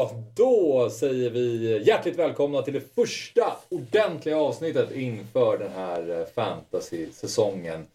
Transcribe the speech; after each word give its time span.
Ja, 0.00 0.10
då 0.34 0.90
säger 0.90 1.30
vi 1.30 1.82
hjärtligt 1.86 2.18
välkomna 2.18 2.62
till 2.62 2.74
det 2.74 2.94
första 2.94 3.56
ordentliga 3.68 4.36
avsnittet 4.36 4.92
inför 4.92 5.58
den 5.58 5.72
här 5.72 6.20
eh, 6.20 6.26
fantasy-säsongen. 6.34 7.86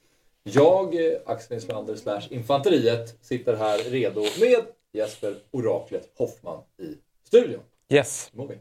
Jag, 0.44 0.96
eh, 0.96 1.12
Axel 1.26 1.56
Nislander 1.56 1.96
slash 1.96 2.22
Infanteriet, 2.30 3.16
sitter 3.22 3.56
här 3.56 3.78
redo 3.78 4.22
med 4.22 4.64
Jesper 4.94 5.34
Oraklet 5.52 6.10
Hoffman 6.18 6.60
i 6.82 6.98
studion. 7.28 7.62
Yes, 7.90 8.30
Hur 8.34 8.40
mår 8.42 8.48
vi? 8.48 8.56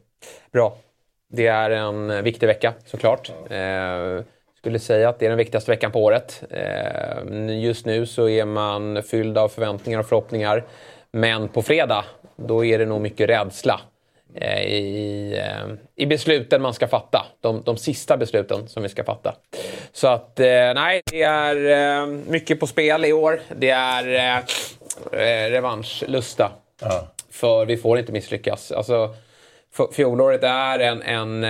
bra. 0.53 0.77
Det 1.29 1.47
är 1.47 1.71
en 1.71 2.25
viktig 2.25 2.47
vecka 2.47 2.75
såklart. 2.87 3.33
Eh, 3.51 4.25
skulle 4.59 4.79
säga 4.79 5.09
att 5.09 5.19
det 5.19 5.27
är 5.27 5.31
den 5.31 5.39
viktigaste 5.39 5.71
veckan 5.71 5.93
på 5.93 6.05
året. 6.05 6.43
Eh, 6.51 7.61
just 7.61 7.87
nu 7.87 8.07
så 8.07 8.29
är 8.29 8.45
man 8.45 9.03
fylld 9.03 9.39
av 9.39 9.49
förväntningar 9.49 9.99
och 9.99 10.07
förhoppningar. 10.07 10.65
Men 11.11 11.49
på 11.49 11.63
fredag, 11.63 12.05
då 12.37 12.65
är 12.65 12.79
det 12.79 12.87
nog 12.87 13.01
mycket 13.01 13.29
rädsla 13.29 13.81
eh, 14.35 14.63
i, 14.63 15.33
eh, 15.39 15.75
i 15.97 16.07
besluten 16.07 16.63
man 16.63 16.75
ska 16.75 16.89
fatta. 16.89 17.27
De, 17.41 17.63
de 17.63 17.77
sista 17.77 18.17
besluten 18.17 18.69
som 18.69 18.83
vi 18.83 18.89
ska 18.89 19.05
fatta. 19.05 19.35
Så 19.93 20.09
att, 20.09 20.41
eh, 20.41 20.47
nej, 20.75 21.03
det 21.11 21.23
är 21.23 22.07
mycket 22.31 22.61
på 22.61 22.67
spel 22.67 23.05
i 23.05 23.13
år. 23.13 23.41
Det 23.57 23.71
är 23.71 24.39
eh, 25.13 25.51
revanschlusta. 25.51 26.53
För 27.31 27.67
vi 27.67 27.77
får 27.77 27.99
inte 27.99 28.13
misslyckas. 28.13 28.73
Alltså, 28.73 29.15
fjolåret 29.93 30.43
är 30.43 30.79
en, 30.79 31.03
en, 31.03 31.45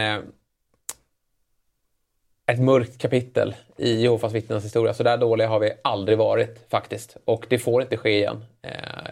ett 2.46 2.60
mörkt 2.60 2.98
kapitel 2.98 3.55
i 3.77 4.02
Jehovas 4.02 4.32
vittnens 4.32 4.64
historia. 4.64 4.94
Så 4.94 5.02
där 5.02 5.16
dåliga 5.16 5.48
har 5.48 5.58
vi 5.58 5.72
aldrig 5.84 6.18
varit 6.18 6.66
faktiskt. 6.70 7.16
Och 7.24 7.46
det 7.48 7.58
får 7.58 7.82
inte 7.82 7.96
ske 7.96 8.10
igen. 8.10 8.44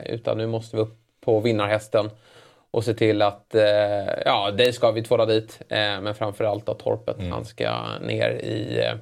Utan 0.07 0.39
nu 0.39 0.47
måste 0.47 0.77
vi 0.77 0.83
upp 0.83 1.02
på 1.25 1.41
vinnarhästen 1.41 2.11
och 2.71 2.85
se 2.85 2.95
till 2.95 3.23
att, 3.23 3.55
eh, 3.55 3.65
ja, 4.25 4.51
dig 4.51 4.73
ska 4.73 4.91
vi 4.91 5.03
tvåla 5.03 5.27
dit. 5.27 5.61
Eh, 5.69 5.77
men 5.77 6.15
framförallt 6.15 6.69
att 6.69 6.79
Torpet, 6.79 7.17
han 7.31 7.45
ska 7.45 7.99
ner 8.01 8.31
i 8.31 8.85
eh, 8.85 8.95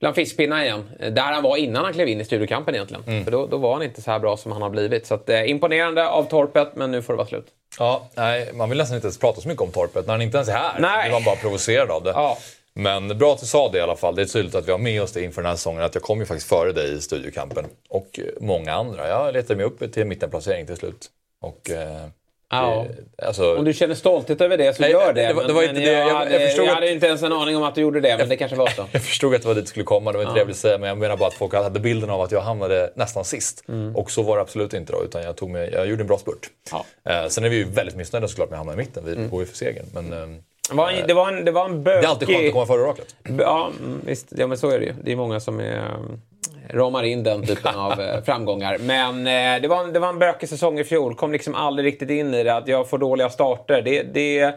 bland 0.00 0.14
fiskpinnar 0.14 0.62
igen. 0.62 0.90
Där 0.98 1.32
han 1.32 1.42
var 1.42 1.56
innan 1.56 1.84
han 1.84 1.92
klev 1.92 2.08
in 2.08 2.20
i 2.20 2.24
studiokampen 2.24 2.74
egentligen. 2.74 3.24
För 3.24 3.30
då, 3.30 3.46
då 3.46 3.56
var 3.56 3.72
han 3.72 3.82
inte 3.82 4.02
så 4.02 4.10
här 4.10 4.18
bra 4.18 4.36
som 4.36 4.52
han 4.52 4.62
har 4.62 4.70
blivit. 4.70 5.06
Så 5.06 5.14
att, 5.14 5.28
eh, 5.28 5.50
imponerande 5.50 6.08
av 6.08 6.24
Torpet, 6.24 6.68
men 6.74 6.90
nu 6.90 7.02
får 7.02 7.12
det 7.12 7.16
vara 7.16 7.28
slut. 7.28 7.46
Ja, 7.78 8.08
nej, 8.14 8.50
man 8.54 8.68
vill 8.68 8.78
nästan 8.78 8.94
inte 8.96 9.06
ens 9.06 9.18
prata 9.18 9.40
så 9.40 9.48
mycket 9.48 9.62
om 9.62 9.70
Torpet. 9.70 10.06
När 10.06 10.14
han 10.14 10.22
inte 10.22 10.36
ens 10.36 10.48
är 10.48 10.52
här 10.52 10.80
Nej. 10.80 11.02
blir 11.02 11.12
man 11.12 11.24
bara 11.24 11.36
provocerad 11.36 11.90
av 11.90 12.02
det. 12.02 12.10
Ja. 12.10 12.38
Men 12.74 13.18
bra 13.18 13.32
att 13.32 13.40
du 13.40 13.46
sa 13.46 13.68
det 13.68 13.78
i 13.78 13.80
alla 13.80 13.96
fall. 13.96 14.14
Det 14.14 14.22
är 14.22 14.26
tydligt 14.26 14.54
att 14.54 14.68
vi 14.68 14.72
har 14.72 14.78
med 14.78 15.02
oss 15.02 15.12
det 15.12 15.22
inför 15.22 15.42
den 15.42 15.48
här 15.48 15.56
säsongen. 15.56 15.82
Att 15.82 15.94
jag 15.94 16.02
kom 16.02 16.18
ju 16.18 16.26
faktiskt 16.26 16.48
före 16.48 16.72
dig 16.72 16.92
i 16.92 17.00
studiokampen. 17.00 17.64
Och 17.88 18.20
många 18.40 18.74
andra. 18.74 19.08
Jag 19.08 19.32
letade 19.32 19.56
mig 19.56 19.66
upp 19.66 19.92
till 19.92 20.04
mittenplacering 20.04 20.66
till 20.66 20.76
slut. 20.76 21.10
Och... 21.42 21.70
Eh, 21.70 22.06
Ja. 22.54 22.86
det, 23.18 23.26
alltså, 23.26 23.56
Om 23.58 23.64
du 23.64 23.72
känner 23.72 23.94
stolthet 23.94 24.40
över 24.40 24.58
det 24.58 24.76
så 24.76 24.82
Nej, 24.82 24.90
gör 24.90 25.12
det. 25.12 25.26
det 25.26 25.32
var- 25.32 25.42
men, 25.42 25.46
det 25.48 25.52
var 25.52 25.60
men 25.62 25.70
inte 25.76 25.80
det. 25.90 25.92
Jag, 25.92 26.08
Jag- 26.08 26.14
hade, 26.14 26.32
jag 26.32 26.40
jag, 26.42 26.48
förstod 26.48 26.68
att- 26.68 26.74
hade 26.74 26.92
inte 26.92 27.06
ens 27.06 27.22
en 27.22 27.32
aning 27.32 27.56
om 27.56 27.62
att 27.62 27.74
du 27.74 27.80
gjorde 27.80 28.00
det, 28.00 28.16
men 28.18 28.28
det 28.28 28.36
kanske 28.36 28.56
var 28.56 28.66
så. 28.68 28.86
Jag 28.92 29.02
förstod 29.02 29.34
att 29.34 29.42
det 29.42 29.48
var 29.48 29.54
dit 29.54 29.64
det 29.64 29.68
skulle 29.70 29.84
komma, 29.84 30.12
det 30.12 30.18
var 30.18 30.22
inte 30.24 30.34
det 30.34 30.40
jag 30.40 30.46
ville 30.46 30.56
säga. 30.58 30.78
Men 30.78 30.88
jag 30.88 30.98
menar 30.98 31.16
bara 31.16 31.28
att 31.28 31.34
folk 31.34 31.54
hade 31.54 31.80
bilden 31.80 32.10
av 32.10 32.20
att 32.20 32.32
jag 32.32 32.40
hamnade 32.40 32.92
nästan 32.96 33.24
sist. 33.24 33.64
Och 33.94 34.10
så 34.10 34.22
var 34.22 34.36
det 34.36 34.42
absolut 34.42 34.74
inte 34.74 34.92
då, 34.92 35.04
utan 35.04 35.22
jag, 35.22 35.36
tog 35.36 35.50
mig, 35.50 35.70
jag 35.72 35.86
gjorde 35.86 36.02
en 36.02 36.06
bra 36.06 36.18
spurt. 36.18 36.50
Ja. 36.70 36.84
Eh, 37.12 37.28
sen 37.28 37.44
är 37.44 37.48
vi 37.48 37.56
ju 37.56 37.64
väldigt 37.64 37.96
missnöjda 37.96 38.28
såklart 38.28 38.50
med 38.50 38.60
att 38.60 38.66
hamna 38.66 38.72
i 38.82 38.86
mitten. 38.86 39.04
Vi 39.06 39.28
går 39.28 39.40
ju 39.40 39.46
för 39.46 39.56
segern. 39.56 39.86
Men 39.94 40.12
eh, 40.12 40.38
Det 40.70 40.74
var 40.76 40.90
en, 40.90 41.06
det 41.06 41.14
var 41.14 41.32
en, 41.32 41.44
det 41.44 41.52
var 41.52 41.64
en 41.64 41.82
bökig... 41.82 42.02
det 42.02 42.06
är 42.06 42.10
alltid 42.10 42.28
skönt 42.28 42.46
att 42.46 42.52
komma 42.52 42.66
före 42.66 42.82
oraklet. 42.82 43.14
Ja, 43.38 43.70
mm, 43.84 44.00
visst. 44.06 44.26
Ja, 44.36 44.46
men 44.46 44.58
så 44.58 44.70
är 44.70 44.78
det 44.80 44.84
ju. 44.86 44.94
Det 45.04 45.12
är 45.12 45.16
många 45.16 45.40
som 45.40 45.60
är, 45.60 45.78
mm, 45.78 46.20
ramar 46.68 47.02
in 47.02 47.22
den 47.22 47.46
typen 47.46 47.74
av 47.74 48.00
eh, 48.00 48.22
framgångar. 48.24 48.78
Men 48.78 49.26
eh, 49.26 49.62
det, 49.62 49.68
var 49.68 49.84
en, 49.84 49.92
det 49.92 49.98
var 49.98 50.08
en 50.08 50.18
bökig 50.18 50.48
säsong 50.48 50.78
i 50.78 50.84
fjol. 50.84 51.14
Kom 51.14 51.32
liksom 51.32 51.54
aldrig 51.54 51.86
riktigt 51.86 52.10
in 52.10 52.34
i 52.34 52.42
det. 52.42 52.56
Att 52.56 52.68
jag 52.68 52.88
får 52.88 52.98
dåliga 52.98 53.30
starter. 53.30 53.82
Det, 53.82 54.02
det, 54.02 54.54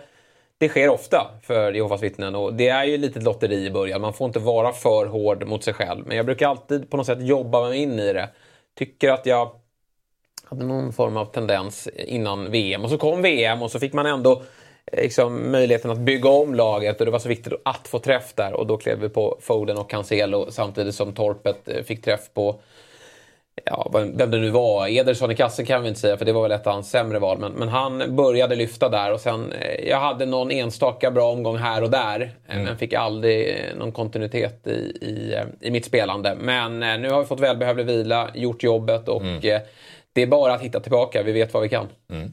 det 0.58 0.70
sker 0.70 0.90
ofta 0.90 1.28
för 1.44 1.74
Jehovas 1.74 2.04
vittnen. 2.04 2.36
Och 2.36 2.54
det 2.54 2.68
är 2.68 2.84
ju 2.84 2.94
ett 2.94 3.00
litet 3.00 3.24
lotteri 3.24 3.66
i 3.66 3.72
början. 3.72 4.02
Man 4.02 4.14
får 4.14 4.28
inte 4.28 4.40
vara 4.40 4.72
för 4.72 5.06
hård 5.06 5.48
mot 5.48 5.64
sig 5.64 5.74
själv. 5.74 6.08
Men 6.08 6.18
jag 6.18 6.26
brukar 6.26 6.50
alltid 6.50 6.90
på 6.90 6.98
något 6.98 7.06
sätt 7.06 7.22
jobba 7.22 7.70
mig 7.70 7.78
in 7.78 8.00
i 8.00 8.14
det. 8.14 8.30
Tycker 8.78 9.10
att 9.10 9.26
jag 9.26 9.52
hade 10.44 10.66
någon 10.66 10.94
form 10.94 11.18
av 11.18 11.26
tendens 11.26 11.88
innan 11.88 12.52
VM. 12.52 12.84
Och 12.84 12.90
så 12.90 12.98
kom 12.98 13.22
VM 13.22 13.62
och 13.62 13.72
så 13.72 13.80
fick 13.80 13.94
man 13.94 14.06
ändå 14.06 14.44
liksom, 14.92 15.52
möjligheten 15.52 15.92
att 15.92 15.98
bygga 15.98 16.30
om 16.30 16.56
laget 16.56 17.00
och 17.00 17.06
det 17.06 17.12
var 17.12 17.20
så 17.20 17.30
viktigt 17.30 17.54
att 17.66 17.88
få 17.88 18.00
träff 18.00 18.34
där. 18.36 18.54
Och 18.54 18.68
då 18.68 18.78
klev 18.78 19.00
vi 19.00 19.10
på 19.10 19.38
Foden 19.42 19.78
och 19.78 19.90
Cancelo 19.90 20.48
samtidigt 20.52 20.96
som 20.96 21.14
Torpet 21.14 21.68
eh, 21.68 21.84
fick 21.84 22.02
träff 22.02 22.34
på 22.34 22.60
Ja, 23.66 23.90
vem 23.94 24.32
det 24.32 24.38
nu 24.38 24.50
var. 24.50 24.88
Ederson 24.88 25.32
i 25.32 25.36
kassen 25.36 25.66
kan 25.66 25.82
vi 25.82 25.88
inte 25.88 26.00
säga 26.00 26.18
för 26.18 26.26
det 26.26 26.34
var 26.34 26.42
väl 26.42 26.52
ett 26.52 26.68
av 26.68 26.74
hans 26.74 26.90
sämre 26.90 27.20
val. 27.20 27.38
Men, 27.40 27.52
men 27.52 27.68
han 27.68 28.16
började 28.16 28.56
lyfta 28.56 28.90
där 28.90 29.14
och 29.14 29.20
sen... 29.20 29.52
eh, 29.52 29.88
Jag 29.90 30.00
hade 30.00 30.26
någon 30.26 30.52
enstaka 30.52 31.12
bra 31.12 31.32
omgång 31.32 31.58
här 31.58 31.84
och 31.84 31.90
där. 31.90 32.22
eh, 32.22 32.56
Men 32.64 32.78
fick 32.78 32.94
aldrig 32.94 33.58
någon 33.78 33.92
kontinuitet 33.92 34.68
i, 34.68 34.72
i, 35.02 35.44
i 35.62 35.72
mitt 35.72 35.86
spelande. 35.86 36.36
Men 36.40 36.80
nu 37.02 37.10
har 37.10 37.20
vi 37.20 37.26
fått 37.26 37.40
välbehövlig 37.40 37.86
vila, 37.86 38.30
gjort 38.34 38.64
jobbet 38.64 39.10
och 39.10 39.46
eh, 39.46 39.62
det 40.14 40.22
är 40.22 40.28
bara 40.28 40.54
att 40.54 40.62
hitta 40.62 40.80
tillbaka. 40.80 41.24
Vi 41.24 41.32
vet 41.32 41.54
vad 41.54 41.64
vi 41.64 41.70
kan. 41.70 41.88
Ehm, 42.12 42.32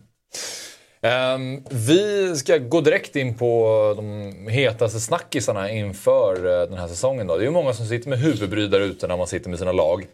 Ehm, 1.03 1.63
vi 1.71 2.37
ska 2.37 2.59
gå 2.59 2.81
direkt 2.81 3.17
in 3.17 3.39
på 3.39 3.95
de 3.97 4.33
hetaste 4.49 5.01
snackisarna 5.01 5.71
inför 5.71 6.37
eh, 6.37 6.69
den 6.69 6.79
här 6.79 6.89
säsongen. 6.89 7.27
Då. 7.27 7.37
Det 7.37 7.43
är 7.43 7.45
ju 7.45 7.51
många 7.51 7.73
som 7.73 7.87
sitter 7.87 8.09
med 8.09 8.19
huvudbry 8.19 8.67
där 8.67 8.81
ute 8.81 9.07
när 9.07 9.17
man 9.17 9.27
sitter 9.27 9.51
med 9.51 9.59
sina 9.59 9.73
lag. 9.73 10.07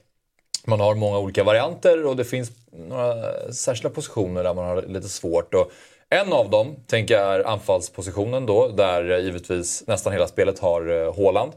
Man 0.66 0.80
har 0.80 0.94
många 0.94 1.18
olika 1.18 1.44
varianter 1.44 2.06
och 2.06 2.16
det 2.16 2.24
finns 2.24 2.50
några 2.72 3.52
särskilda 3.52 3.90
positioner 3.90 4.44
där 4.44 4.54
man 4.54 4.64
har 4.64 4.82
lite 4.82 5.08
svårt. 5.08 5.54
Och 5.54 5.70
en 6.10 6.32
av 6.32 6.50
dem 6.50 6.76
tänker 6.86 7.14
jag 7.14 7.34
är 7.34 7.48
anfallspositionen 7.48 8.46
då, 8.46 8.68
där 8.68 9.10
eh, 9.10 9.18
givetvis 9.18 9.84
nästan 9.86 10.12
hela 10.12 10.26
spelet 10.26 10.58
har 10.58 10.80
Håland. 10.80 11.16
Haaland. 11.16 11.52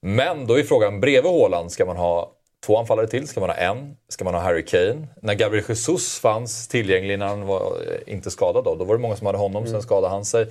Men 0.00 0.46
då 0.46 0.58
är 0.58 0.62
frågan, 0.62 1.00
bredvid 1.00 1.32
Haaland 1.32 1.72
ska 1.72 1.84
man 1.84 1.96
ha 1.96 2.32
två 2.66 2.78
anfallare 2.78 3.06
till? 3.06 3.28
Ska 3.28 3.40
man 3.40 3.48
ha 3.48 3.56
en? 3.56 3.96
Ska 4.08 4.24
man 4.24 4.34
ha 4.34 4.40
Harry 4.40 4.64
Kane? 4.64 5.06
När 5.22 5.34
Gabriel 5.34 5.64
Jesus 5.68 6.18
fanns 6.18 6.68
tillgänglig 6.68 7.18
när 7.18 7.26
han 7.26 7.46
var 7.46 7.60
eh, 7.62 8.12
inte 8.14 8.30
skadad 8.30 8.64
då, 8.64 8.74
då 8.74 8.84
var 8.84 8.94
det 8.94 9.00
många 9.02 9.16
som 9.16 9.26
hade 9.26 9.38
honom, 9.38 9.66
sen 9.66 9.82
skadade 9.82 10.08
han 10.14 10.24
sig. 10.24 10.42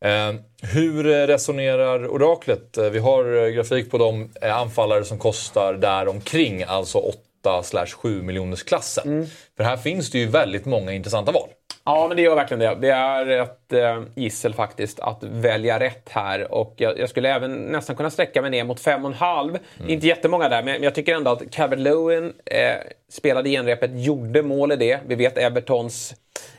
Eh, 0.00 0.34
hur 0.62 1.06
eh, 1.06 1.26
resonerar 1.26 2.08
oraklet? 2.08 2.76
Eh, 2.78 2.84
Vi 2.90 2.98
har 2.98 3.48
grafik 3.50 3.90
på 3.90 3.98
de 3.98 4.30
anfallare 4.42 5.04
som 5.04 5.18
kostar 5.18 5.74
där 5.74 6.08
omkring, 6.08 6.62
alltså 6.62 7.02
8-7 7.44 8.22
miljoners 8.22 8.62
klassen. 8.62 9.26
För 9.56 9.64
här 9.64 9.76
finns 9.76 10.10
det 10.10 10.18
ju 10.18 10.26
väldigt 10.26 10.64
många 10.64 10.92
intressanta 10.92 11.32
val. 11.32 11.48
Ja, 11.86 12.08
men 12.08 12.16
det 12.16 12.22
gör 12.22 12.34
verkligen 12.34 12.58
det. 12.58 12.74
Det 12.80 12.90
är 12.94 13.26
ett 13.28 13.72
eh, 13.72 14.02
gissel 14.14 14.54
faktiskt 14.54 15.00
att 15.00 15.18
välja 15.22 15.80
rätt 15.80 16.08
här. 16.08 16.52
Och 16.52 16.74
jag, 16.76 16.98
jag 16.98 17.08
skulle 17.08 17.34
även 17.34 17.52
nästan 17.52 17.96
kunna 17.96 18.10
sträcka 18.10 18.42
mig 18.42 18.50
ner 18.50 18.64
mot 18.64 18.80
5,5. 18.80 19.58
Inte 19.88 20.06
jättemånga 20.06 20.48
där, 20.48 20.62
men 20.62 20.82
jag 20.82 20.94
tycker 20.94 21.14
ändå 21.14 21.30
att 21.30 21.50
Calvert 21.50 21.78
Lewin 21.78 22.32
eh, 22.44 22.76
spelade 23.12 23.50
genrepet, 23.50 23.90
gjorde 23.94 24.42
mål 24.42 24.72
i 24.72 24.76
det. 24.76 25.00
Vi 25.06 25.14
vet 25.14 25.38
Evertons 25.38 26.14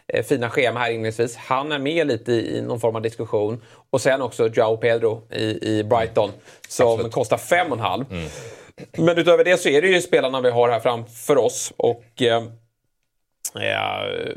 eh, 0.08 0.24
fina 0.24 0.50
schema 0.50 0.80
här 0.80 0.90
inledningsvis. 0.90 1.36
Han 1.36 1.72
är 1.72 1.80
med 1.80 2.08
lite 2.08 2.32
i, 2.32 2.58
i 2.58 2.62
någon 2.62 2.80
form 2.80 2.96
av 2.96 3.02
diskussion. 3.02 3.62
Och 3.90 4.02
sen 4.02 4.22
också 4.22 4.48
Joao 4.48 4.78
Pedro 4.78 5.22
i, 5.32 5.78
i 5.78 5.84
Brighton 5.84 6.32
som 6.68 6.88
Absolut. 6.88 7.14
kostar 7.14 7.38
5,5. 7.38 8.06
Men 8.98 9.18
utöver 9.18 9.44
det 9.44 9.58
så 9.58 9.70
är 9.70 9.82
det 9.82 9.88
ju 9.88 10.02
spelarna 10.02 10.42
vi 10.42 10.50
har 10.50 10.70
här 10.70 10.80
framför 10.80 11.38
oss. 11.38 11.74
Och 11.78 12.22
eh, 12.22 12.44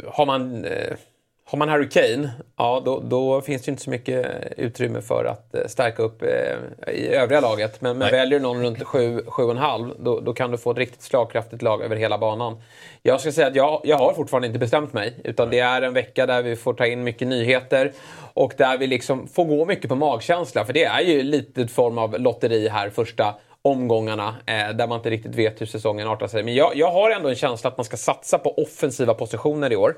har, 0.07 0.27
man, 0.27 0.65
eh, 0.65 0.97
har 1.45 1.59
man 1.59 1.69
Harry 1.69 1.89
Kane, 1.89 2.31
ja, 2.57 2.83
då, 2.85 3.01
då 3.01 3.41
finns 3.41 3.63
det 3.63 3.71
inte 3.71 3.83
så 3.83 3.91
mycket 3.91 4.27
utrymme 4.57 5.01
för 5.01 5.25
att 5.25 5.55
eh, 5.55 5.67
stärka 5.67 6.03
upp 6.03 6.23
eh, 6.23 6.95
i 6.95 7.09
övriga 7.09 7.41
laget. 7.41 7.81
Men, 7.81 7.99
men 7.99 8.11
väljer 8.11 8.39
du 8.39 8.43
någon 8.43 8.63
runt 8.63 8.79
7-7,5 8.79 9.95
då, 9.99 10.21
då 10.21 10.33
kan 10.33 10.51
du 10.51 10.59
få 10.59 10.71
ett 10.71 10.79
riktigt 10.79 11.03
slagkraftigt 11.03 11.63
lag 11.63 11.83
över 11.83 11.97
hela 11.97 12.19
banan. 12.19 12.63
Jag 13.03 13.21
ska 13.21 13.33
säga 13.33 13.47
att 13.47 13.55
jag, 13.55 13.81
jag 13.85 13.97
har 13.97 14.13
fortfarande 14.13 14.47
inte 14.47 14.59
bestämt 14.59 14.93
mig. 14.93 15.15
Utan 15.25 15.51
det 15.51 15.59
är 15.59 15.83
en 15.83 15.95
vecka 15.95 16.27
där 16.27 16.43
vi 16.43 16.57
får 16.57 16.75
ta 16.75 16.87
in 16.87 17.05
mycket 17.05 17.29
nyheter. 17.29 17.93
Och 18.35 18.53
där 18.57 18.79
vi 18.79 18.87
liksom 18.87 19.29
får 19.29 19.45
gå 19.45 19.65
mycket 19.65 19.89
på 19.89 19.95
magkänsla. 19.95 20.65
För 20.65 20.73
det 20.73 20.85
är 20.85 21.01
ju 21.01 21.23
lite 21.23 21.67
form 21.67 21.99
av 21.99 22.21
lotteri 22.21 22.69
här 22.69 22.91
första 22.91 23.35
omgångarna 23.63 24.37
eh, 24.47 24.69
där 24.69 24.87
man 24.87 24.97
inte 24.99 25.11
riktigt 25.11 25.35
vet 25.35 25.61
hur 25.61 25.67
säsongen 25.67 26.09
artar 26.09 26.27
sig. 26.29 26.43
Men 26.43 26.55
jag, 26.55 26.77
jag 26.77 26.93
har 26.93 27.11
ändå 27.11 27.29
en 27.29 27.35
känsla 27.35 27.71
att 27.71 27.77
man 27.77 27.85
ska 27.85 27.97
satsa 27.97 28.39
på 28.39 28.59
offensiva 28.63 29.15
positioner 29.15 29.73
i 29.73 29.77
år. 29.77 29.97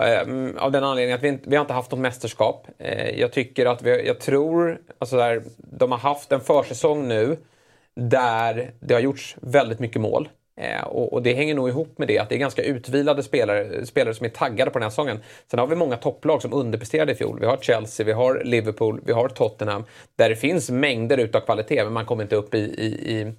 Eh, 0.00 0.62
av 0.64 0.72
den 0.72 0.84
anledningen 0.84 1.16
att 1.16 1.22
vi, 1.22 1.28
inte, 1.28 1.50
vi 1.50 1.56
har 1.56 1.60
inte 1.60 1.72
haft 1.72 1.90
något 1.90 2.00
mästerskap. 2.00 2.66
Eh, 2.78 3.20
jag 3.20 3.32
tycker 3.32 3.66
att 3.66 3.82
vi, 3.82 4.06
jag 4.06 4.20
tror, 4.20 4.78
alltså 4.98 5.16
där, 5.16 5.42
de 5.56 5.92
har 5.92 5.98
haft 5.98 6.32
en 6.32 6.40
försäsong 6.40 7.08
nu 7.08 7.36
där 7.94 8.70
det 8.80 8.94
har 8.94 9.00
gjorts 9.00 9.36
väldigt 9.40 9.78
mycket 9.78 10.00
mål. 10.00 10.28
Eh, 10.60 10.82
och, 10.82 11.12
och, 11.12 11.22
det 11.22 11.34
hänger 11.34 11.54
nog 11.54 11.68
ihop 11.68 11.98
med 11.98 12.08
det, 12.08 12.18
att 12.18 12.28
det 12.28 12.34
är 12.34 12.38
ganska 12.38 12.62
utvilade 12.62 13.22
spelare, 13.22 13.86
spelare 13.86 14.14
som 14.14 14.26
är 14.26 14.30
taggade 14.30 14.70
på 14.70 14.78
den 14.78 14.82
här 14.82 14.90
säsongen. 14.90 15.20
Sen 15.50 15.58
har 15.58 15.66
vi 15.66 15.76
många 15.76 15.96
topplag 15.96 16.42
som 16.42 16.52
underpresterade 16.52 17.12
i 17.12 17.14
fjol. 17.14 17.40
Vi 17.40 17.46
har 17.46 17.56
Chelsea, 17.56 18.06
vi 18.06 18.12
har 18.12 18.42
Liverpool, 18.44 19.00
vi 19.04 19.12
har 19.12 19.28
Tottenham. 19.28 19.84
Där 20.16 20.28
det 20.28 20.36
finns 20.36 20.70
mängder 20.70 21.18
utav 21.18 21.40
kvalitet, 21.40 21.84
men 21.84 21.92
man 21.92 22.06
kommer 22.06 22.22
inte 22.22 22.36
upp 22.36 22.54
i, 22.54 22.58
i, 22.58 22.86
i, 22.86 23.32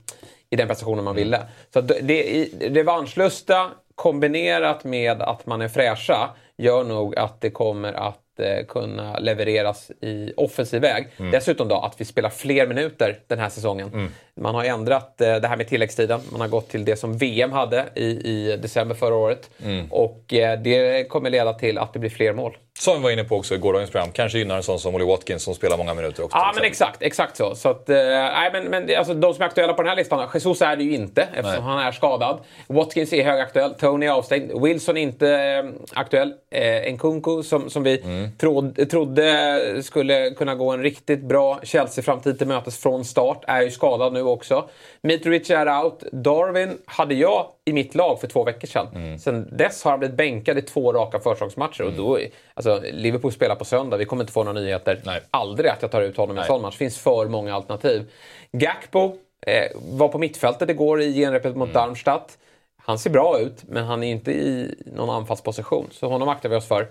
i 0.50 0.56
den 0.56 0.68
prestationen 0.68 1.04
man 1.04 1.16
ville. 1.16 1.42
Så 1.74 1.82
det, 1.82 2.00
det, 2.02 2.50
revanschlusta 2.60 3.72
kombinerat 3.96 4.84
med 4.84 5.22
att 5.22 5.46
man 5.46 5.62
är 5.62 5.68
fräscha 5.68 6.30
gör 6.58 6.84
nog 6.84 7.18
att 7.18 7.42
det 7.42 7.50
kommer 7.50 7.94
att 7.94 8.40
eh, 8.40 8.66
kunna 8.66 9.20
levereras 9.20 9.92
i 10.02 10.34
offensiv 10.38 10.82
väg. 10.82 11.08
Mm. 11.18 11.32
Dessutom 11.32 11.68
då 11.68 11.76
att 11.76 12.02
vi 12.02 12.06
spelar 12.06 12.30
fler 12.30 12.68
minuter 12.68 13.20
den 13.28 13.40
här 13.40 13.50
säsongen. 13.50 13.88
Mm. 13.94 14.12
Man 14.42 14.56
har 14.56 14.64
ändrat 14.64 15.22
eh, 15.22 15.36
det 15.36 15.48
här 15.48 15.58
med 15.58 15.68
tilläggstiden. 15.68 16.20
Man 16.32 16.42
har 16.42 16.48
gått 16.48 16.70
till 16.70 16.86
det 16.86 16.96
som 16.96 17.18
VM 17.18 17.52
hade 17.52 17.86
i, 17.96 18.04
i 18.06 18.58
december 18.62 18.96
förra 18.96 19.16
året. 19.16 19.50
Mm. 19.66 19.86
Och 19.92 20.34
eh, 20.34 20.60
det 20.62 21.10
kommer 21.10 21.30
leda 21.30 21.54
till 21.54 21.78
att 21.78 21.94
det 21.94 22.00
blir 22.00 22.10
fler 22.10 22.34
mål. 22.34 22.58
Som 22.80 22.96
vi 22.98 23.04
var 23.04 23.12
inne 23.12 23.24
på 23.24 23.36
också 23.36 23.56
i 23.56 23.58
gårdagens 23.58 23.92
program. 23.92 24.10
Kanske 24.14 24.38
gynnar 24.40 24.56
en 24.58 24.64
sån 24.64 24.80
som 24.80 24.96
Ollie 24.96 25.08
Watkins 25.08 25.44
som 25.44 25.56
spelar 25.56 25.78
många 25.78 25.94
minuter 25.94 26.24
också. 26.24 26.38
Ja, 26.38 26.52
men 26.56 26.64
exakt, 26.64 27.02
exakt 27.02 27.38
så. 27.38 27.56
så 27.56 27.70
att, 27.70 27.90
eh, 27.90 27.96
nej, 27.96 28.50
men, 28.54 28.64
men 28.64 28.98
alltså, 28.98 29.14
de 29.14 29.34
som 29.34 29.42
är 29.42 29.46
aktuella 29.48 29.74
på 29.74 29.82
den 29.82 29.90
här 29.90 29.96
listan, 29.96 30.30
Jesus 30.34 30.62
är 30.62 30.76
det 30.76 30.84
ju 30.84 30.94
inte 30.96 31.22
eftersom 31.22 31.52
Nej. 31.66 31.74
han 31.74 31.80
är 31.80 31.92
skadad. 31.92 32.40
Watkins 32.68 33.14
är 33.14 33.24
högaktuell, 33.24 33.74
Tony 33.74 34.06
är 34.06 34.12
avstängd, 34.12 34.64
Wilson 34.64 34.98
är 34.98 35.02
inte 35.02 35.30
eh, 35.30 35.66
aktuell. 35.94 36.34
Eh, 36.52 36.94
Nkunku 36.94 37.44
som, 37.44 37.70
som 37.70 37.84
vi 37.84 38.00
Mm. 38.02 38.30
trodde, 38.38 38.86
trodde 38.86 39.84
skulle 39.84 40.30
kunna 40.30 40.56
gå 40.56 40.72
en 40.72 40.82
riktigt 40.84 41.22
bra 41.24 41.60
Chelsea-framtid 41.64 42.38
till 42.38 42.48
mötes 42.48 42.78
från 42.78 43.06
start 43.06 43.44
är 43.48 43.62
ju 43.62 43.72
skadad 43.72 44.14
nu 44.14 44.22
också. 44.32 44.70
Mitrovic 45.02 45.50
är 45.50 45.84
out. 45.84 46.04
Darwin 46.12 46.78
hade 46.86 47.14
jag 47.14 47.48
i 47.66 47.74
mitt 47.74 47.96
lag 47.96 48.20
för 48.20 48.28
två 48.28 48.44
veckor 48.44 48.68
sedan. 48.68 48.88
Mm. 48.96 49.20
Sen 49.20 49.58
dess 49.58 49.84
har 49.84 49.92
han 49.92 50.00
blivit 50.00 50.18
bänkad 50.18 50.58
i 50.58 50.62
två 50.62 50.94
raka 50.94 51.20
försäsongsmatcher. 51.20 51.84
Och 51.84 51.94
då, 51.94 52.20
alltså, 52.54 52.82
Liverpool 52.92 53.32
spelar 53.32 53.56
på 53.56 53.66
söndag, 53.66 53.98
vi 53.98 54.06
kommer 54.06 54.24
inte 54.24 54.34
få 54.34 54.44
några 54.44 54.60
nyheter. 54.60 55.02
Nej. 55.06 55.22
Aldrig 55.32 55.72
att 55.72 55.82
jag 55.82 55.92
tar 55.92 56.02
ut 56.02 56.18
honom 56.18 56.38
i 56.38 56.40
en 56.40 56.46
sån 56.46 56.62
match. 56.62 56.74
Det 56.74 56.78
finns 56.78 57.00
för 57.00 57.28
många 57.28 57.56
alternativ. 57.56 58.12
Gakpo 58.52 59.16
eh, 59.48 59.72
var 59.76 60.08
på 60.08 60.18
mittfältet 60.18 60.70
igår 60.70 61.02
i 61.02 61.14
genrepet 61.14 61.56
mot 61.56 61.74
Darmstadt. 61.74 62.38
Han 62.82 63.00
ser 63.00 63.10
bra 63.10 63.40
ut, 63.40 63.64
men 63.68 63.86
han 63.86 64.04
är 64.04 64.12
inte 64.12 64.32
i 64.32 64.76
någon 64.86 65.10
anfallsposition. 65.10 65.88
Så 65.92 66.08
honom 66.08 66.30
aktar 66.30 66.50
vi 66.50 66.56
oss 66.56 66.68
för. 66.68 66.88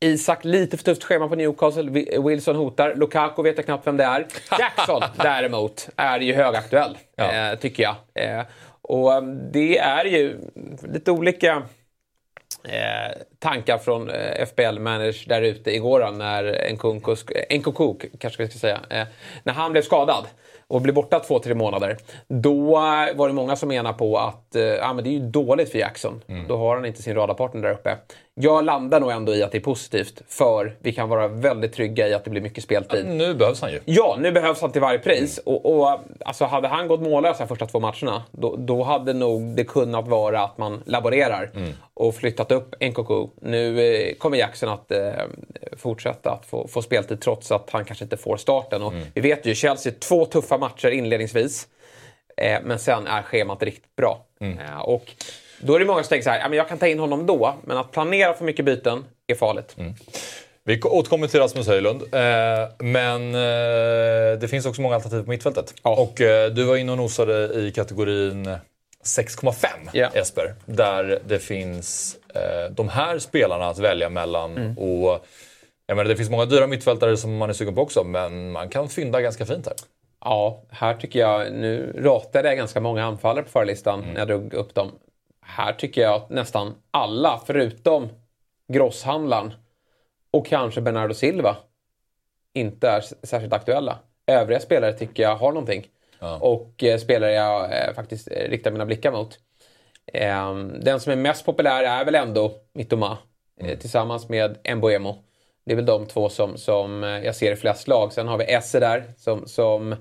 Isak, 0.00 0.44
lite 0.44 0.76
för 0.76 0.84
tufft 0.84 1.04
schema 1.04 1.28
på 1.28 1.34
Newcastle. 1.34 1.82
Wi- 1.90 2.26
Wilson 2.28 2.56
hotar. 2.56 2.94
Lukaku 2.94 3.42
vet 3.42 3.56
jag 3.56 3.64
knappt 3.64 3.86
vem 3.86 3.96
det 3.96 4.04
är. 4.04 4.26
Jackson 4.58 5.02
däremot 5.16 5.88
är 5.96 6.20
ju 6.20 6.34
högaktuell, 6.34 6.98
Ja. 7.16 7.32
eh, 7.32 7.58
tycker 7.58 7.82
jag. 7.82 7.94
Eh, 8.14 8.44
och 8.82 9.12
eh, 9.14 9.22
det 9.52 9.78
är 9.78 10.04
ju 10.04 10.36
lite 10.92 11.10
olika 11.10 11.62
eh, 12.64 13.16
tankar 13.38 13.78
från 13.78 14.10
eh, 14.10 14.46
FBL-managers 14.46 15.28
där 15.28 15.42
ute 15.42 15.74
igår 15.74 16.00
då, 16.00 16.10
när 16.10 16.72
Nkunku, 16.72 17.16
Nkunku 17.50 18.08
kanske 18.18 18.42
vi 18.42 18.48
ska 18.50 18.58
säga, 18.58 18.80
eh, 18.90 19.06
när 19.42 19.52
han 19.52 19.72
blev 19.72 19.82
skadad 19.82 20.26
och 20.66 20.80
blev 20.82 20.94
borta 20.94 21.20
två, 21.20 21.38
tre 21.38 21.54
månader. 21.54 21.96
Då 22.28 22.76
eh, 22.76 23.16
var 23.16 23.28
det 23.28 23.34
många 23.34 23.56
som 23.56 23.68
menar 23.68 23.92
på 23.92 24.18
att 24.18 24.56
eh, 24.56 24.62
ja, 24.62 24.92
men 24.92 25.04
det 25.04 25.10
är 25.10 25.12
ju 25.12 25.20
dåligt 25.30 25.70
för 25.72 25.78
Jackson. 25.78 26.22
Då 26.48 26.56
har 26.56 26.74
han 26.76 26.84
inte 26.84 27.02
sin 27.02 27.14
radarpartner 27.14 27.62
där 27.62 27.70
uppe. 27.72 27.96
Jag 28.40 28.64
landar 28.64 29.00
nog 29.00 29.10
ändå 29.10 29.34
i 29.34 29.42
att 29.42 29.52
det 29.52 29.58
är 29.58 29.62
positivt 29.62 30.22
för 30.28 30.76
vi 30.80 30.92
kan 30.92 31.08
vara 31.08 31.28
väldigt 31.28 31.72
trygga 31.72 32.08
i 32.08 32.14
att 32.14 32.24
det 32.24 32.30
blir 32.30 32.40
mycket 32.40 32.64
speltid. 32.64 33.06
Nu 33.06 33.34
behövs 33.34 33.60
han 33.60 33.72
ju. 33.72 33.80
Ja, 33.84 34.16
nu 34.20 34.32
behövs 34.32 34.60
han 34.60 34.72
till 34.72 34.80
varje 34.80 34.98
pris. 34.98 35.38
Och, 35.38 35.78
och 35.78 36.00
alltså, 36.24 36.44
hade 36.44 36.68
han 36.68 36.88
gått 36.88 37.00
mållös 37.00 37.38
de 37.38 37.48
första 37.48 37.66
två 37.66 37.80
matcherna, 37.80 38.22
då, 38.30 38.56
då 38.56 38.82
hade 38.82 39.12
nog 39.12 39.42
det 39.42 39.64
kunnat 39.64 40.08
vara 40.08 40.40
att 40.40 40.58
man 40.58 40.82
laborerar 40.86 41.50
och 41.94 42.14
flyttat 42.14 42.52
upp 42.52 42.74
Nkoku. 42.80 43.26
Nu 43.42 43.80
eh, 43.80 44.14
kommer 44.14 44.38
Jackson 44.38 44.68
att 44.68 44.90
eh, 44.90 45.10
fortsätta 45.76 46.30
att 46.30 46.46
få, 46.46 46.68
få 46.68 46.82
speltid 46.82 47.20
trots 47.20 47.52
att 47.52 47.70
han 47.70 47.84
kanske 47.84 48.04
inte 48.04 48.16
får 48.16 48.36
starten. 48.36 48.82
Och 48.82 48.92
Vi 49.14 49.20
vet 49.20 49.46
ju, 49.46 49.54
Chelsea, 49.54 49.92
två 49.98 50.24
tuffa 50.24 50.58
matcher 50.58 50.88
inledningsvis. 50.88 51.68
Eh, 52.36 52.58
men 52.64 52.78
sen 52.78 53.06
är 53.06 53.22
schemat 53.22 53.62
riktigt 53.62 53.96
bra. 53.96 54.24
Eh, 54.40 54.80
och 54.80 55.04
då 55.60 55.74
är 55.74 55.78
det 55.78 55.84
många 55.84 56.02
som 56.02 56.08
tänker 56.08 56.24
så 56.24 56.30
här, 56.30 56.54
jag 56.54 56.68
kan 56.68 56.78
ta 56.78 56.86
in 56.86 56.98
honom 56.98 57.26
då, 57.26 57.54
men 57.64 57.76
att 57.76 57.92
planera 57.92 58.34
för 58.34 58.44
mycket 58.44 58.64
byten 58.64 59.04
är 59.26 59.34
farligt. 59.34 59.76
Vi 60.68 60.80
återkommer 60.82 61.26
till 61.26 61.40
Rasmus 61.40 61.66
Höjlund. 61.66 62.02
Eh, 62.02 62.68
men 62.78 63.34
eh, 63.34 64.38
det 64.40 64.48
finns 64.50 64.66
också 64.66 64.82
många 64.82 64.94
alternativ 64.94 65.24
på 65.24 65.30
mittfältet. 65.30 65.74
Ja. 65.82 65.96
Och 65.96 66.20
eh, 66.20 66.50
du 66.50 66.64
var 66.64 66.76
inne 66.76 66.92
och 66.92 66.98
nosade 66.98 67.54
i 67.54 67.72
kategorin 67.72 68.46
6,5 69.04 69.66
Ja. 69.92 70.10
Jesper. 70.14 70.54
Där 70.66 71.20
det 71.26 71.38
finns 71.38 72.16
de 72.70 72.88
här 72.88 73.18
spelarna 73.18 73.66
att 73.66 73.78
välja 73.78 74.08
mellan. 74.08 74.56
Mm. 74.56 74.78
Och, 74.78 75.26
jag 75.86 75.96
menar, 75.96 76.04
det 76.04 76.16
finns 76.16 76.30
många 76.30 76.44
dyra 76.44 76.66
mittfältare 76.66 77.16
som 77.16 77.36
man 77.36 77.50
är 77.50 77.54
sugen 77.54 77.74
på 77.74 77.82
också, 77.82 78.04
men 78.04 78.52
man 78.52 78.68
kan 78.68 78.88
fynda 78.88 79.20
ganska 79.20 79.46
fint 79.46 79.66
här. 79.66 79.74
Ja, 80.24 80.62
här 80.70 80.94
tycker 80.94 81.18
jag, 81.18 81.52
nu 81.52 81.92
ratade 81.98 82.48
jag 82.48 82.56
ganska 82.56 82.80
många 82.80 83.04
anfallare 83.04 83.44
på 83.44 83.50
förlistan 83.50 84.04
när 84.12 84.18
jag 84.18 84.28
drog 84.28 84.54
upp 84.54 84.74
dem. 84.74 84.92
Här 85.48 85.72
tycker 85.72 86.00
jag 86.00 86.14
att 86.14 86.30
nästan 86.30 86.74
alla, 86.90 87.40
förutom 87.46 88.08
grosshandlaren 88.72 89.52
och 90.30 90.46
kanske 90.46 90.80
Bernardo 90.80 91.14
Silva, 91.14 91.56
inte 92.54 92.88
är 92.88 93.00
särskilt 93.26 93.52
aktuella. 93.52 93.98
Övriga 94.26 94.60
spelare 94.60 94.92
tycker 94.92 95.22
jag 95.22 95.36
har 95.36 95.52
någonting. 95.52 95.86
Och 96.40 96.84
eh, 96.84 96.98
spelare 96.98 97.32
jag 97.32 97.64
eh, 97.64 97.94
faktiskt 97.94 98.28
eh, 98.30 98.50
riktar 98.50 98.70
mina 98.70 98.86
blickar 98.86 99.12
mot. 99.12 99.38
Eh, 100.12 100.54
den 100.80 101.00
som 101.00 101.12
är 101.12 101.16
mest 101.16 101.46
populär 101.46 101.84
är 101.84 102.04
väl 102.04 102.14
ändå 102.14 102.52
Mittoma 102.72 103.18
eh, 103.60 103.78
tillsammans 103.78 104.28
med 104.28 104.58
Mbuemo. 104.76 105.24
Det 105.64 105.72
är 105.72 105.76
väl 105.76 105.86
de 105.86 106.06
två 106.06 106.28
som, 106.28 106.56
som 106.56 107.04
eh, 107.04 107.10
jag 107.10 107.36
ser 107.36 107.52
i 107.52 107.56
flest 107.56 107.88
lag. 107.88 108.12
Sen 108.12 108.28
har 108.28 108.38
vi 108.38 108.44
Esse 108.44 108.80
där 108.80 109.04
som, 109.16 109.46
som 109.46 109.96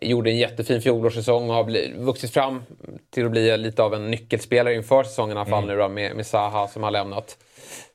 gjorde 0.00 0.30
en 0.30 0.36
jättefin 0.36 0.82
fjolårssäsong 0.82 1.50
och 1.50 1.54
har 1.54 1.64
bli, 1.64 1.94
vuxit 1.98 2.30
fram 2.30 2.62
till 3.10 3.24
att 3.24 3.30
bli 3.30 3.56
lite 3.56 3.82
av 3.82 3.94
en 3.94 4.10
nyckelspelare 4.10 4.74
inför 4.74 5.04
säsongen 5.04 5.36
i 5.36 5.40
alla 5.40 5.50
fall 5.50 5.66
nu 5.66 5.76
då 5.76 5.88
med, 5.88 6.16
med 6.16 6.26
Zaha 6.26 6.68
som 6.68 6.82
har 6.82 6.90
lämnat. 6.90 7.38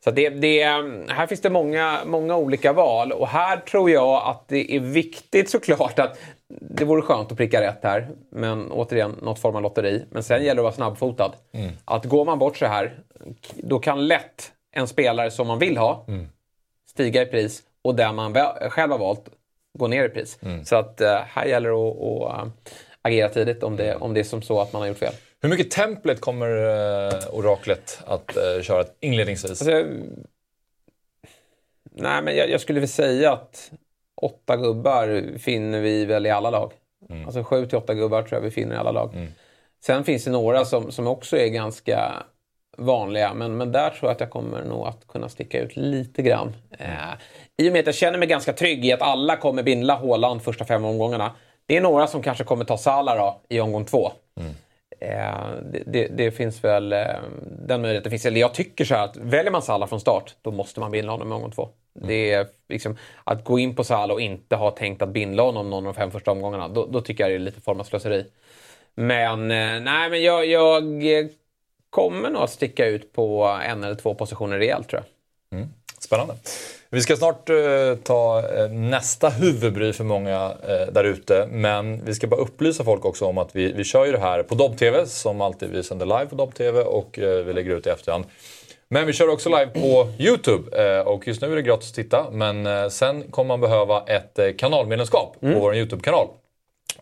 Så 0.03 0.11
det, 0.11 0.29
det, 0.29 0.63
här 1.09 1.27
finns 1.27 1.41
det 1.41 1.49
många, 1.49 1.99
många 2.05 2.37
olika 2.37 2.73
val 2.73 3.11
och 3.11 3.27
här 3.27 3.57
tror 3.57 3.89
jag 3.89 4.23
att 4.25 4.47
det 4.47 4.75
är 4.75 4.79
viktigt 4.79 5.49
såklart 5.49 5.99
att 5.99 6.19
det 6.47 6.85
vore 6.85 7.01
skönt 7.01 7.31
att 7.31 7.37
pricka 7.37 7.61
rätt 7.61 7.79
här. 7.83 8.09
Men 8.31 8.71
återigen, 8.71 9.15
något 9.21 9.39
form 9.39 9.55
av 9.55 9.61
lotteri. 9.61 10.05
Men 10.09 10.23
sen 10.23 10.43
gäller 10.43 10.55
det 10.55 10.61
att 10.61 10.63
vara 10.63 10.73
snabbfotad. 10.73 11.31
Att 11.85 12.05
går 12.05 12.25
man 12.25 12.39
bort 12.39 12.57
så 12.57 12.65
här, 12.65 12.99
då 13.55 13.79
kan 13.79 14.07
lätt 14.07 14.51
en 14.71 14.87
spelare 14.87 15.31
som 15.31 15.47
man 15.47 15.59
vill 15.59 15.77
ha 15.77 16.05
stiga 16.89 17.21
i 17.21 17.25
pris 17.25 17.63
och 17.81 17.95
den 17.95 18.15
man 18.15 18.35
själv 18.69 18.91
har 18.91 18.99
valt 18.99 19.29
gå 19.77 19.87
ner 19.87 20.05
i 20.05 20.09
pris. 20.09 20.39
Så 20.63 20.75
att 20.75 21.01
eh, 21.01 21.19
här 21.27 21.45
gäller 21.45 21.69
det 21.69 21.75
att, 21.75 22.41
att 22.41 22.45
eh, 22.45 22.73
agera 23.01 23.29
tidigt 23.29 23.63
om 23.63 23.75
det, 23.75 23.95
om 23.95 24.13
det 24.13 24.19
är 24.19 24.23
som 24.23 24.41
så 24.41 24.61
att 24.61 24.73
man 24.73 24.81
har 24.81 24.87
gjort 24.87 24.97
fel. 24.97 25.13
Hur 25.41 25.49
mycket 25.49 25.71
template 25.71 26.19
kommer 26.19 26.47
eh, 26.47 27.13
oraklet 27.31 27.99
att 28.05 28.37
köra 28.61 28.85
inledningsvis? 28.99 29.51
Alltså, 29.51 29.71
nej, 31.91 32.21
men 32.23 32.35
jag, 32.35 32.49
jag 32.49 32.61
skulle 32.61 32.79
väl 32.79 32.89
säga 32.89 33.33
att 33.33 33.71
åtta 34.21 34.57
gubbar 34.57 35.37
finner 35.37 35.81
vi 35.81 36.05
väl 36.05 36.25
i 36.25 36.29
alla 36.29 36.49
lag. 36.49 36.71
Alltså 37.25 37.43
sju 37.43 37.65
till 37.65 37.77
åtta 37.77 37.93
gubbar 37.93 38.21
tror 38.21 38.37
jag 38.37 38.41
vi 38.41 38.51
finner 38.51 38.75
i 38.75 38.77
alla 38.77 38.91
lag. 38.91 39.27
Sen 39.85 40.03
finns 40.03 40.23
det 40.23 40.31
några 40.31 40.65
som, 40.65 40.91
som 40.91 41.07
också 41.07 41.37
är 41.37 41.47
ganska 41.47 42.23
vanliga, 42.77 43.33
men, 43.33 43.57
men 43.57 43.71
där 43.71 43.89
tror 43.89 44.09
jag 44.09 44.11
att 44.11 44.19
jag 44.19 44.29
kommer 44.29 44.63
nog 44.63 44.87
att 44.87 45.07
kunna 45.07 45.29
sticka 45.29 45.59
ut 45.59 45.75
lite 45.75 46.21
grann. 46.21 46.53
Eh, 46.79 46.87
I 47.57 47.69
och 47.69 47.73
med 47.73 47.79
att 47.79 47.85
jag 47.85 47.95
känner 47.95 48.17
mig 48.17 48.27
ganska 48.27 48.53
trygg 48.53 48.85
i 48.85 48.93
att 48.93 49.01
alla 49.01 49.37
kommer 49.37 49.63
bindla 49.63 49.95
Håland 49.95 50.43
första 50.43 50.65
fem 50.65 50.85
omgångarna. 50.85 51.31
Det 51.65 51.77
är 51.77 51.81
några 51.81 52.07
som 52.07 52.21
kanske 52.21 52.43
kommer 52.43 52.65
ta 52.65 52.77
Salah 52.77 53.17
då, 53.17 53.41
i 53.49 53.59
omgång 53.59 53.85
två. 53.85 54.11
Eh, 54.99 55.33
det, 55.71 55.83
det, 55.85 56.07
det 56.07 56.31
finns 56.31 56.63
väl 56.63 56.93
eh, 56.93 56.99
den 57.67 57.81
möjligheten. 57.81 58.09
Finns, 58.09 58.25
eller 58.25 58.41
jag 58.41 58.53
tycker 58.53 58.85
så 58.85 58.95
här 58.95 59.03
att 59.03 59.17
väljer 59.17 59.51
man 59.51 59.61
Salah 59.61 59.89
från 59.89 59.99
start, 59.99 60.35
då 60.41 60.51
måste 60.51 60.79
man 60.79 60.91
bindla 60.91 61.11
honom 61.11 61.31
i 61.31 61.35
omgång 61.35 61.51
två. 61.51 61.69
Det 61.93 62.31
är 62.31 62.47
liksom, 62.69 62.97
att 63.23 63.43
gå 63.43 63.59
in 63.59 63.75
på 63.75 63.83
Salah 63.83 64.13
och 64.13 64.21
inte 64.21 64.55
ha 64.55 64.71
tänkt 64.71 65.01
att 65.01 65.09
bindla 65.09 65.43
honom 65.43 65.69
någon 65.69 65.87
av 65.87 65.93
de 65.93 65.99
fem 65.99 66.11
första 66.11 66.31
omgångarna, 66.31 66.67
då, 66.67 66.85
då 66.85 67.01
tycker 67.01 67.23
jag 67.23 67.31
det 67.31 67.35
är 67.35 67.39
lite 67.39 67.61
form 67.61 67.79
av 67.79 67.83
slöseri. 67.83 68.25
Men 68.95 69.51
eh, 69.51 69.81
nej, 69.81 70.09
men 70.09 70.23
jag, 70.23 70.45
jag 70.45 71.03
kommer 71.95 72.29
nog 72.29 72.41
att 72.41 72.49
sticka 72.49 72.85
ut 72.85 73.13
på 73.13 73.43
en 73.65 73.83
eller 73.83 73.95
två 73.95 74.15
positioner 74.15 74.57
rejält 74.57 74.89
tror 74.89 75.01
jag. 75.01 75.67
Spännande. 75.99 76.33
Vi 76.89 77.01
ska 77.01 77.15
snart 77.15 77.49
eh, 77.49 77.95
ta 78.03 78.43
eh, 78.55 78.69
nästa 78.69 79.29
huvudbry 79.29 79.93
för 79.93 80.03
många 80.03 80.53
eh, 80.67 80.93
där 80.93 81.03
ute. 81.03 81.47
Men 81.51 82.05
vi 82.05 82.13
ska 82.13 82.27
bara 82.27 82.41
upplysa 82.41 82.83
folk 82.83 83.05
också 83.05 83.25
om 83.25 83.37
att 83.37 83.55
vi, 83.55 83.73
vi 83.73 83.83
kör 83.83 84.05
ju 84.05 84.11
det 84.11 84.19
här 84.19 84.43
på 84.43 84.55
Dobb-TV 84.55 85.05
som 85.05 85.41
alltid. 85.41 85.69
Vi 85.69 85.83
sänder 85.83 86.05
live 86.05 86.25
på 86.25 86.35
Dobb-TV 86.35 86.81
och 86.81 87.09
vi 87.17 87.53
lägger 87.53 87.75
ut 87.75 87.87
i 87.87 87.89
efterhand. 87.89 88.25
Men 88.89 89.07
vi 89.07 89.13
kör 89.13 89.29
också 89.29 89.49
live 89.49 89.67
på 89.67 90.11
Youtube 90.19 91.01
och 91.01 91.27
just 91.27 91.41
nu 91.41 91.51
är 91.51 91.55
det 91.55 91.61
gratis 91.61 91.89
att 91.89 91.95
titta. 91.95 92.31
Men 92.31 92.91
sen 92.91 93.23
kommer 93.31 93.47
man 93.47 93.61
behöva 93.61 94.03
ett 94.07 94.57
kanalmedlemskap 94.57 95.37
på 95.39 95.59
vår 95.59 95.75
Youtube-kanal. 95.75 96.27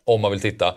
Om 0.05 0.21
man 0.21 0.31
vill 0.31 0.41
titta. 0.41 0.75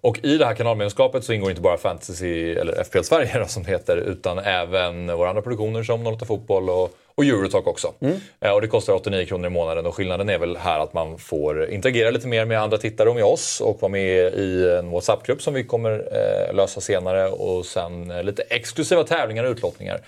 Och 0.00 0.24
i 0.24 0.38
det 0.38 0.46
här 0.46 0.54
kanalmedlemskapet 0.54 1.24
så 1.24 1.32
ingår 1.32 1.50
inte 1.50 1.62
bara 1.62 1.76
Fantasy, 1.76 2.52
eller 2.52 2.84
FPL 2.84 3.02
Sverige 3.02 3.38
då, 3.38 3.46
som 3.46 3.62
det 3.62 3.70
heter, 3.70 3.96
utan 3.96 4.38
även 4.38 5.16
våra 5.16 5.28
andra 5.28 5.42
produktioner 5.42 5.82
som 5.82 6.06
08 6.06 6.24
Fotboll 6.24 6.70
och, 6.70 6.90
och 7.14 7.24
Eurotalk 7.24 7.66
också. 7.66 7.92
Eh, 8.40 8.52
och 8.52 8.60
det 8.60 8.66
kostar 8.66 8.92
89 8.92 9.26
kronor 9.26 9.46
i 9.46 9.50
månaden 9.50 9.86
och 9.86 9.94
skillnaden 9.94 10.28
är 10.28 10.38
väl 10.38 10.56
här 10.56 10.80
att 10.80 10.92
man 10.92 11.18
får 11.18 11.70
interagera 11.70 12.10
lite 12.10 12.28
mer 12.28 12.44
med 12.44 12.62
andra 12.62 12.78
tittare 12.78 13.08
och 13.08 13.14
med 13.14 13.24
oss 13.24 13.60
och 13.60 13.82
vara 13.82 13.92
med 13.92 14.34
i 14.34 14.76
en 14.78 14.90
WhatsApp-grupp 14.90 15.42
som 15.42 15.54
vi 15.54 15.64
kommer 15.64 15.92
eh, 15.92 16.54
lösa 16.54 16.80
senare 16.80 17.28
och 17.28 17.66
sen 17.66 18.10
eh, 18.10 18.22
lite 18.22 18.42
exklusiva 18.42 19.04
tävlingar 19.04 19.44
och 19.44 19.50
utlottningar 19.50 20.00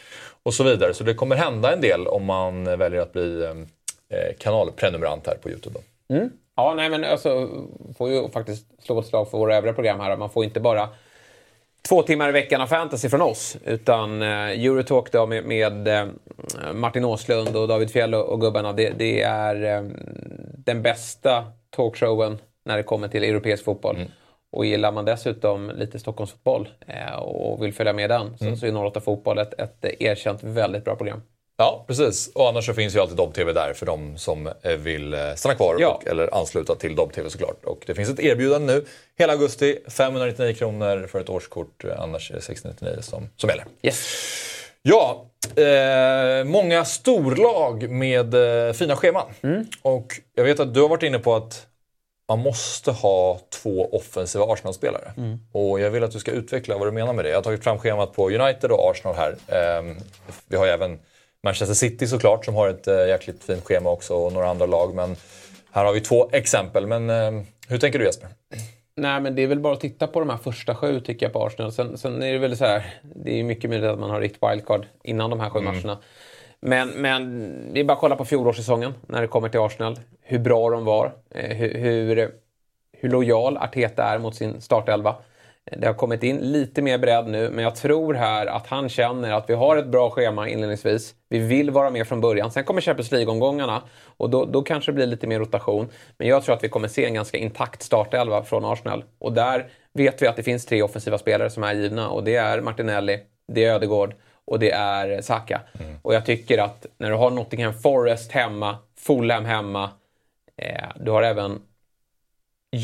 och 0.42 0.54
så 0.54 0.64
vidare. 0.64 0.94
Så 0.94 1.04
det 1.04 1.14
kommer 1.14 1.36
hända 1.36 1.72
en 1.72 1.80
del 1.80 2.06
om 2.06 2.24
man 2.24 2.78
väljer 2.78 3.00
att 3.00 3.12
bli 3.12 3.42
eh, 3.44 4.36
kanalprenumerant 4.38 5.26
här 5.26 5.34
på 5.42 5.50
Youtube. 5.50 5.74
Då. 5.74 5.80
Ja, 6.56 6.74
nej 6.74 6.90
men 6.90 7.04
alltså 7.04 7.48
får 7.98 8.10
ju 8.10 8.28
faktiskt 8.28 8.82
slå 8.82 9.00
ett 9.00 9.06
slag 9.06 9.30
för 9.30 9.38
våra 9.38 9.56
övriga 9.56 9.74
program 9.74 10.00
här. 10.00 10.16
Man 10.16 10.30
får 10.30 10.44
inte 10.44 10.60
bara 10.60 10.88
två 11.88 12.02
timmar 12.02 12.28
i 12.28 12.32
veckan 12.32 12.60
av 12.60 12.66
fantasy 12.66 13.08
från 13.08 13.20
oss. 13.20 13.56
Utan 13.64 14.22
eh, 14.22 14.28
Eurotalk 14.28 15.12
då 15.12 15.26
med, 15.26 15.44
med 15.44 15.88
eh, 15.88 16.06
Martin 16.74 17.04
Åslund 17.04 17.56
och 17.56 17.68
David 17.68 17.90
Fjell 17.90 18.14
och, 18.14 18.28
och 18.28 18.40
gubbarna. 18.40 18.72
Det, 18.72 18.90
det 18.90 19.22
är 19.22 19.76
eh, 19.76 19.82
den 20.56 20.82
bästa 20.82 21.44
talkshowen 21.70 22.38
när 22.64 22.76
det 22.76 22.82
kommer 22.82 23.08
till 23.08 23.24
europeisk 23.24 23.64
fotboll. 23.64 23.96
Och 24.52 24.66
gillar 24.66 24.92
man 24.92 25.04
dessutom 25.04 25.70
lite 25.70 25.98
Stockholmsfotboll 25.98 26.68
eh, 26.86 27.16
och 27.18 27.62
vill 27.64 27.74
följa 27.74 27.92
med 27.92 28.10
den 28.10 28.38
så, 28.38 28.56
så 28.56 28.66
är 28.66 28.76
08 28.76 29.00
Fotboll 29.00 29.38
ett, 29.38 29.60
ett 29.60 29.84
erkänt 29.84 30.42
väldigt 30.42 30.84
bra 30.84 30.96
program. 30.96 31.22
Ja, 31.60 31.84
precis. 31.86 32.30
Och 32.34 32.48
annars 32.48 32.66
så 32.66 32.74
finns 32.74 32.94
ju 32.96 33.00
alltid 33.00 33.16
Dobb-TV 33.16 33.52
där 33.52 33.72
för 33.72 33.86
de 33.86 34.18
som 34.18 34.46
eh, 34.62 34.72
vill 34.72 35.14
eh, 35.14 35.34
stanna 35.34 35.54
kvar 35.54 35.76
Ja. 35.78 35.88
och, 35.88 36.06
eller 36.06 36.34
ansluta 36.34 36.74
till 36.74 36.96
Dobb-TV 36.96 37.30
såklart. 37.30 37.64
Och 37.64 37.82
det 37.86 37.94
finns 37.94 38.08
ett 38.10 38.20
erbjudande 38.20 38.74
nu 38.74 38.84
hela 39.18 39.32
augusti. 39.32 39.78
599 39.88 40.54
kronor 40.54 41.06
för 41.06 41.20
ett 41.20 41.28
årskort. 41.30 41.84
eh, 41.84 42.00
Annars 42.00 42.30
är 42.30 42.34
det 42.34 42.40
699 42.40 42.96
som, 43.02 43.28
som 43.36 43.48
gäller. 43.50 43.64
Yes. 43.82 44.06
Ja, 44.82 45.26
eh, 45.56 46.44
många 46.44 46.84
storlag 46.84 47.90
med 47.90 48.34
eh, 48.68 48.72
fina 48.72 48.96
scheman. 48.96 49.26
Och 49.82 50.06
jag 50.34 50.44
vet 50.44 50.60
att 50.60 50.74
du 50.74 50.80
har 50.80 50.88
varit 50.88 51.02
inne 51.02 51.18
på 51.18 51.34
att 51.34 51.66
man 52.28 52.38
måste 52.38 52.90
ha 52.92 53.40
två 53.62 53.88
offensiva 53.92 54.44
Arsenal-spelare. 54.44 55.12
Och 55.52 55.80
jag 55.80 55.90
vill 55.90 56.04
att 56.04 56.12
du 56.12 56.18
ska 56.18 56.30
utveckla 56.30 56.78
vad 56.78 56.86
du 56.88 56.92
menar 56.92 57.12
med 57.12 57.24
det. 57.24 57.28
Jag 57.28 57.36
har 57.36 57.42
tagit 57.42 57.64
fram 57.64 57.78
schemat 57.78 58.12
på 58.12 58.30
United 58.30 58.70
och 58.72 58.90
Arsenal 58.90 59.14
här. 59.16 59.34
Ehm, 59.48 59.96
vi 60.48 60.56
har 60.56 60.64
ju 60.66 60.70
även 60.70 60.98
Manchester 61.42 61.74
City 61.74 62.06
såklart 62.06 62.44
som 62.44 62.54
har 62.54 62.68
ett 62.68 62.86
eh, 62.88 63.06
jäkligt 63.08 63.44
fint 63.44 63.64
schema 63.64 63.90
också 63.90 64.14
och 64.14 64.32
några 64.32 64.48
andra 64.48 64.66
lag. 64.66 64.94
Men 64.94 65.16
här 65.72 65.84
har 65.84 65.92
vi 65.92 66.00
två 66.00 66.30
exempel. 66.32 66.86
Men 66.86 67.10
eh, 67.10 67.42
hur 67.68 67.78
tänker 67.78 67.98
du 67.98 68.04
Jesper? 68.04 68.28
Nej, 68.96 69.20
men 69.20 69.34
det 69.34 69.42
är 69.42 69.46
väl 69.46 69.60
bara 69.60 69.72
att 69.72 69.80
titta 69.80 70.06
på 70.06 70.20
de 70.20 70.30
här 70.30 70.36
första 70.36 70.74
sju 70.74 71.00
tycker 71.00 71.26
jag 71.26 71.32
på 71.32 71.46
Arsenal. 71.46 71.72
Sen, 71.72 71.98
sen 71.98 72.22
är 72.22 72.32
det 72.32 72.38
väl 72.38 72.56
så 72.56 72.64
här, 72.64 72.94
det 73.02 73.40
är 73.40 73.44
mycket 73.44 73.70
möjligt 73.70 73.90
att 73.90 73.98
man 73.98 74.10
har 74.10 74.20
rikt 74.20 74.38
wildcard 74.50 74.86
innan 75.04 75.30
de 75.30 75.40
här 75.40 75.50
sju 75.50 75.60
matcherna. 75.60 75.98
Men, 76.60 76.88
men 76.88 77.74
det 77.74 77.80
är 77.80 77.84
bara 77.84 77.92
att 77.92 77.98
kolla 78.00 78.16
på 78.16 78.24
fjolårssäsongen 78.24 78.94
när 79.06 79.20
det 79.20 79.26
kommer 79.28 79.48
till 79.48 79.60
Arsenal. 79.60 79.98
Hur 80.22 80.38
bra 80.38 80.70
de 80.70 80.84
var. 80.84 81.12
eh, 81.34 81.56
Hur, 81.56 81.74
hur, 81.78 82.30
hur 82.92 83.08
lojal 83.08 83.56
Arteta 83.56 84.04
är 84.04 84.18
mot 84.18 84.34
sin 84.34 84.60
startelva. 84.60 85.16
Det 85.64 85.86
har 85.86 85.94
kommit 85.94 86.22
in 86.22 86.36
lite 86.36 86.82
mer 86.82 86.98
bredd 86.98 87.26
nu, 87.26 87.50
men 87.50 87.64
jag 87.64 87.76
tror 87.76 88.14
här 88.14 88.46
att 88.46 88.66
han 88.66 88.88
känner 88.88 89.32
att 89.32 89.50
vi 89.50 89.54
har 89.54 89.76
ett 89.76 89.86
bra 89.86 90.10
schema 90.10 90.48
inledningsvis. 90.48 91.14
Vi 91.28 91.38
vill 91.38 91.70
vara 91.70 91.90
med 91.90 92.08
från 92.08 92.20
början. 92.20 92.50
Sen 92.50 92.64
kommer 92.64 92.80
Champions 92.80 93.12
League-omgångarna 93.12 93.82
och 94.16 94.30
då, 94.30 94.44
då 94.44 94.62
kanske 94.62 94.90
det 94.90 94.94
blir 94.94 95.06
lite 95.06 95.26
mer 95.26 95.38
rotation. 95.38 95.88
Men 96.18 96.28
jag 96.28 96.44
tror 96.44 96.54
att 96.54 96.64
vi 96.64 96.68
kommer 96.68 96.88
se 96.88 97.04
en 97.04 97.14
ganska 97.14 97.38
intakt 97.38 97.82
startelva 97.82 98.42
från 98.42 98.64
Arsenal. 98.64 99.04
Och 99.18 99.32
där 99.32 99.68
vet 99.92 100.22
vi 100.22 100.26
att 100.26 100.36
det 100.36 100.42
finns 100.42 100.66
tre 100.66 100.82
offensiva 100.82 101.18
spelare 101.18 101.50
som 101.50 101.62
är 101.62 101.74
givna 101.74 102.08
och 102.08 102.24
det 102.24 102.36
är 102.36 102.60
Martinelli, 102.60 103.20
det 103.52 103.64
är 103.64 103.74
Ödegård 103.74 104.14
och 104.44 104.58
det 104.58 104.70
är 104.70 105.20
Saka. 105.22 105.60
Och 106.02 106.14
jag 106.14 106.26
tycker 106.26 106.58
att 106.58 106.86
när 106.98 107.10
du 107.10 107.16
har 107.16 107.30
Nottingham 107.30 107.74
Forest 107.74 108.32
hemma, 108.32 108.76
Fulham 108.98 109.44
hemma, 109.44 109.90
eh, 110.56 110.88
du 111.00 111.10
har 111.10 111.22
även 111.22 111.60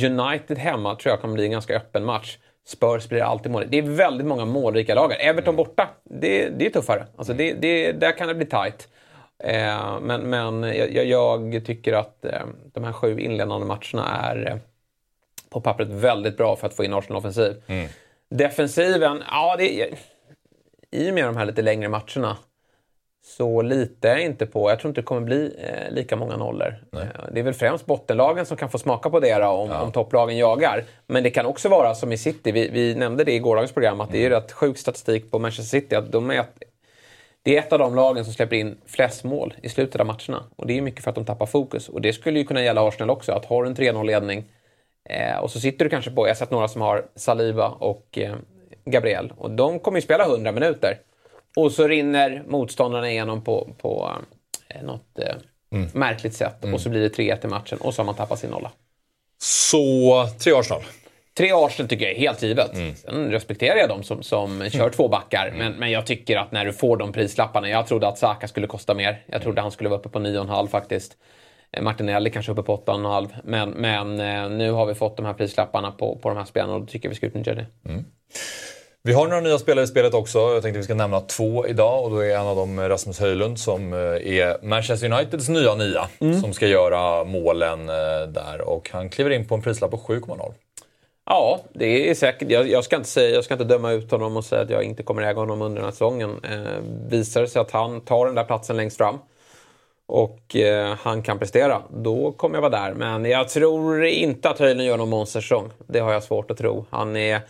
United 0.05 0.59
hemma 0.59 0.97
tror 0.97 1.11
jag 1.13 1.21
kommer 1.21 1.35
bli 1.35 1.45
en 1.45 1.51
ganska 1.51 1.77
öppen 1.77 2.05
match. 2.05 2.39
Spurs 2.67 3.09
blir 3.09 3.23
alltid 3.23 3.53
mål. 3.53 3.65
Det 3.69 3.79
är 3.79 3.83
väldigt 3.83 4.27
många 4.27 4.45
målrika 4.45 4.95
lag. 4.95 5.13
Everton 5.21 5.57
borta, 5.57 5.89
det, 6.05 6.49
det 6.49 6.67
är 6.67 6.71
tuffare. 6.71 7.07
Alltså 7.17 7.33
det, 7.33 7.53
det, 7.53 7.93
där 7.93 8.19
kan 8.19 8.29
det 8.29 8.35
bli 8.35 8.47
tight. 8.47 8.89
Eh, 9.39 10.01
men 10.01 10.21
men 10.21 10.63
jag, 10.63 11.07
jag 11.07 11.63
tycker 11.67 11.93
att 11.93 12.25
eh, 12.25 12.47
de 12.73 12.85
här 12.85 12.93
sju 12.93 13.21
inledande 13.21 13.67
matcherna 13.67 14.21
är 14.23 14.51
eh, 14.51 14.57
på 15.51 15.61
pappret 15.61 15.89
väldigt 15.89 16.37
bra 16.37 16.57
för 16.57 16.67
att 16.67 16.75
få 16.75 16.85
in 16.85 16.95
Arsenal-offensiv. 16.95 17.63
Defensiven, 18.29 19.23
ja, 19.31 19.57
det, 19.59 19.91
i 20.91 21.11
och 21.11 21.15
med 21.15 21.25
de 21.25 21.37
här 21.37 21.47
lite 21.47 21.63
längre 21.63 21.89
matcherna 21.89 22.37
så 23.27 23.63
litar 23.63 24.09
jag 24.09 24.23
inte 24.23 24.47
på, 24.47 24.71
jag 24.71 24.81
tror 24.81 24.89
inte 24.89 25.01
det 25.01 25.05
kommer 25.05 25.21
bli 25.21 25.57
eh, 25.59 25.95
lika 25.95 26.17
många 26.17 26.37
nollor. 26.37 26.77
Eh, 26.93 27.01
det 27.33 27.41
är 27.41 27.45
väl 27.45 27.55
främst 27.55 27.87
bottenlagen 27.87 28.47
som 28.47 28.57
kan 28.57 28.71
få 28.71 28.79
smaka 28.79 29.11
på 29.11 29.21
det 29.21 29.39
då, 29.39 29.47
om, 29.47 29.71
om 29.71 29.93
topplagen 29.93 30.37
jagar. 30.37 30.85
Men 31.07 31.23
det 31.23 31.31
kan 31.31 31.47
också 31.47 31.69
vara 31.69 31.95
som 31.95 32.13
i 32.13 32.19
City, 32.19 32.53
vi, 32.53 32.69
vi 32.69 32.95
nämnde 32.95 33.25
det 33.25 33.33
i 33.33 33.39
gårdagens 33.39 33.73
program, 33.73 34.01
att 34.01 34.13
det 34.13 34.19
är 34.19 34.23
ju 34.23 34.29
rätt 34.29 34.53
sjuk 34.53 34.79
statistik 34.79 35.31
på 35.31 35.39
Manchester 35.39 35.81
City. 35.81 35.97
Att 35.97 36.13
de 36.13 36.31
är 36.31 36.41
ett, 36.41 36.63
det 37.43 37.57
är 37.57 37.59
ett 37.59 37.73
av 37.73 37.79
de 37.79 37.95
lagen 37.95 38.25
som 38.25 38.35
släpper 38.35 38.57
in 38.57 38.79
flest 38.87 39.25
mål 39.25 39.55
i 39.63 39.69
slutet 39.69 40.01
av 40.01 40.07
matcherna. 40.07 40.45
Och 40.57 40.67
det 40.67 40.79
är 40.79 40.83
mycket 40.83 41.05
för 41.05 41.11
att 41.11 41.15
de 41.15 41.25
tappar 41.25 41.47
fokus. 41.47 41.89
Och 41.89 42.01
det 42.01 42.13
skulle 42.13 42.39
ju 42.39 42.45
kunna 42.45 42.63
gälla 42.63 42.89
Arsenal 42.89 43.11
också, 43.11 43.33
att 43.33 43.45
har 43.45 43.63
du 43.63 43.69
en 43.69 43.77
3-0-ledning 43.77 44.45
eh, 45.09 45.39
och 45.39 45.51
så 45.51 45.61
sitter 45.61 45.85
du 45.85 45.89
kanske 45.89 46.11
på, 46.11 46.27
jag 46.27 46.31
har 46.31 46.35
sett 46.35 46.51
några 46.51 46.69
som 46.69 46.81
har 46.81 47.07
Saliba 47.15 47.69
och 47.69 48.19
eh, 48.19 48.35
Gabriel. 48.85 49.33
Och 49.39 49.51
de 49.51 49.79
kommer 49.79 49.99
ju 49.99 50.03
spela 50.03 50.25
100 50.25 50.53
minuter. 50.53 50.99
Och 51.57 51.73
så 51.73 51.89
rinner 51.89 52.45
motståndarna 52.49 53.11
igenom 53.11 53.45
på, 53.45 53.75
på 53.79 54.13
eh, 54.69 54.83
något 54.83 55.19
eh, 55.19 55.35
märkligt 55.95 56.35
sätt. 56.35 56.65
Och 56.75 56.81
så 56.81 56.89
blir 56.89 57.01
det 57.01 57.09
3-1 57.17 57.45
i 57.45 57.49
matchen 57.49 57.79
och 57.81 57.95
så 57.95 58.03
har 58.03 58.07
man 58.07 58.15
tappat 58.15 58.39
sin 58.39 58.51
nolla. 58.51 58.73
Så, 59.39 60.29
tre 60.39 60.53
Arsenal. 60.53 60.83
Tre 61.37 61.53
Arsenal 61.53 61.89
tycker 61.89 62.05
jag 62.05 62.15
är 62.15 62.19
helt 62.19 62.43
givet. 62.43 62.71
Sen 62.99 63.31
respekterar 63.31 63.77
jag 63.77 63.89
dem 63.89 64.03
som, 64.03 64.23
som 64.23 64.71
kör 64.71 64.91
två 64.91 65.09
backar. 65.09 65.53
Men, 65.57 65.73
men 65.73 65.91
jag 65.91 66.07
tycker 66.07 66.37
att 66.37 66.53
när 66.53 66.65
du 66.65 66.73
får 66.73 66.97
de 66.97 67.13
prislapparna. 67.13 67.69
Jag 67.69 67.87
trodde 67.87 68.09
att 68.09 68.19
Saka 68.19 68.49
skulle 68.49 68.67
kosta 68.67 68.95
mer. 68.95 69.25
Jag 69.27 69.43
trodde 69.43 69.61
han 69.61 69.71
skulle 69.71 69.89
vara 69.89 70.01
uppe 70.01 70.09
på 70.09 70.19
9,5 70.19 70.67
faktiskt. 70.67 71.17
Eh, 71.73 71.83
Martinelli 71.83 72.31
kanske 72.31 72.53
uppe 72.53 72.63
på 72.63 72.77
8,5. 72.77 73.29
Men, 73.45 73.71
men 73.71 74.17
nu 74.59 74.71
har 74.71 74.87
vi 74.87 74.95
fått 74.95 75.17
de 75.17 75.27
här 75.27 75.35
prislapparna 75.35 75.91
på, 75.91 76.19
på 76.19 76.29
de 76.29 76.39
här 76.39 76.45
spelarna 76.45 76.75
och 76.75 76.81
då 76.81 76.87
tycker 76.87 77.09
jag 77.09 77.11
vi 77.11 77.17
ska 77.17 77.27
utnyttja 77.27 77.55
det. 77.55 77.67
Vi 79.07 79.13
har 79.13 79.27
några 79.27 79.41
nya 79.41 79.59
spelare 79.59 79.85
i 79.85 79.87
spelet 79.87 80.15
också. 80.15 80.39
Jag 80.39 80.63
tänkte 80.63 80.79
vi 80.79 80.85
ska 80.85 80.95
nämna 80.95 81.21
två 81.21 81.67
idag. 81.67 82.05
Och 82.05 82.11
då 82.11 82.19
är 82.19 82.37
en 82.37 82.47
av 82.47 82.57
dem 82.57 82.81
Rasmus 82.81 83.21
Höjlund 83.21 83.59
som 83.59 83.93
eh, 83.93 83.99
är 83.99 84.65
Manchester 84.65 85.13
Uniteds 85.13 85.49
nya 85.49 85.75
nia. 85.75 86.09
Som 86.41 86.53
ska 86.53 86.67
göra 86.67 87.25
målen 87.25 87.89
eh, 87.89 88.29
där. 88.29 88.61
Och 88.61 88.91
han 88.93 89.09
kliver 89.09 89.31
in 89.31 89.49
på 89.49 89.55
en 89.55 89.63
prislapp 89.63 89.91
på 89.91 89.97
7,0. 89.97 90.53
Ja, 91.27 91.61
det 91.73 92.11
är 92.11 92.15
säkert. 92.15 92.51
Jag, 92.51 92.69
jag, 92.69 92.85
ska 92.85 92.97
inte 92.97 93.09
säga, 93.09 93.35
jag 93.35 93.45
ska 93.45 93.55
inte 93.55 93.65
döma 93.65 93.93
ut 93.93 94.11
honom 94.11 94.37
och 94.37 94.45
säga 94.45 94.63
att 94.63 94.71
jag 94.71 94.83
inte 94.83 95.03
kommer 95.03 95.23
äga 95.23 95.41
honom 95.41 95.63
under 95.63 95.77
den 95.77 95.85
här 95.85 95.93
säsongen. 95.93 96.41
Eh, 96.45 96.83
visar 97.09 97.41
det 97.41 97.49
sig 97.49 97.61
att 97.61 97.71
han 97.71 98.01
tar 98.01 98.27
den 98.27 98.35
där 98.35 98.45
platsen 98.45 98.77
längst 98.77 98.97
fram 98.97 99.19
och 100.07 100.57
eh, 100.57 100.95
han 101.01 101.23
kan 101.23 101.39
prestera, 101.39 101.83
då 101.91 102.33
kommer 102.33 102.57
jag 102.57 102.63
vara 102.63 102.89
där. 102.89 102.95
Men 102.95 103.25
jag 103.25 103.49
tror 103.49 104.05
inte 104.05 104.51
att 104.51 104.59
Höjlund 104.59 104.89
gör 104.89 104.97
någon 104.97 105.09
monstersäsong. 105.09 105.71
Det 105.87 105.99
har 105.99 106.13
jag 106.13 106.23
svårt 106.23 106.51
att 106.51 106.59
tro. 106.59 106.87
Han 106.91 107.17
är 107.17 107.41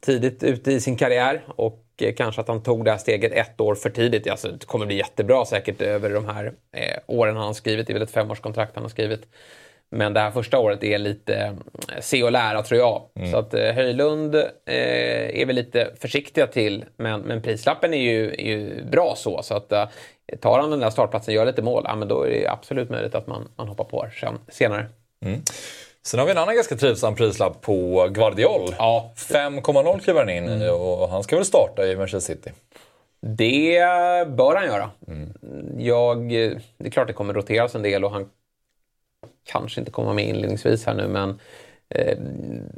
tidigt 0.00 0.42
ute 0.42 0.72
i 0.72 0.80
sin 0.80 0.96
karriär 0.96 1.42
och 1.48 1.84
eh, 2.00 2.14
kanske 2.14 2.40
att 2.40 2.48
han 2.48 2.62
tog 2.62 2.84
det 2.84 2.90
här 2.90 2.98
steget 2.98 3.32
ett 3.32 3.60
år 3.60 3.74
för 3.74 3.90
tidigt. 3.90 4.30
Alltså, 4.30 4.48
det 4.48 4.66
kommer 4.66 4.86
bli 4.86 4.96
jättebra 4.96 5.44
säkert 5.44 5.82
över 5.82 6.10
de 6.10 6.28
här 6.28 6.52
eh, 6.72 6.98
åren 7.06 7.36
han 7.36 7.46
har 7.46 7.54
skrivit. 7.54 7.86
Det 7.86 7.92
är 7.92 7.94
väl 7.94 8.02
ett 8.02 8.10
femårskontrakt 8.10 8.74
han 8.74 8.84
har 8.84 8.90
skrivit. 8.90 9.26
Men 9.90 10.12
det 10.12 10.20
här 10.20 10.30
första 10.30 10.58
året 10.58 10.84
är 10.84 10.98
lite 10.98 11.34
eh, 11.36 11.54
se 12.00 12.22
och 12.22 12.32
lära 12.32 12.62
tror 12.62 12.80
jag. 12.80 13.02
Så 13.30 13.36
att 13.36 13.54
eh, 13.54 13.72
Höjlund 13.72 14.34
eh, 14.34 15.40
är 15.40 15.46
vi 15.46 15.52
lite 15.52 15.90
försiktiga 16.00 16.46
till. 16.46 16.84
Men, 16.96 17.20
men 17.20 17.42
prislappen 17.42 17.94
är 17.94 18.02
ju, 18.02 18.28
är 18.28 18.56
ju 18.56 18.84
bra 18.84 19.14
så. 19.16 19.42
Så 19.42 19.54
att 19.54 19.72
eh, 19.72 19.88
tar 20.40 20.60
han 20.60 20.70
den 20.70 20.80
där 20.80 20.90
startplatsen 20.90 21.32
och 21.32 21.36
gör 21.36 21.46
lite 21.46 21.62
mål, 21.62 21.82
ja, 21.86 21.96
men 21.96 22.08
då 22.08 22.22
är 22.22 22.30
det 22.30 22.46
absolut 22.46 22.90
möjligt 22.90 23.14
att 23.14 23.26
man, 23.26 23.48
man 23.56 23.68
hoppar 23.68 23.84
på 23.84 24.06
sen, 24.20 24.38
senare. 24.48 24.86
Sen 26.06 26.20
har 26.20 26.26
vi 26.26 26.32
en 26.32 26.38
annan 26.38 26.54
ganska 26.54 26.76
trivsam 26.76 27.14
prislapp 27.14 27.60
på 27.60 28.08
Guardiol. 28.10 28.74
Ja. 28.78 29.12
5,0 29.16 30.00
kliver 30.00 30.20
han 30.20 30.30
in 30.30 30.62
i 30.62 30.68
och 30.68 31.08
han 31.08 31.22
ska 31.22 31.36
väl 31.36 31.44
starta 31.44 31.86
i 31.86 31.96
Manchester 31.96 32.34
City. 32.34 32.50
Det 33.20 33.78
bör 34.28 34.54
han 34.54 34.66
göra. 34.66 34.90
Jag, 35.78 36.28
det 36.28 36.86
är 36.86 36.90
klart 36.90 37.06
det 37.06 37.12
kommer 37.12 37.34
roteras 37.34 37.74
en 37.74 37.82
del 37.82 38.04
och 38.04 38.10
han 38.10 38.28
kanske 39.44 39.80
inte 39.80 39.90
kommer 39.90 40.12
med 40.12 40.28
inledningsvis 40.28 40.86
här 40.86 40.94
nu 40.94 41.08
men 41.08 41.40
eh, 41.88 42.18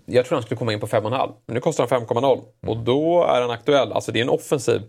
jag 0.07 0.27
tror 0.27 0.37
han 0.37 0.43
skulle 0.43 0.59
komma 0.59 0.73
in 0.73 0.81
på 0.81 0.87
5,5. 0.87 1.33
Men 1.47 1.55
nu 1.55 1.61
kostar 1.61 1.89
han 1.91 2.07
5,0 2.07 2.43
och 2.67 2.77
då 2.77 3.25
är 3.25 3.41
han 3.41 3.51
aktuell. 3.51 3.93
Alltså 3.93 4.13
det 4.13 4.19
är 4.19 4.25
en 4.25 4.29
offensiv 4.29 4.83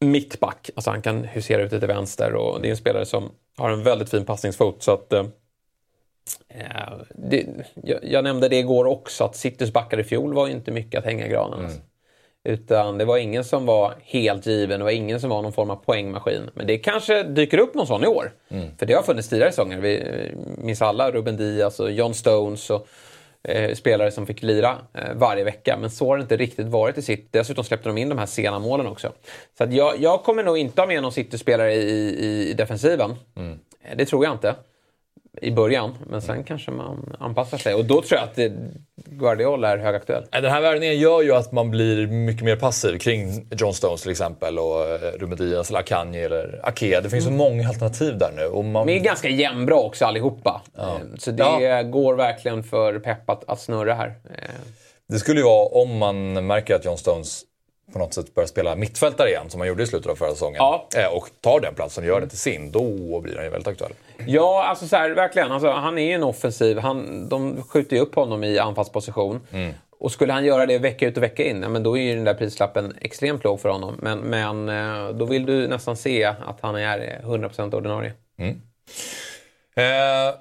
mittback. 0.00 0.70
Alltså 0.74 0.90
han 0.90 1.02
kan 1.02 1.24
husera 1.24 1.62
ut 1.62 1.70
till 1.70 1.78
vänster 1.80 2.34
och 2.34 2.60
det 2.62 2.68
är 2.68 2.70
en 2.70 2.76
spelare 2.76 3.06
som 3.06 3.30
har 3.56 3.70
en 3.70 3.82
väldigt 3.82 4.10
fin 4.10 4.24
passningsfot. 4.24 4.82
Så 4.82 4.92
att, 4.92 5.12
eh, 5.12 5.24
det, 7.14 7.46
jag, 7.82 7.98
jag 8.02 8.24
nämnde 8.24 8.48
det 8.48 8.58
igår 8.58 8.84
också 8.84 9.24
att 9.24 9.36
Citys 9.36 9.72
backar 9.72 10.00
i 10.00 10.04
fjol 10.04 10.34
var 10.34 10.48
inte 10.48 10.70
mycket 10.70 10.98
att 10.98 11.04
hänga 11.04 11.26
i 11.26 11.28
granen. 11.28 11.64
Alltså. 11.64 11.80
Utan 12.48 12.98
det 12.98 13.04
var 13.04 13.18
ingen 13.18 13.44
som 13.44 13.66
var 13.66 13.94
helt 14.02 14.46
given, 14.46 14.78
det 14.80 14.84
var 14.84 14.90
ingen 14.90 15.20
som 15.20 15.30
var 15.30 15.42
någon 15.42 15.52
form 15.52 15.70
av 15.70 15.76
poängmaskin. 15.76 16.50
Men 16.54 16.66
det 16.66 16.78
kanske 16.78 17.22
dyker 17.22 17.58
upp 17.58 17.74
någon 17.74 17.86
sån 17.86 18.04
i 18.04 18.06
år. 18.06 18.32
För 18.78 18.86
det 18.86 18.94
har 18.94 19.02
funnits 19.02 19.28
tidigare 19.28 19.52
säsonger. 19.52 19.78
Vi 19.80 19.96
eh, 20.00 20.38
minns 20.64 20.82
alla 20.82 21.10
Ruben 21.10 21.36
Diaz 21.36 21.80
och 21.80 21.92
John 21.92 22.14
Stones 22.14 22.70
och 22.70 22.86
eh, 23.42 23.74
spelare 23.74 24.10
som 24.10 24.26
fick 24.26 24.42
lira 24.42 24.78
eh, 24.94 25.14
varje 25.14 25.44
vecka. 25.44 25.76
Men 25.80 25.90
så 25.90 26.06
har 26.06 26.16
det 26.16 26.22
inte 26.22 26.36
riktigt 26.36 26.66
varit 26.66 26.98
i 26.98 27.02
City. 27.02 27.28
Dessutom 27.30 27.64
släppte 27.64 27.88
de 27.88 27.98
in 27.98 28.08
de 28.08 28.18
här 28.18 28.26
sena 28.26 28.58
målen 28.58 28.86
också. 28.86 29.12
Så 29.58 29.66
jag, 29.70 30.00
jag 30.00 30.22
kommer 30.22 30.42
nog 30.42 30.58
inte 30.58 30.80
ha 30.80 30.86
med 30.86 31.02
någon 31.02 31.12
City-spelare 31.12 31.74
i, 31.74 31.80
i, 32.24 32.50
i 32.50 32.52
defensiven. 32.52 33.10
Eh, 33.84 33.96
Det 33.96 34.04
tror 34.06 34.24
jag 34.24 34.34
inte 34.34 34.54
i 35.42 35.50
början, 35.50 35.94
men 36.06 36.22
sen 36.22 36.44
kanske 36.44 36.70
man 36.70 37.16
anpassar 37.20 37.58
sig. 37.58 37.74
Och 37.74 37.84
då 37.84 38.02
tror 38.02 38.20
jag 38.20 38.24
att 38.28 38.34
det, 38.34 38.52
Guardiola 38.96 39.68
är 39.72 39.78
högaktuell. 39.78 40.24
Den 40.30 40.44
här 40.50 40.60
värvningen 40.60 40.98
gör 40.98 41.22
ju 41.22 41.34
att 41.34 41.52
man 41.52 41.70
blir 41.70 42.06
mycket 42.06 42.44
mer 42.44 42.56
passiv 42.56 42.98
kring 42.98 43.48
John 43.50 43.74
Stones 43.74 44.02
till 44.02 44.10
exempel 44.10 44.58
och 44.58 44.80
eh, 44.88 44.98
Ruben 45.18 45.36
Diaz 45.38 45.68
eller 45.70 45.78
Akanji 45.80 46.20
eller 46.22 46.60
Ake. 46.62 47.00
Det 47.00 47.10
finns 47.10 47.24
så 47.24 47.30
många 47.30 47.68
alternativ 47.68 48.18
där 48.18 48.32
nu. 48.36 48.44
Och 48.44 48.64
man... 48.64 48.86
De 48.86 48.96
är 48.96 49.00
ganska 49.00 49.28
jämnbra 49.28 49.74
också 49.76 50.04
allihopa. 50.04 50.62
Eh, 50.78 50.96
Så 51.18 51.30
det 51.30 51.82
går 51.92 52.14
verkligen 52.14 52.62
för 52.62 52.98
Pep 52.98 53.30
att, 53.30 53.48
att 53.48 53.60
snurra 53.60 53.94
här. 53.94 54.06
Eh, 54.08 54.48
Det 55.08 55.18
skulle 55.18 55.40
ju 55.40 55.44
vara 55.44 55.66
om 55.66 55.98
man 55.98 56.46
märker 56.46 56.74
att 56.74 56.84
John 56.84 56.98
Stones 56.98 57.42
på 57.92 57.98
något 57.98 58.14
sätt 58.14 58.34
börjar 58.34 58.46
spela 58.46 58.76
mittfältare 58.76 59.28
igen, 59.28 59.50
som 59.50 59.60
han 59.60 59.68
gjorde 59.68 59.82
i 59.82 59.86
slutet 59.86 60.10
av 60.10 60.14
förra 60.16 60.30
säsongen. 60.30 60.56
Ja. 60.58 60.88
Eh, 60.96 61.06
Och 61.16 61.28
tar 61.40 61.60
den 61.60 61.74
platsen 61.74 62.04
och 62.04 62.08
gör 62.08 62.20
det 62.20 62.28
till 62.28 62.38
sin, 62.38 62.70
då 62.72 63.20
blir 63.20 63.34
han 63.36 63.44
ju 63.44 63.50
väldigt 63.50 63.68
aktuell. 63.68 63.92
Ja, 64.26 64.64
alltså 64.64 64.88
så 64.88 64.96
här, 64.96 65.10
verkligen. 65.10 65.52
Alltså, 65.52 65.70
han 65.70 65.98
är 65.98 66.02
ju 66.06 66.12
en 66.12 66.22
offensiv. 66.22 66.78
Han, 66.78 67.28
de 67.28 67.62
skjuter 67.62 67.96
ju 67.96 68.02
upp 68.02 68.14
honom 68.14 68.44
i 68.44 68.58
anfallsposition. 68.58 69.40
Och 69.98 70.12
skulle 70.12 70.32
han 70.32 70.44
göra 70.44 70.66
det 70.66 70.78
vecka 70.78 71.06
ut 71.06 71.16
och 71.16 71.22
vecka 71.22 71.44
in, 71.44 71.62
ja, 71.62 71.68
men 71.68 71.82
då 71.82 71.98
är 71.98 72.02
ju 72.02 72.14
den 72.14 72.24
där 72.24 72.34
prislappen 72.34 72.94
extremt 73.00 73.44
låg 73.44 73.60
för 73.60 73.68
honom. 73.68 73.94
Men, 74.02 74.18
men 74.18 74.68
eh, 74.68 75.08
då 75.16 75.24
vill 75.24 75.46
du 75.46 75.68
nästan 75.68 75.96
se 75.96 76.24
att 76.24 76.58
han 76.60 76.74
är 76.76 77.20
100% 77.24 77.74
ordinarie. 77.74 78.12
Eh, 79.76 80.34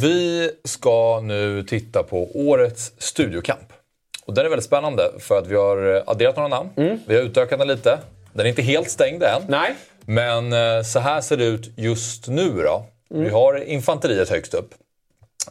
vi 0.00 0.50
ska 0.64 1.20
nu 1.20 1.62
titta 1.62 2.02
på 2.02 2.28
årets 2.48 2.92
studiokamp. 2.98 3.72
Och 4.28 4.34
den 4.34 4.44
är 4.44 4.48
väldigt 4.48 4.64
spännande 4.66 5.10
för 5.18 5.38
att 5.38 5.46
vi 5.46 5.56
har 5.56 5.96
eh, 5.96 6.02
adderat 6.06 6.36
några 6.36 6.48
namn. 6.48 6.70
Vi 7.06 7.16
har 7.16 7.22
utökat 7.22 7.58
den 7.58 7.68
lite. 7.68 7.98
Den 8.32 8.46
är 8.46 8.50
inte 8.50 8.62
helt 8.62 8.90
stängd 8.90 9.22
än. 9.22 9.42
Nej, 9.48 9.74
Men 10.00 10.52
eh, 10.52 10.82
så 10.82 10.98
här 10.98 11.20
ser 11.20 11.36
det 11.36 11.44
ut 11.44 11.70
just 11.76 12.28
nu 12.28 12.50
då. 12.62 12.84
Vi 13.10 13.28
har 13.28 13.64
infanteriet 13.64 14.30
högst 14.30 14.54
upp. 14.54 14.70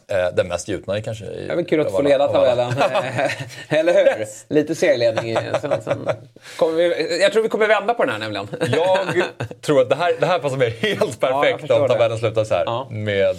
Eh, 0.08 0.34
den 0.34 0.48
mest 0.48 0.68
gjutna 0.68 1.00
kanske. 1.02 1.24
Det 1.24 1.52
är 1.52 1.56
väl 1.56 1.64
kul 1.64 1.80
att 1.80 1.90
få 1.90 2.02
leda 2.02 2.28
tabellen. 2.28 2.72
Eller 3.68 3.94
hur? 3.94 4.26
Lite 4.54 4.74
serieledning. 4.74 5.38
Sen, 5.60 5.82
sen 5.82 6.08
kommer 6.58 6.72
vi, 6.72 7.20
jag 7.22 7.32
tror 7.32 7.42
vi 7.42 7.48
kommer 7.48 7.68
vända 7.68 7.94
på 7.94 8.04
den 8.04 8.12
här 8.12 8.18
nämligen. 8.18 8.48
Jag 8.72 8.98
tror 9.60 9.80
att 9.80 9.88
det 9.88 9.96
här, 9.96 10.14
det 10.20 10.26
här 10.26 10.38
passar 10.38 10.56
mig 10.56 10.70
helt 10.80 11.18
Ja, 11.20 11.28
perfekt 11.40 11.60
förstår 11.60 11.76
om 11.76 11.82
det. 11.82 11.88
tabellen 11.88 12.18
slutar 12.18 12.44
så 12.44 12.54
här. 12.54 12.62
Ja. 12.66 12.88
Med, 12.90 13.36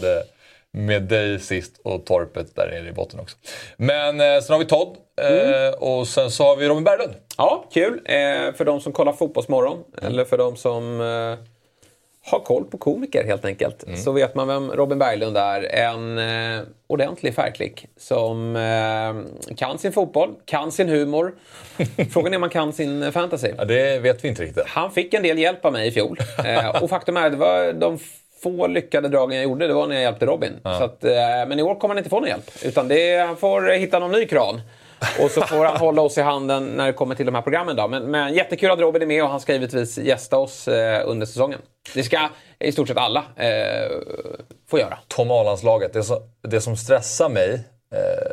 med 0.74 1.04
dig 1.04 1.40
sist 1.40 1.80
och 1.84 2.06
Torpet 2.06 2.56
där 2.56 2.68
nere 2.68 2.90
i 2.90 2.92
botten 2.92 3.20
också. 3.20 3.38
Men 3.78 4.22
eh, 4.22 4.42
sen 4.42 4.54
har 4.54 4.60
vi 4.60 4.66
Todd 4.66 4.98
Mm. 5.22 5.54
eh, 5.68 5.74
och 5.74 6.08
sen 6.08 6.32
så 6.32 6.44
har 6.44 6.56
vi 6.56 6.68
Robin 6.68 6.84
Berglund. 6.84 7.14
Ja, 7.38 7.66
kul. 7.74 8.02
Eh, 8.06 8.54
för 8.56 8.66
de 8.66 8.82
som 8.82 8.92
kollar 8.94 9.14
Fotbollsmorgon, 9.14 9.84
eller 10.02 10.26
för 10.26 10.38
de 10.38 10.56
som 10.56 11.02
eh, 11.02 11.46
har 12.32 12.40
koll 12.40 12.66
på 12.66 12.78
komiker 12.78 13.24
helt 13.24 13.46
enkelt, 13.46 13.84
så 14.04 14.12
vet 14.12 14.36
man 14.36 14.48
vem 14.48 14.72
Robin 14.72 15.00
Berglund 15.00 15.38
är. 15.38 15.62
En 15.76 16.20
ordentlig 16.88 17.36
färgklick 17.36 17.86
som 17.98 18.56
kan 19.58 19.78
sin 19.78 19.92
fotboll, 19.92 20.30
kan 20.46 20.72
sin 20.72 20.90
humor. 20.90 21.36
Frågan 22.12 22.34
är 22.34 22.38
om 22.38 22.42
man 22.42 22.50
kan 22.50 22.74
sin 22.74 23.12
fantasy. 23.12 23.52
Ja, 23.58 23.66
det 23.66 24.00
vet 24.00 24.24
vi 24.24 24.28
inte 24.28 24.44
riktigt. 24.44 24.64
Han 24.68 24.92
fick 24.92 25.14
en 25.14 25.24
del 25.24 25.40
hjälp 25.40 25.66
av 25.66 25.74
mig 25.74 25.88
i 25.88 25.92
fjol. 25.92 26.20
Och 26.82 26.90
faktum 26.90 27.18
är 27.18 27.26
att 27.26 27.32
det 27.32 27.38
var 27.38 27.74
de 27.74 28.00
få 28.44 28.68
lyckade 28.68 29.08
dragen 29.10 29.36
jag 29.38 29.44
gjorde, 29.44 29.68
det 29.68 29.74
var 29.74 29.88
när 29.88 29.96
jag 29.96 30.02
hjälpte 30.04 30.26
Robin. 30.26 30.60
Så 30.64 30.84
att, 30.84 31.04
eh, 31.04 31.12
men 31.48 31.60
i 31.60 31.64
år 31.64 31.76
kommer 31.76 31.96
han 31.96 31.98
inte 31.98 32.10
få 32.10 32.20
någon 32.20 32.30
hjälp. 32.30 32.52
Utan 32.64 32.88
det, 32.88 33.18
han 33.18 33.38
får 33.38 33.62
hitta 33.72 34.00
någon 34.00 34.12
ny 34.12 34.26
kran. 34.26 34.62
Och 35.24 35.32
så 35.32 35.42
får 35.42 35.66
han 35.66 35.78
hålla 35.80 36.02
oss 36.02 36.18
i 36.18 36.22
handen 36.22 36.66
när 36.66 36.86
det 36.88 36.94
kommer 36.94 37.16
till 37.16 37.26
de 37.26 37.36
här 37.36 37.42
programmen. 37.42 37.76
Då. 37.76 37.88
Men, 37.88 38.12
men 38.12 38.34
jättekul 38.34 38.72
att 38.72 38.80
Robin 38.80 39.02
är 39.02 39.06
med 39.06 39.24
och 39.24 39.30
han 39.30 39.40
ska 39.40 39.54
givetvis 39.54 39.98
gästa 39.98 40.38
oss 40.38 40.68
eh, 40.68 41.02
under 41.10 41.26
säsongen. 41.26 41.60
Det 41.94 42.04
ska 42.04 42.30
i 42.60 42.72
stort 42.72 42.88
sett 42.88 42.98
alla 42.98 43.24
eh, 43.36 43.92
få 44.70 44.80
göra. 44.80 44.98
Tom 45.08 45.32
A-landslaget, 45.32 45.94
det, 45.94 46.04
som- 46.04 46.22
det 46.42 46.62
som 46.62 46.76
stressar 46.78 47.30
mig 47.30 47.54
eh, 47.96 48.32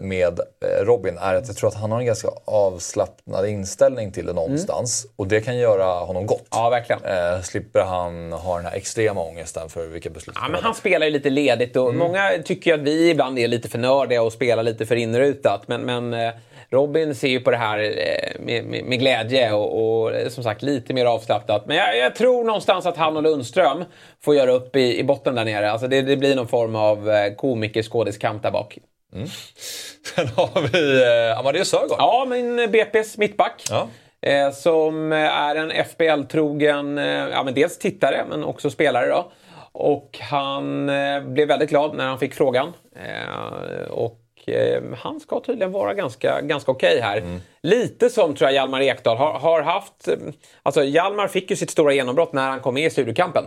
med 0.00 0.40
eh, 0.40 0.84
Robin 0.84 1.18
är 1.18 1.34
att 1.34 1.46
jag 1.46 1.56
tror 1.56 1.68
att 1.68 1.74
han 1.74 1.92
har 1.92 2.00
en 2.00 2.06
ganska 2.06 2.28
avslappnad 2.44 3.48
inställning 3.48 4.12
till 4.12 4.26
det 4.26 4.32
någonstans. 4.32 5.06
Och 5.16 5.26
det 5.26 5.40
kan 5.40 5.56
göra 5.58 5.84
honom 5.84 6.26
gott. 6.26 6.46
Ja, 6.50 6.70
verkligen. 6.70 7.04
Eh, 7.04 7.40
slipper 7.42 7.80
han 7.80 8.32
ha 8.32 8.56
den 8.56 8.64
här 8.66 8.74
extrema 8.76 9.20
ångesten 9.22 9.68
för 9.68 9.86
vilka 9.86 10.10
beslut 10.10 10.36
Ja, 10.40 10.48
men 10.48 10.62
han 10.62 10.74
spelar 10.74 11.06
ju 11.06 11.12
lite 11.12 11.30
ledigt 11.30 11.76
och 11.76 11.88
Mm. 11.88 11.98
många 11.98 12.30
tycker 12.44 12.70
ju 12.70 12.74
att 12.74 12.86
vi 12.86 13.10
ibland 13.10 13.38
är 13.38 13.48
lite 13.48 13.68
för 13.68 13.78
nördiga 13.78 14.22
och 14.22 14.32
spelar 14.32 14.62
lite 14.62 14.86
för 14.86 14.96
inrutat. 14.96 15.62
Men, 15.68 15.80
men 15.80 16.14
eh, 16.14 16.32
Robin 16.70 17.14
ser 17.14 17.28
ju 17.28 17.40
på 17.40 17.50
det 17.50 17.56
här 17.56 17.78
eh, 17.78 18.40
med, 18.40 18.64
med, 18.64 18.84
med 18.84 18.98
glädje 18.98 19.52
och, 19.52 20.00
och 20.02 20.14
eh, 20.14 20.28
som 20.28 20.44
sagt 20.44 20.62
lite 20.62 20.94
mer 20.94 21.06
avslappnat. 21.06 21.66
Men 21.66 21.76
jag, 21.76 21.98
jag 21.98 22.14
tror 22.14 22.44
någonstans 22.44 22.86
att 22.86 22.96
han 22.96 23.16
och 23.16 23.22
Lundström 23.22 23.84
får 24.24 24.34
göra 24.34 24.52
upp 24.52 24.76
i, 24.76 24.98
i 24.98 25.04
botten 25.04 25.34
där 25.34 25.44
nere. 25.44 25.70
Alltså 25.70 25.88
det, 25.88 26.02
det 26.02 26.16
blir 26.16 26.36
någon 26.36 26.48
form 26.48 26.76
av 26.76 27.10
eh, 27.10 27.34
komiker-skådiskamp 27.36 28.42
där 28.42 28.50
bak. 28.50 28.78
Sen 30.14 30.28
har 30.36 30.68
vi 30.72 31.02
eh, 31.30 31.38
Amadeus 31.38 31.68
Sörgård. 31.68 31.96
Ja, 31.98 32.26
men 32.28 32.58
BP's 32.60 33.14
mittback. 33.18 33.64
Ja. 33.70 33.88
Eh, 34.22 34.50
som 34.52 35.12
eh, 35.12 35.18
är 35.18 35.56
en 35.56 35.70
FBL-trogen, 35.84 36.98
eh, 36.98 37.04
ja 37.06 37.42
men 37.42 37.54
dels 37.54 37.78
tittare 37.78 38.24
men 38.28 38.44
också 38.44 38.70
spelare 38.70 39.06
då. 39.08 39.30
Och 39.72 40.18
han 40.30 40.88
eh, 40.88 41.20
blev 41.22 41.48
väldigt 41.48 41.70
glad 41.70 41.94
när 41.96 42.06
han 42.06 42.18
fick 42.18 42.34
frågan. 42.34 42.72
Eh, 42.96 43.90
och 43.90 44.20
eh, 44.46 44.82
han 45.02 45.20
ska 45.20 45.40
tydligen 45.40 45.72
vara 45.72 45.94
ganska, 45.94 46.40
ganska 46.40 46.70
okej 46.70 47.00
här. 47.00 47.22
Lite 47.62 48.10
som 48.10 48.34
tror 48.34 48.50
jag 48.50 48.54
Hjalmar 48.54 48.80
Ekdal 48.80 49.16
har, 49.16 49.32
har 49.32 49.62
haft. 49.62 50.08
eh, 50.08 50.14
Alltså 50.62 50.84
Hjalmar 50.84 51.28
fick 51.28 51.50
ju 51.50 51.56
sitt 51.56 51.70
stora 51.70 51.92
genombrott 51.92 52.32
när 52.32 52.48
han 52.48 52.60
kom 52.60 52.74
med 52.74 52.84
i 52.86 52.90
studiokampen. 52.90 53.44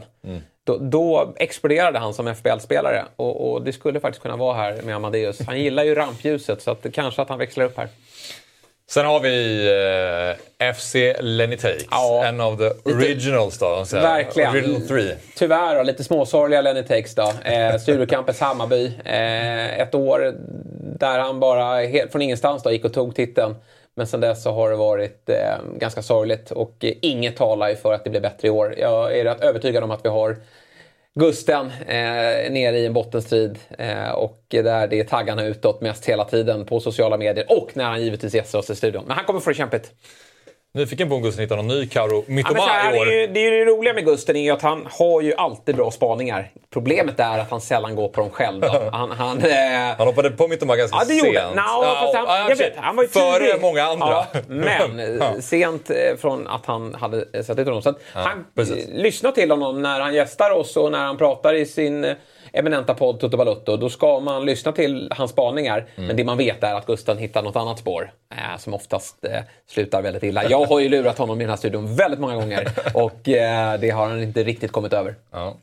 Då, 0.63 0.77
då 0.77 1.33
exploderade 1.37 1.99
han 1.99 2.13
som 2.13 2.27
FBL-spelare 2.35 3.05
och, 3.15 3.51
och 3.51 3.61
det 3.61 3.73
skulle 3.73 3.99
faktiskt 3.99 4.23
kunna 4.23 4.35
vara 4.35 4.53
här 4.53 4.81
med 4.81 4.95
Amadeus. 4.95 5.41
Han 5.47 5.59
gillar 5.59 5.83
ju 5.83 5.95
rampljuset 5.95 6.61
så 6.61 6.71
att 6.71 6.85
kanske 6.93 7.21
att 7.21 7.29
han 7.29 7.39
växlar 7.39 7.65
upp 7.65 7.77
här. 7.77 7.87
Sen 8.89 9.05
har 9.05 9.19
vi 9.19 9.67
eh, 10.59 10.73
FC 10.73 10.95
Lenny 11.19 11.57
Takes. 11.57 11.85
Ja. 11.91 12.25
En 12.25 12.41
av 12.41 12.57
the 12.57 12.89
originals 12.91 13.59
då. 13.59 13.85
Verkligen. 13.91 14.51
Original 14.51 14.81
three. 14.81 15.15
Tyvärr 15.35 15.75
då, 15.75 15.83
lite 15.83 16.03
småsorgliga 16.03 16.61
Lenny 16.61 16.83
Takes 16.83 17.15
då. 17.15 17.33
Eh, 17.43 17.77
Studiocampens 17.77 18.39
Hammarby. 18.39 18.85
Eh, 19.05 19.79
ett 19.79 19.95
år 19.95 20.35
där 20.99 21.19
han 21.19 21.39
bara 21.39 21.81
helt 21.81 22.11
från 22.11 22.21
ingenstans 22.21 22.63
då 22.63 22.71
gick 22.71 22.85
och 22.85 22.93
tog 22.93 23.15
titeln. 23.15 23.55
Men 23.95 24.07
sen 24.07 24.21
dess 24.21 24.43
så 24.43 24.51
har 24.51 24.69
det 24.69 24.75
varit 24.75 25.29
eh, 25.29 25.57
ganska 25.77 26.01
sorgligt 26.01 26.51
och 26.51 26.85
inget 27.01 27.37
talar 27.37 27.69
ju 27.69 27.75
för 27.75 27.93
att 27.93 28.03
det 28.03 28.09
blir 28.09 28.21
bättre 28.21 28.47
i 28.47 28.51
år. 28.51 28.75
Jag 28.77 29.17
är 29.17 29.23
rätt 29.23 29.41
övertygad 29.41 29.83
om 29.83 29.91
att 29.91 30.05
vi 30.05 30.09
har 30.09 30.37
Gusten 31.13 31.65
eh, 31.87 32.51
nere 32.51 32.77
i 32.77 32.85
en 32.85 32.93
bottenstrid 32.93 33.59
eh, 33.77 34.11
och 34.11 34.45
där 34.49 34.87
det 34.87 34.99
är 34.99 35.03
taggarna 35.03 35.45
utåt 35.45 35.81
mest 35.81 36.05
hela 36.05 36.25
tiden 36.25 36.65
på 36.65 36.79
sociala 36.79 37.17
medier 37.17 37.45
och 37.49 37.69
när 37.73 37.85
han 37.85 38.01
givetvis 38.01 38.35
gästar 38.35 38.59
oss 38.59 38.69
i 38.69 38.75
studion. 38.75 39.03
Men 39.07 39.15
han 39.15 39.25
kommer 39.25 39.39
få 39.39 39.49
det 39.49 39.55
kämpigt. 39.55 39.93
Nyfiken 40.73 41.09
på 41.09 41.15
om 41.15 41.21
Gusten 41.21 41.41
hittar 41.41 41.55
någon 41.57 41.67
ny 41.67 41.87
Karo 41.87 42.23
Ja, 42.27 42.33
Mittoma 42.33 42.61
här, 42.61 42.89
i 42.89 42.93
det, 42.93 42.99
år. 43.01 43.07
är 43.07 43.21
ju, 43.21 43.27
det 43.27 43.39
är 43.39 43.51
ju 43.51 43.65
det 43.65 43.71
roliga 43.71 43.93
med 43.93 44.05
Gusten 44.05 44.35
är 44.35 44.41
ju 44.41 44.49
att 44.51 44.61
han 44.61 44.87
har 44.91 45.21
ju 45.21 45.33
alltid 45.35 45.75
bra 45.75 45.91
spaningar. 45.91 46.51
Problemet 46.73 47.19
är 47.19 47.39
att 47.39 47.49
han 47.49 47.61
sällan 47.61 47.95
går 47.95 48.07
på 48.09 48.21
dem 48.21 48.29
själv. 48.29 48.63
Han, 48.91 49.11
han, 49.11 49.37
eh, 49.37 49.51
Han 49.97 50.07
hoppade 50.07 50.29
på 50.31 50.47
Mittoma 50.47 50.75
ganska 50.75 50.97
Ja, 50.97 51.03
det 51.03 51.13
sent. 51.13 51.25
gjorde 51.27 51.41
han. 51.41 51.55
No, 51.55 51.83
fast 51.83 52.15
han. 52.15 52.25
ja, 52.27 52.49
Jag 52.49 52.55
vet, 52.55 52.73
han 52.75 52.95
var 52.95 53.03
ju 53.03 53.09
Före 53.09 53.57
många 53.61 53.83
andra. 53.83 54.07
Ja, 54.07 54.25
men 54.47 54.99
eh, 54.99 55.05
Ja. 55.05 55.41
sent 55.41 55.89
eh, 55.89 55.95
från 56.17 56.47
att 56.47 56.65
han 56.65 56.95
hade 56.95 57.43
satt 57.43 57.59
ut 57.59 57.67
honom. 57.67 57.81
Så 57.81 57.93
han 58.13 58.45
lyssnar 58.93 59.31
till 59.31 59.51
honom 59.51 59.81
när 59.81 59.99
han 59.99 60.13
gästar 60.13 60.51
oss 60.51 60.77
och 60.77 60.91
när 60.91 60.99
han 61.05 61.17
pratar 61.17 61.53
i 61.53 61.65
sin 61.65 62.03
eh, 62.05 62.13
eminenta 62.53 62.93
podd 62.93 63.19
Toto 63.19 63.37
Balutto, 63.37 63.77
då 63.77 63.89
ska 63.89 64.19
man 64.19 64.45
lyssna 64.45 64.71
till 64.71 65.07
hans 65.15 65.31
spaningar. 65.31 65.77
Mm. 65.95 66.07
Men 66.07 66.15
det 66.15 66.23
man 66.23 66.37
vet 66.37 66.63
är 66.63 66.73
att 66.73 66.85
Gusten 66.85 67.17
hittar 67.17 67.43
något 67.43 67.55
annat 67.55 67.79
spår. 67.79 68.11
Eh, 68.33 68.57
som 68.57 68.73
oftast 68.73 69.25
eh, 69.25 69.41
slutar 69.67 70.01
väldigt 70.01 70.23
illa. 70.23 70.49
Jag 70.49 70.65
har 70.65 70.79
ju 70.79 70.89
lurat 70.89 71.17
honom 71.17 71.41
i 71.41 71.43
den 71.43 71.49
här 71.49 71.57
studion 71.57 71.95
väldigt 71.95 72.19
många 72.19 72.35
gånger. 72.35 72.67
Och 72.93 73.29
eh, 73.29 73.79
det 73.79 73.89
har 73.89 74.07
han 74.09 74.23
inte 74.23 74.43
riktigt 74.43 74.71
kommit 74.71 74.93
över. 74.93 75.15
Ja. 75.31 75.55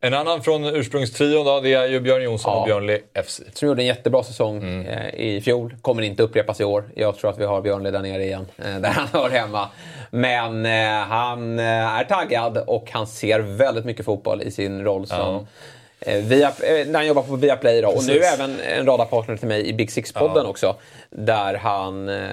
En 0.00 0.14
annan 0.14 0.42
från 0.42 0.64
ursprungstrion 0.64 1.44
då, 1.46 1.60
det 1.60 1.74
är 1.74 1.86
ju 1.88 2.00
Björn 2.00 2.22
Jonsson 2.22 2.52
Ja. 2.52 2.58
och 2.60 2.66
Björnli 2.66 3.00
FC. 3.24 3.40
Som 3.52 3.68
gjorde 3.68 3.82
en 3.82 3.86
jättebra 3.86 4.22
säsong 4.22 4.56
Mm. 4.62 4.86
eh, 4.86 5.14
i 5.14 5.40
fjol. 5.40 5.76
Kommer 5.82 6.02
inte 6.02 6.22
upprepas 6.22 6.60
i 6.60 6.64
år. 6.64 6.84
Jag 6.94 7.16
tror 7.16 7.30
att 7.30 7.38
vi 7.38 7.44
har 7.44 7.60
Björnli 7.60 7.90
där 7.90 8.02
nere 8.02 8.24
igen, 8.24 8.46
eh, 8.58 8.76
där 8.80 8.88
han 8.90 9.06
hör 9.12 9.30
hemma. 9.30 9.68
Men 10.10 10.66
eh, 10.66 11.06
han 11.08 11.58
eh, 11.58 11.98
är 11.98 12.04
taggad 12.04 12.58
och 12.66 12.88
han 12.90 13.06
ser 13.06 13.40
väldigt 13.40 13.84
mycket 13.84 14.04
fotboll 14.04 14.42
i 14.42 14.50
sin 14.50 14.84
roll 14.84 15.06
som 15.06 15.46
via, 16.00 16.48
eh, 16.48 16.86
när 16.86 16.94
han 16.94 17.06
jobbar 17.06 17.22
på 17.22 17.36
Viaplay 17.36 17.80
då. 17.80 17.88
Och 17.88 18.06
nu 18.06 18.18
även 18.18 18.60
en 18.60 18.86
radarpartner 18.86 19.36
till 19.36 19.48
mig 19.48 19.68
i 19.68 19.72
Big 19.72 19.90
Six-podden 19.90 20.46
också. 20.46 20.76
Där 21.10 21.54
han 21.54 22.08
eh, 22.08 22.24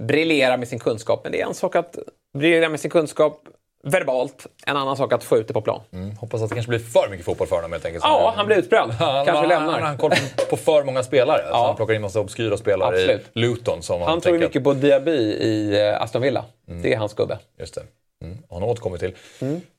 briljerar 0.00 0.56
med 0.56 0.68
sin 0.68 0.78
kunskap. 0.78 1.20
Men 1.22 1.32
det 1.32 1.40
är 1.40 1.46
en 1.46 1.54
sak 1.54 1.76
att 1.76 1.98
briljera 2.38 2.68
med 2.68 2.80
sin 2.80 2.90
kunskap 2.90 3.42
verbalt. 3.82 4.46
En 4.66 4.76
annan 4.76 4.96
sak 4.96 5.12
att 5.12 5.24
få 5.24 5.36
ut 5.36 5.48
det 5.48 5.54
på 5.54 5.60
plan. 5.60 5.80
Mm, 5.92 6.16
hoppas 6.16 6.42
att 6.42 6.48
det 6.48 6.54
kanske 6.54 6.70
blir 6.70 6.78
för 6.78 7.08
mycket 7.10 7.26
fotboll 7.26 7.46
för 7.46 7.56
honom 7.56 7.72
helt 7.72 7.84
enkelt. 7.84 8.04
Ja, 8.04 8.32
han 8.36 8.46
blir 8.46 8.56
utbränd. 8.56 8.92
Kanske 8.98 9.32
han, 9.32 9.48
lämnar. 9.48 9.80
Han 9.80 9.82
har 9.82 9.96
koll 9.96 10.12
på, 10.50 10.56
för 10.56 10.84
många 10.84 11.02
spelare. 11.02 11.42
Så 11.50 11.66
han 11.66 11.76
plockar 11.76 11.94
in 11.94 12.02
massa 12.02 12.20
obskyra 12.20 12.56
spelare 12.56 12.94
Absolut. 12.94 13.20
i 13.20 13.38
Luton. 13.38 13.82
Som 13.82 14.00
han, 14.00 14.10
Han 14.10 14.20
tror 14.20 14.32
tänker 14.32 14.46
mycket 14.46 14.64
på 14.64 14.72
Diaby 14.72 15.16
i 15.16 15.80
eh, 15.88 16.02
Aston 16.02 16.22
Villa. 16.22 16.44
Det 16.82 16.92
är 16.92 16.96
hans 16.96 17.14
gubbe. 17.14 17.38
Just 17.58 17.74
det. 17.74 17.82
Mm, 18.24 18.38
han 18.50 18.62
återkommit 18.62 19.00
till. 19.00 19.14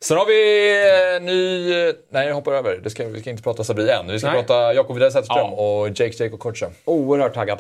Sen 0.01 0.17
har 0.17 0.25
vi 0.25 0.69
eh, 1.15 1.21
ny... 1.25 1.71
eh, 1.73 1.93
Nej, 2.09 2.27
jag 2.27 2.35
hoppar 2.35 2.51
över. 2.53 2.79
Det 2.83 2.89
ska, 2.89 3.07
vi 3.07 3.21
ska 3.21 3.29
inte 3.29 3.43
prata 3.43 3.63
Sabri 3.63 3.89
än. 3.89 4.07
Vi 4.07 4.19
ska 4.19 4.31
Nej. 4.31 4.41
prata 4.43 4.73
Jakob 4.73 4.95
Widell 4.95 5.11
Zetterström 5.11 5.37
Ja. 5.37 5.51
och 5.51 5.87
Jake 5.87 6.23
Jake 6.23 6.35
Okocha. 6.35 6.69
Oerhört 6.85 7.33
taggad. 7.33 7.59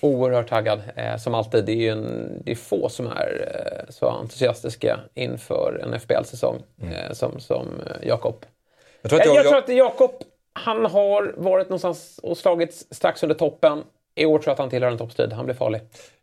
Oerhört 0.00 0.48
taggad. 0.48 0.82
Eh, 0.96 1.16
som 1.16 1.34
alltid, 1.34 1.64
det 1.64 1.72
är 1.72 1.76
ju 1.76 1.88
en, 1.88 2.42
det 2.44 2.50
är 2.52 2.56
få 2.56 2.88
som 2.88 3.06
är 3.06 3.54
eh, 3.86 3.92
så 3.92 4.08
entusiastiska 4.08 5.00
inför 5.14 5.80
en 5.82 6.00
FBL-säsong 6.00 6.62
eh, 6.82 7.12
som, 7.12 7.40
som 7.40 7.66
eh, 7.86 8.08
Jakob. 8.08 8.44
Jag 9.02 9.10
tror 9.10 9.20
att 9.20 9.26
Jag, 9.26 9.36
jag, 9.36 9.44
jag 9.44 9.50
tror 9.50 9.58
att 9.58 9.68
Jakob, 9.68 10.10
han 10.52 10.84
har 10.86 11.34
varit 11.36 11.68
någonstans 11.68 12.20
och 12.22 12.38
slagits 12.38 12.86
strax 12.90 13.22
under 13.22 13.34
toppen. 13.36 13.82
I 14.14 14.26
år 14.26 14.38
tror 14.38 14.46
jag 14.48 14.52
att 14.52 14.58
han 14.58 14.70
tillhör 14.70 14.90
en 14.90 14.98
toppstrid. 14.98 15.32
Han 15.32 15.44
blir 15.44 15.54
farlig. 15.54 15.80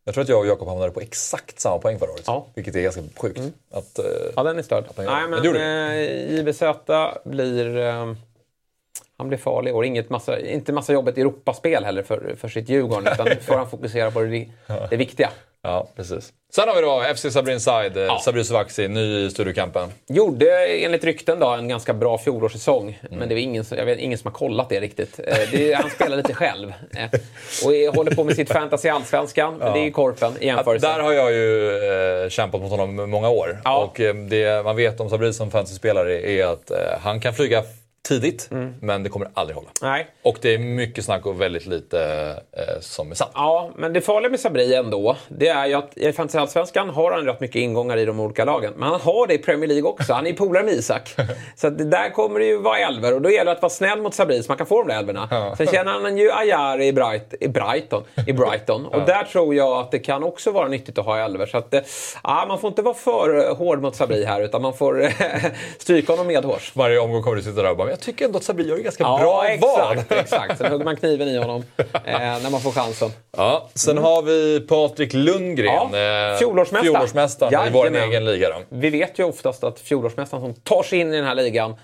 Jag 0.10 0.14
tror 0.14 0.24
att 0.24 0.30
jag 0.30 0.40
och 0.40 0.48
Jakob 0.48 0.68
hamnade 0.68 0.92
på 0.92 1.00
exakt 1.00 1.60
samma 1.60 1.78
poäng 1.78 2.00
förra 2.00 2.12
året. 2.12 2.24
Ja. 2.26 2.46
Vilket 2.54 2.76
är 2.76 2.82
ganska 2.82 3.02
sjukt. 3.16 3.40
Att, 3.72 4.00
eh, 4.00 4.06
Ja, 4.36 4.44
den 4.44 4.58
är 4.58 4.62
störd. 4.62 4.86
Nej, 4.98 5.06
Men 5.06 5.30
men 5.30 5.44
gjorde 5.44 5.60
eh, 5.64 6.36
JBZ 6.36 6.64
blir... 7.26 7.78
Han 9.20 9.28
blir 9.28 9.38
farlig 9.38 9.72
i 9.72 9.74
år. 9.74 9.86
Inget 9.86 10.10
massa, 10.10 10.40
inte 10.40 10.74
massa 10.74 10.94
jobbet 10.94 11.18
i 11.18 11.22
Europaspel 11.22 11.84
heller 11.86 12.04
för, 12.04 12.36
för 12.40 12.48
sitt 12.48 12.70
Djurgården. 12.70 13.14
Utan 13.14 13.26
nu 13.28 13.36
får 13.36 13.56
han 13.56 13.70
fokusera 13.70 14.12
på 14.12 14.22
det, 14.22 14.46
det 14.90 14.98
viktiga. 14.98 15.30
ja, 15.62 15.88
precis. 15.96 16.34
Sen 16.56 16.68
har 16.68 16.76
vi 16.76 16.82
då 16.82 17.14
FC 17.16 17.34
Sabri 17.34 17.54
Inside, 17.54 17.98
ja. 17.98 18.20
Sabri 18.26 18.44
Suvaxi, 18.44 18.88
ny 18.88 19.26
i 19.26 19.30
studiokampen. 19.30 19.90
Gjorde 20.08 20.66
enligt 20.68 21.04
rykten 21.04 21.40
då 21.40 21.48
en 21.48 21.68
ganska 21.68 21.94
bra 21.94 22.18
fjolårssäsong. 22.18 23.00
Mm. 23.08 23.20
Men 23.20 23.30
det 23.30 23.36
är 23.36 23.38
ingen, 23.38 23.66
som- 23.66 23.78
jag 23.78 23.86
vet, 23.86 24.00
ingen 24.00 24.18
som 24.18 24.32
har 24.32 24.38
kollat 24.40 24.70
det 24.70 24.80
riktigt. 24.80 25.20
Eh, 25.28 25.38
Det 25.52 25.72
är, 25.72 25.76
han 25.76 25.90
spelar 25.90 26.18
lite 26.18 26.34
själv. 26.34 26.74
Eh, 26.98 27.20
Och 27.66 27.76
är- 27.76 27.96
håller 27.96 28.16
på 28.16 28.24
med 28.24 28.36
sitt 28.36 28.52
fantasy 28.52 28.90
allsvenskan. 28.90 29.58
Men 29.58 29.74
det 29.74 29.80
är 29.80 29.84
ju 29.84 29.92
korpen 29.92 30.32
i 30.40 30.46
jämförelse. 30.46 30.88
Där 30.88 31.00
har 31.00 31.14
jag 31.14 31.32
ju 31.32 31.78
eh, 32.24 32.30
kämpat 32.30 32.62
mot 32.62 32.72
honom 32.72 33.00
i 33.00 33.06
många 33.08 33.30
år. 33.30 33.62
Ja. 33.64 33.84
Och 33.84 34.00
eh, 34.00 34.16
det 34.16 34.64
man 34.66 34.76
vet 34.76 35.00
om 35.00 35.10
Sabri 35.10 35.34
som 35.34 35.52
fantasyspelare 35.52 36.22
är 36.32 36.46
att 36.46 36.72
eh, 36.72 36.78
han 37.02 37.20
kan 37.22 37.34
flyga 37.34 37.64
tidigt, 38.02 38.48
Mm. 38.52 38.74
men 38.82 39.04
det 39.04 39.10
kommer 39.10 39.28
aldrig 39.34 39.56
hålla. 39.56 39.70
Nej. 39.82 40.08
Och 40.24 40.38
det 40.42 40.54
är 40.54 40.58
mycket 40.60 41.06
snack 41.06 41.26
och 41.26 41.42
väldigt 41.42 41.66
lite 41.66 42.00
eh, 42.52 42.80
som 42.82 43.12
är 43.12 43.16
sant. 43.16 43.32
Ja, 43.34 43.70
men 43.76 43.94
det 43.94 44.02
farliga 44.02 44.30
med 44.32 44.40
Sabri 44.40 44.76
ändå, 44.76 45.16
det 45.28 45.48
är 45.48 45.66
ju 45.68 45.74
att 45.74 45.98
i 45.98 46.12
Fantasy 46.14 46.38
Allsvenskan 46.40 46.90
har 46.90 47.12
han 47.12 47.26
rätt 47.26 47.40
mycket 47.40 47.56
ingångar 47.56 47.98
i 47.98 48.06
de 48.06 48.20
olika 48.20 48.46
lagen. 48.46 48.74
Men 48.78 48.90
han 48.90 49.02
har 49.02 49.28
det 49.28 49.34
i 49.34 49.38
Premier 49.38 49.68
League 49.68 49.90
också. 49.90 50.14
Han 50.14 50.26
är 50.26 50.30
ju 50.32 50.36
polare 50.36 50.64
med 50.64 50.74
Isak. 50.74 51.16
Så 51.56 51.68
att 51.68 51.92
där 51.92 52.10
kommer 52.10 52.40
det 52.40 52.46
ju 52.46 52.58
vara 52.58 52.78
elver 52.78 53.14
och 53.14 53.22
då 53.22 53.30
gäller 53.32 53.46
det 53.46 53.52
att 53.52 53.62
vara 53.62 53.70
snäll 53.70 54.02
mot 54.02 54.14
Sabri 54.14 54.44
så 54.44 54.52
man 54.52 54.58
kan 54.58 54.68
få 54.68 54.80
de 54.84 54.88
där 54.88 55.00
elverna. 55.00 55.56
Sen 55.58 55.68
känner 55.68 55.92
han 55.92 56.18
ju 56.18 56.32
Ayar 56.32 56.82
i, 56.82 56.94
Bright, 56.94 57.34
i 57.40 57.48
Brighton. 57.48 58.04
I 58.28 58.34
Brighton. 58.34 58.86
Och 58.92 59.02
där 59.06 59.24
tror 59.24 59.56
jag 59.56 59.78
att 59.78 59.92
det 59.92 60.00
kan 60.00 60.24
också 60.24 60.52
vara 60.52 60.68
nyttigt 60.68 60.98
att 60.98 61.06
ha 61.06 61.18
elver. 61.18 61.46
Så 61.46 61.58
att, 61.58 61.74
eh, 61.74 61.82
ja, 62.24 62.46
man 62.48 62.60
får 62.60 62.68
inte 62.68 62.82
vara 62.82 62.94
för 62.96 63.56
hård 63.56 63.82
mot 63.82 63.96
Sabri 63.96 64.26
här 64.26 64.42
utan 64.42 64.62
man 64.62 64.74
får 64.74 65.04
eh, 65.04 65.12
stryka 65.78 66.14
honom 66.14 66.28
medhårs. 66.28 66.72
Varje 66.76 67.00
omgång 67.00 67.24
kommer 67.24 67.36
du 67.38 67.44
sitta 67.44 67.62
där 67.62 67.72
och 67.72 67.78
bara, 67.78 67.89
men 67.90 67.96
jag 67.96 68.00
tycker 68.00 68.26
ändå 68.26 68.38
att 68.38 68.44
Sabri 68.44 68.68
gör 68.68 68.78
ett 68.78 68.84
ganska 68.84 69.04
Ja, 69.04 69.18
bra 69.22 69.36
val. 69.62 69.98
exakt, 69.98 70.12
exakt. 70.34 70.58
Sen 70.58 70.72
hugger 70.72 70.86
man 70.86 70.96
kniven 70.96 71.28
i 71.28 71.38
honom 71.38 71.64
eh, 71.78 72.12
när 72.14 72.50
man 72.52 72.62
får 72.62 72.72
chansen. 72.72 73.10
Ja, 73.38 73.70
sen 73.76 73.98
har 73.98 74.22
vi 74.22 74.60
Patrik 74.60 75.14
Lundgren, 75.14 75.66
Ja, 75.92 76.32
eh, 76.32 76.38
fjolårsmästaren. 76.38 76.84
fjolårsmästaren 76.94 77.68
i 77.68 77.72
vår 77.72 77.86
Jajamän. 77.88 78.10
egen 78.10 78.26
liga. 78.26 78.50
Då. 78.50 78.56
Vi 78.70 78.90
vet 78.90 79.20
ju 79.20 79.24
oftast 79.24 79.64
att 79.64 79.80
fjolårsmästaren 79.80 80.44
som 80.44 80.54
tar 80.54 80.84
sig 80.84 81.00
in 81.00 81.14
i 81.14 81.16
den 81.16 81.26
här 81.26 81.36
ligan 81.36 81.76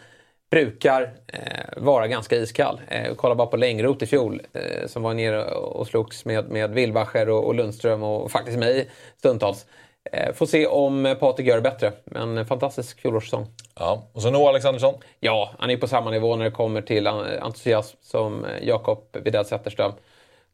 brukar 0.51 1.01
eh, 1.27 1.39
vara 1.77 2.07
ganska 2.07 2.35
iskall. 2.35 2.81
Eh, 2.87 3.13
kolla 3.15 3.35
bara 3.35 3.47
på 3.47 3.57
Längrot 3.57 4.01
i 4.01 4.05
fjol 4.05 4.41
eh, 4.53 4.87
som 4.87 5.03
var 5.03 5.13
nere 5.13 5.43
och 5.45 5.87
slogs 5.87 6.25
med, 6.25 6.49
med 6.49 6.71
Wilbacher 6.73 7.29
och, 7.29 7.45
och 7.45 7.55
Lundström 7.55 8.03
och 8.03 8.31
faktiskt 8.31 8.57
mig 8.57 8.89
stundtals. 9.19 9.65
Eh, 10.11 10.33
får 10.33 10.45
se 10.45 10.67
om 10.67 11.15
Patrik 11.19 11.47
gör 11.47 11.55
det 11.55 11.61
bättre. 11.61 11.91
Men 12.05 12.37
en 12.37 12.45
fantastisk 12.45 13.01
fjolårssäsong. 13.01 13.47
Ja. 13.79 14.07
Och 14.13 14.21
så 14.21 14.31
Noah 14.31 14.49
Alexandersson. 14.49 14.93
Ja, 15.19 15.51
han 15.59 15.69
är 15.69 15.77
på 15.77 15.87
samma 15.87 16.11
nivå 16.11 16.35
när 16.35 16.45
det 16.45 16.51
kommer 16.51 16.81
till 16.81 17.07
entusiasm 17.07 17.97
som 18.01 18.45
eh, 18.45 18.67
Jakob 18.67 19.03
Widell 19.13 19.45
Zetterström. 19.45 19.91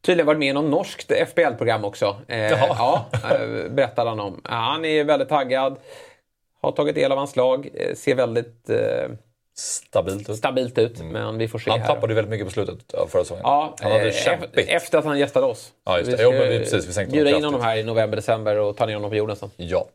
Tydligen 0.02 0.28
varit 0.28 0.40
med 0.40 0.50
i 0.50 0.54
något 0.54 0.72
norskt 0.72 1.12
FBL-program 1.12 1.86
också. 1.86 2.16
Eh, 2.28 2.52
ja, 2.52 3.06
berättade 3.70 4.10
han 4.10 4.20
om. 4.20 4.42
Han 4.44 4.86
är 4.86 5.04
väldigt 5.04 5.30
taggad. 5.30 5.78
Har 6.62 6.72
tagit 6.72 6.96
del 6.96 7.12
av 7.12 7.18
hans 7.18 7.36
lag. 7.36 7.70
Ser 7.96 8.16
väldigt 8.16 8.70
Stabilt 9.58 10.30
ut. 10.30 10.38
stabilt 10.38 10.78
ut. 10.78 11.00
Men 11.04 11.38
vi 11.38 11.48
får 11.48 11.60
se 11.60 11.72
Han 11.72 11.80
här. 11.80 11.88
tappade 11.88 12.14
ju 12.14 12.16
väldigt 12.16 12.30
mycket 12.30 12.48
på 12.48 12.54
slutet 12.54 12.94
av 12.94 13.08
förra 13.08 13.22
säsongen. 13.24 13.42
Ja, 13.46 13.76
han 13.82 13.92
hade 13.92 14.08
eh, 14.10 14.76
efter 14.76 14.98
att 14.98 15.06
han 15.06 15.20
gästade 15.20 15.46
oss. 15.46 15.70
Ja, 15.86 15.98
just 15.98 16.10
Vi 16.12 16.16
det. 16.16 16.24
Jo, 16.24 16.30
ska 16.32 16.40
men 16.40 16.50
vi- 16.50 16.60
precis, 16.60 16.88
vi 16.88 16.94
sänkte 16.94 17.14
bjuda 17.14 17.30
in 17.38 17.44
honom 17.44 17.62
här 17.62 17.78
i 17.78 17.84
november, 17.84 18.16
december 18.16 18.56
och 18.58 18.78
ta 18.78 18.86
ner 18.86 18.94
honom 18.94 19.10
på 19.10 19.16
jorden 19.16 19.36
sen. 19.36 19.52
Ja. 19.58 19.86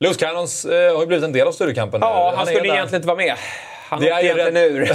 Loose 0.00 0.18
Cannons 0.26 0.64
eh, 0.64 0.92
har 0.94 1.00
ju 1.00 1.06
blivit 1.06 1.24
en 1.24 1.32
del 1.32 1.48
av 1.48 1.52
studiokampen. 1.52 2.00
Ja, 2.02 2.32
han 2.36 2.48
är 2.48 2.52
skulle 2.52 2.68
där. 2.68 2.74
egentligen 2.74 2.98
inte 2.98 3.08
vara 3.08 3.16
med. 3.16 3.34
Han 3.88 4.00
Det 4.00 4.08
är 4.08 4.12
åkte 4.14 4.24
egentligen 4.26 4.56
ur. 4.56 4.90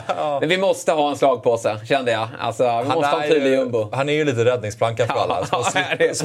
Men 0.40 0.48
vi 0.48 0.58
måste 0.58 0.92
ha 0.92 1.10
en 1.10 1.16
slagpåse, 1.16 1.80
kände 1.88 2.12
jag. 2.12 2.28
Alltså, 2.40 2.82
vi 2.82 2.88
måste 2.88 3.06
ha 3.10 3.22
en 3.22 3.30
tydlig 3.30 3.50
ju- 3.50 3.56
jumbo. 3.56 3.88
Han 3.92 4.08
är 4.08 4.12
ju 4.12 4.24
lite 4.24 4.44
räddningsplankan 4.44 5.06
för 5.06 5.14
alla. 5.14 5.44
Så 5.46 5.56
man, 5.56 5.64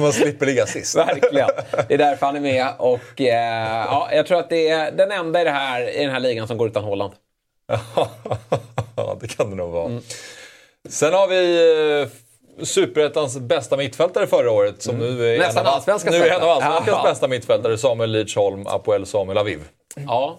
man 0.00 0.12
slipper 0.12 0.46
ligga 0.46 0.66
sist. 0.66 0.96
Verkligen. 0.96 1.48
Det 1.88 1.94
är 1.94 1.98
därför 1.98 2.26
han 2.26 2.36
är 2.36 2.40
med. 2.40 2.66
Och 2.78 3.20
eh, 3.20 3.84
ja, 3.84 4.08
jag 4.12 4.26
tror 4.26 4.38
att 4.38 4.48
det 4.50 4.68
är 4.68 4.92
den 4.92 5.12
enda 5.12 5.40
i, 5.40 5.44
det 5.44 5.50
här, 5.50 5.88
i 5.98 6.02
den 6.04 6.10
här 6.12 6.20
ligan 6.20 6.48
som 6.48 6.58
går 6.58 6.68
utan 6.68 6.84
Holland. 6.84 7.12
Ja, 8.96 9.16
det 9.20 9.28
kan 9.28 9.50
det 9.50 9.56
nog 9.56 9.70
vara. 9.70 9.86
Mm. 9.86 10.02
Sen 10.88 11.12
har 11.12 11.28
vi 11.28 12.02
eh, 12.02 12.08
Superettans 12.64 13.38
bästa 13.38 13.76
mittfältare 13.76 14.26
förra 14.26 14.50
året 14.50 14.82
som 14.82 14.96
nu 14.96 15.06
är 15.06 15.34
Mm. 15.34 15.38
Nästan 15.38 15.62
en 15.62 15.68
av, 15.68 15.74
allsvenskans 15.74 16.16
nu 16.16 16.22
är 16.22 16.34
en 16.34 16.42
av 16.42 17.02
bästa. 17.04 17.28
mittfältare. 17.28 17.78
Samuel 17.78 18.10
Lidsholm, 18.10 18.66
Apoel 18.66 19.06
Samuel 19.06 19.38
Aviv. 19.38 19.60
Ja. 20.06 20.38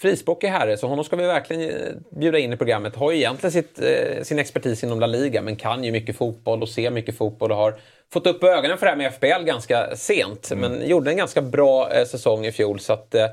Frispråkig 0.00 0.48
herre, 0.48 0.76
så 0.76 0.86
honom 0.86 1.04
ska 1.04 1.16
vi 1.16 1.26
verkligen 1.26 1.70
eh, 1.70 1.92
bjuda 2.10 2.38
in 2.38 2.52
i 2.52 2.56
programmet. 2.56 2.96
Har 2.96 3.12
ju 3.12 3.18
egentligen 3.18 3.52
sitt, 3.52 3.80
eh, 3.82 4.22
sin 4.22 4.38
expertis 4.38 4.84
inom 4.84 5.00
La 5.00 5.06
Liga, 5.06 5.42
men 5.42 5.56
kan 5.56 5.84
ju 5.84 5.92
mycket 5.92 6.16
fotboll 6.16 6.62
och 6.62 6.68
ser 6.68 6.90
mycket 6.90 7.16
fotboll 7.18 7.50
och 7.50 7.56
har 7.56 7.74
fått 8.12 8.26
upp 8.26 8.44
ögonen 8.44 8.78
för 8.78 8.86
det 8.86 8.90
här 8.90 8.96
med 8.96 9.14
FBL 9.14 9.44
ganska 9.44 9.96
sent. 9.96 10.52
Men 10.56 10.88
gjorde 10.88 11.10
en 11.10 11.16
ganska 11.16 11.42
bra 11.42 11.92
eh, 11.92 12.04
säsong 12.04 12.46
i 12.46 12.52
fjol, 12.52 12.80
så 12.80 12.92
att 12.92 13.14
eh, 13.14 13.26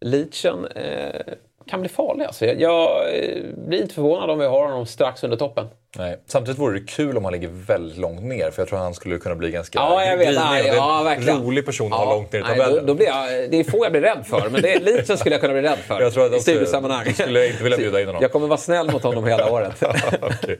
Leachen 0.00 0.66
eh, 0.66 1.20
kan 1.66 1.80
bli 1.80 1.88
farlig. 1.88 2.24
Alltså. 2.24 2.46
Jag, 2.46 2.60
jag 2.60 3.14
eh, 3.14 3.42
blir 3.56 3.82
inte 3.82 3.94
förvånad 3.94 4.30
om 4.30 4.38
vi 4.38 4.46
har 4.46 4.68
honom 4.68 4.86
strax 4.86 5.24
under 5.24 5.36
toppen. 5.36 5.66
Nej. 5.98 6.18
Samtidigt 6.26 6.60
vore 6.60 6.78
det 6.78 6.86
kul 6.86 7.16
om 7.16 7.24
han 7.24 7.32
ligger 7.32 7.48
väldigt 7.48 7.98
långt 7.98 8.22
ner 8.22 8.50
för 8.50 8.62
jag 8.62 8.68
tror 8.68 8.78
han 8.78 8.94
skulle 8.94 9.18
kunna 9.18 9.34
bli 9.34 9.50
ganska 9.50 9.78
Ja, 9.78 10.04
jag 10.04 10.16
vet. 10.16 10.26
grinig. 10.26 10.40
Nej, 10.50 10.66
ja, 10.76 10.98
en 10.98 11.04
verkligen. 11.04 11.42
rolig 11.42 11.66
person 11.66 11.92
att 11.92 11.98
Ja, 11.98 12.04
ha 12.04 12.14
långt 12.14 12.32
ner 12.32 12.40
i 12.40 12.42
nej, 12.42 12.58
tabellen. 12.58 12.86
då, 12.86 12.92
då 12.92 12.94
blir 12.94 13.06
jag, 13.06 13.50
det 13.50 13.56
är 13.60 13.64
få 13.64 13.84
jag 13.84 13.92
blir 13.92 14.00
rädd 14.02 14.26
för, 14.26 14.48
men 14.50 14.62
det 14.62 14.74
är 14.74 14.80
Leachen 14.80 15.18
skulle 15.18 15.34
jag 15.34 15.40
kunna 15.40 15.52
bli 15.52 15.62
rädd 15.62 15.78
för 15.78 16.00
Jag 16.00 16.12
tror 16.14 16.26
att 16.26 16.32
i 16.32 16.40
studiesammanhang. 16.40 17.12
skulle 17.14 17.46
inte 17.46 17.62
vilja 17.62 17.78
bjuda 17.78 18.00
in 18.00 18.06
honom. 18.06 18.22
Jag 18.22 18.32
kommer 18.32 18.46
vara 18.46 18.58
snäll 18.58 18.90
mot 18.92 19.02
honom 19.02 19.26
hela 19.26 19.50
året. 19.52 19.82
Okej. 20.22 20.58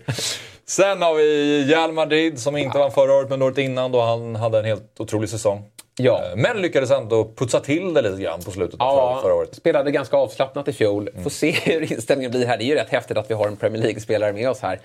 Sen 0.67 1.03
har 1.03 1.15
vi 1.15 1.65
Real 1.65 1.93
Madrid 1.93 2.39
som 2.39 2.57
inte 2.57 2.79
vann 2.79 2.91
förra 2.93 3.13
året 3.15 3.29
men 3.31 3.43
året 3.43 3.59
innan 3.59 3.93
då 3.93 4.01
han 4.01 4.37
hade 4.37 4.59
en 4.59 4.65
helt 4.65 5.01
otrolig 5.01 5.29
säsong. 5.29 5.63
Ja. 5.97 6.23
Eh, 6.25 6.37
Men 6.37 6.63
lyckades 6.63 6.91
ändå 6.91 7.33
putsa 7.37 7.61
till 7.61 7.95
det 7.95 8.03
lite 8.03 8.23
grann 8.23 8.41
på 8.43 8.51
slutet 8.51 8.81
av 8.81 8.97
Ja, 8.97 9.19
förra, 9.23 9.35
året. 9.35 9.55
spelade 9.55 9.91
ganska 9.91 10.17
avslappnat 10.17 10.69
i 10.69 10.73
fjol. 10.73 11.09
Får 11.23 11.31
se 11.31 11.51
hur 11.65 11.93
inställningen 11.93 12.31
blir 12.31 12.47
här. 12.47 12.59
Det 12.59 12.65
är 12.65 12.67
ju 12.67 12.75
rätt 12.75 12.89
häftigt 12.91 13.17
att 13.17 13.31
vi 13.31 13.35
har 13.35 13.47
en 13.47 13.57
Premier 13.57 13.83
League-spelare 13.83 14.33
med 14.33 14.51
oss 14.51 14.61
här. 14.61 14.81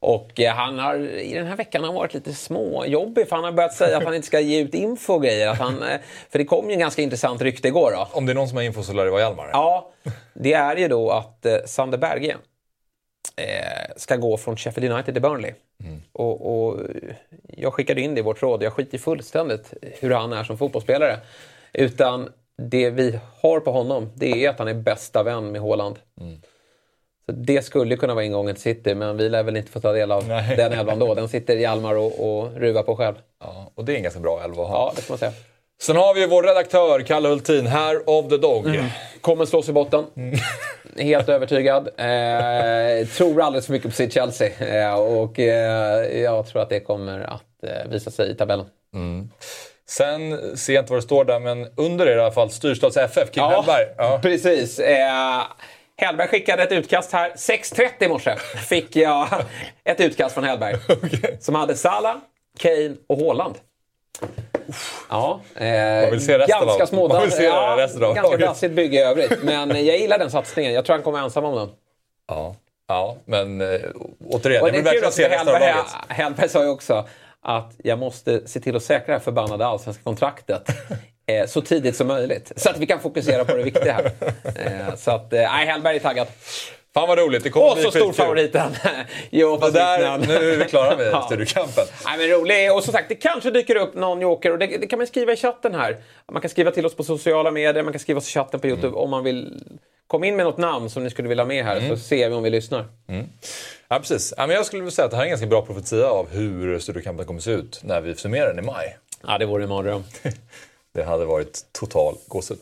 Och 0.00 0.40
eh, 0.40 0.52
han 0.54 0.78
har 0.78 0.96
i 1.18 1.34
den 1.34 1.46
här 1.46 1.56
veckan 1.56 1.84
har 1.84 1.92
varit 1.92 2.14
lite 2.14 2.34
småjobbig 2.34 3.28
för 3.28 3.36
han 3.36 3.44
har 3.44 3.52
börjat 3.52 3.74
säga 3.74 3.96
att 3.96 4.04
han 4.04 4.14
inte 4.14 4.26
ska 4.26 4.40
ge 4.40 4.60
ut 4.60 4.74
info 4.74 5.14
och 5.14 5.22
grejer. 5.22 5.48
Att 5.48 5.58
han, 5.58 5.82
eh, 5.82 5.98
för 6.30 6.38
det 6.38 6.44
kom 6.44 6.66
ju 6.68 6.72
en 6.72 6.78
ganska 6.80 7.02
intressant 7.02 7.42
rykte 7.42 7.68
igår 7.68 7.92
då. 7.96 8.08
Om 8.12 8.26
det 8.26 8.32
är 8.32 8.34
någon 8.34 8.48
som 8.48 8.56
har 8.56 8.64
info 8.64 8.82
så 8.82 8.92
lär 8.92 9.04
det 9.04 9.10
vara 9.10 9.20
Hjalmar. 9.22 9.50
Ja, 9.52 9.90
det 10.34 10.52
är 10.52 10.76
ju 10.76 10.88
då 10.88 11.10
att 11.10 11.46
eh, 11.46 11.56
Sander 11.66 11.98
Berge 11.98 12.36
eh, 13.38 13.92
ska 13.96 14.16
gå 14.16 14.36
från 14.36 14.56
Sheffield 14.56 14.92
United 14.92 15.14
till 15.14 15.22
Burnley. 15.22 15.52
Och, 16.12 16.68
och 16.68 16.80
jag 17.48 17.72
skickade 17.72 18.00
in 18.00 18.14
det 18.14 18.18
i 18.18 18.22
vårt 18.22 18.42
råd. 18.42 18.62
Jag 18.62 18.72
skiter 18.72 18.98
fullständigt 18.98 19.74
hur 20.00 20.10
han 20.10 20.32
är 20.32 20.44
som 20.44 20.58
fotbollsspelare. 20.58 21.18
Utan 21.72 22.28
det 22.56 22.90
vi 22.90 23.18
har 23.42 23.60
på 23.60 23.72
honom, 23.72 24.12
det 24.14 24.44
är 24.44 24.50
att 24.50 24.58
han 24.58 24.68
är 24.68 24.74
bästa 24.74 25.22
vän 25.22 25.52
med 25.52 25.60
Haaland. 25.60 25.98
Så 27.26 27.32
det 27.32 27.64
skulle 27.64 27.96
kunna 27.96 28.14
vara 28.14 28.24
ingången 28.24 28.54
till 28.54 28.62
City, 28.62 28.94
men 28.94 29.16
vi 29.16 29.28
lär 29.28 29.42
väl 29.42 29.56
inte 29.56 29.72
få 29.72 29.80
ta 29.80 29.92
del 29.92 30.12
av 30.12 30.28
Nej. 30.28 30.56
den 30.56 30.72
elvan 30.72 30.98
då. 30.98 31.14
Den 31.14 31.28
sitter 31.28 31.56
Hjalmar 31.56 31.94
och, 31.94 32.40
och 32.40 32.52
ruvar 32.56 32.82
på 32.82 32.96
själv. 32.96 33.14
Ja, 33.40 33.72
och 33.74 33.84
det 33.84 33.92
är 33.92 33.96
en 33.96 34.02
ganska 34.02 34.20
bra 34.20 34.40
elva 34.44 34.62
att 34.62 34.68
ha. 34.68 34.76
Ja, 34.76 34.92
det 34.96 35.02
får 35.02 35.12
man 35.12 35.18
säga. 35.18 35.32
Sen 35.80 35.96
har 35.96 36.14
vi 36.14 36.26
vår 36.26 36.42
redaktör 36.42 37.00
Kalle 37.00 37.28
Hultin, 37.28 37.66
Hair 37.66 38.10
of 38.10 38.28
the 38.28 38.36
Dog. 38.36 38.80
Kommer 39.20 39.44
slås 39.44 39.68
i 39.68 39.72
botten. 39.72 40.04
Helt 40.98 41.28
övertygad. 41.28 41.88
Eh, 41.88 43.06
tror 43.08 43.42
alldeles 43.42 43.66
för 43.66 43.72
mycket 43.72 43.90
på 43.90 43.96
sitt 43.96 44.12
Chelsea. 44.14 44.50
Eh, 44.84 44.94
och 44.94 45.38
eh, 45.38 46.20
jag 46.20 46.46
tror 46.46 46.62
att 46.62 46.68
det 46.68 46.80
kommer 46.80 47.20
att 47.20 47.64
eh, 47.66 47.90
visa 47.90 48.10
sig 48.10 48.30
i 48.30 48.34
tabellen. 48.34 48.66
Sen 49.88 50.56
ser 50.56 50.74
jag 50.74 50.82
inte 50.82 50.92
vad 50.92 50.98
det 50.98 51.06
står 51.06 51.24
där, 51.24 51.40
men 51.40 51.66
under 51.76 52.06
det 52.06 52.12
i 52.14 52.20
alla 52.20 52.32
fall 52.32 52.50
Styrstads 52.50 52.96
FF, 52.96 53.30
Kim 53.30 53.42
Hellberg. 53.44 53.84
Ja. 53.96 54.18
precis. 54.22 54.78
Eh, 54.78 55.42
Hellberg 55.96 56.28
skickade 56.28 56.62
ett 56.62 56.72
utkast 56.72 57.12
här. 57.12 57.30
6.30 57.30 58.04
i 58.04 58.08
morse 58.08 58.36
fick 58.68 58.96
jag 58.96 59.28
ett 59.84 60.00
utkast 60.00 60.34
från 60.34 60.44
Hellberg. 60.44 60.76
Som 61.40 61.54
hade 61.54 61.74
Salah, 61.74 62.16
Kane 62.58 62.94
och 63.06 63.18
Haaland. 63.18 63.54
Ja, 65.10 65.40
eh, 65.56 66.10
vill 66.10 66.24
se 66.26 66.38
resten 66.38 66.60
ganska 66.60 66.82
av- 66.82 66.86
små, 66.86 67.08
man 67.08 67.22
vill 67.22 67.32
se 67.32 67.44
ja, 67.44 67.74
resten 67.78 68.04
av 68.04 68.14
Ganska 68.14 68.36
dassigt 68.36 68.74
bygge 68.74 68.98
i 68.98 69.02
övrigt. 69.02 69.42
Men 69.42 69.68
jag 69.86 69.98
gillar 69.98 70.18
den 70.18 70.30
satsningen. 70.30 70.72
Jag 70.72 70.84
tror 70.84 70.96
han 70.96 71.02
kommer 71.02 71.18
ensam 71.18 71.44
om 71.44 71.54
den. 71.56 71.68
Ja. 72.28 72.56
ja, 72.88 73.16
men 73.24 73.60
eh, 73.60 73.80
återigen, 74.26 74.62
Och 74.62 74.68
jag 74.68 74.74
det 74.74 74.78
vill 74.78 74.84
verkligen 74.84 75.04
också, 75.06 75.16
se 75.16 75.28
resten 75.28 75.48
av 75.48 75.54
Hellberg, 75.54 75.74
laget. 75.74 75.92
Hellberg 76.08 76.48
sa 76.48 76.62
ju 76.62 76.68
också 76.70 77.08
att 77.42 77.72
jag 77.84 77.98
måste 77.98 78.48
se 78.48 78.60
till 78.60 78.76
att 78.76 78.82
säkra 78.82 79.06
det 79.06 79.12
här 79.12 79.18
förbannade 79.20 79.66
allsvenska 79.66 80.02
kontraktet 80.02 80.62
eh, 81.26 81.46
så 81.46 81.60
tidigt 81.60 81.96
som 81.96 82.06
möjligt. 82.06 82.52
Så 82.56 82.70
att 82.70 82.78
vi 82.78 82.86
kan 82.86 83.00
fokusera 83.00 83.44
på 83.44 83.56
det 83.56 83.62
viktiga 83.62 83.92
här. 83.92 84.10
Eh, 84.88 84.94
så 84.96 85.10
att, 85.10 85.32
eh, 85.32 85.40
nej, 85.40 85.66
Hellberg 85.66 85.96
är 85.96 86.00
taggad. 86.00 86.26
Fan 86.94 87.08
vad 87.08 87.18
roligt, 87.18 87.44
det 87.44 87.50
kommer 87.50 87.66
Och 87.68 87.74
bli 87.74 87.82
så 87.84 87.90
skitkul. 87.90 88.12
storfavoriten. 88.14 88.70
jo, 89.30 89.48
Och 89.48 89.60
fast 89.60 89.74
där, 89.74 90.18
vittnen. 90.18 90.40
nu 90.40 90.52
är 90.52 90.56
vi 90.56 90.64
klara 90.64 90.96
med 90.96 91.06
Ja. 91.12 91.22
Studiokampen. 91.26 91.84
Nej, 92.06 92.18
men 92.18 92.28
rolig. 92.28 92.72
Och 92.72 92.84
som 92.84 92.92
sagt, 92.92 93.08
det 93.08 93.14
kanske 93.14 93.50
dyker 93.50 93.76
upp 93.76 93.94
någon 93.94 94.20
joker. 94.20 94.52
Och 94.52 94.58
det, 94.58 94.66
det 94.66 94.86
kan 94.86 94.98
man 94.98 95.06
skriva 95.06 95.32
i 95.32 95.36
chatten 95.36 95.74
här. 95.74 95.96
Man 96.32 96.40
kan 96.42 96.50
skriva 96.50 96.70
till 96.70 96.86
oss 96.86 96.94
på 96.96 97.04
sociala 97.04 97.50
medier, 97.50 97.82
man 97.84 97.92
kan 97.92 98.00
skriva 98.00 98.18
oss 98.18 98.28
i 98.28 98.32
chatten 98.32 98.60
på 98.60 98.66
YouTube 98.66 98.96
om 98.96 99.10
man 99.10 99.24
vill. 99.24 99.62
Kom 100.06 100.24
in 100.24 100.36
med 100.36 100.46
något 100.46 100.58
namn 100.58 100.90
som 100.90 101.04
ni 101.04 101.10
skulle 101.10 101.28
vilja 101.28 101.44
ha 101.44 101.48
med 101.48 101.64
här 101.64 101.88
så 101.88 101.96
ser 101.96 102.28
vi 102.28 102.34
om 102.34 102.42
vi 102.42 102.50
lyssnar. 102.50 102.84
Ja, 103.88 103.98
precis. 103.98 104.34
Ja, 104.36 104.46
men 104.46 104.56
jag 104.56 104.66
skulle 104.66 104.82
vilja 104.82 104.90
säga 104.94 105.04
att 105.04 105.10
det 105.10 105.16
här 105.16 105.22
är 105.24 105.26
en 105.26 105.30
ganska 105.30 105.46
bra 105.46 105.62
profetia 105.62 106.06
av 106.06 106.28
hur 106.30 106.78
Studiokampen 106.78 107.26
kommer 107.26 107.40
se 107.40 107.50
ut 107.50 107.80
när 107.84 108.00
vi 108.00 108.14
summerar 108.14 108.54
den 108.54 108.64
i 108.64 108.66
maj. 108.66 108.96
Ja, 109.26 109.38
det 109.38 109.46
vore 109.46 109.62
en 109.62 109.68
mardröm. 109.68 110.04
Det 110.94 111.02
hade 111.02 111.24
varit 111.24 111.66
total 111.72 112.14
gåshud. 112.28 112.58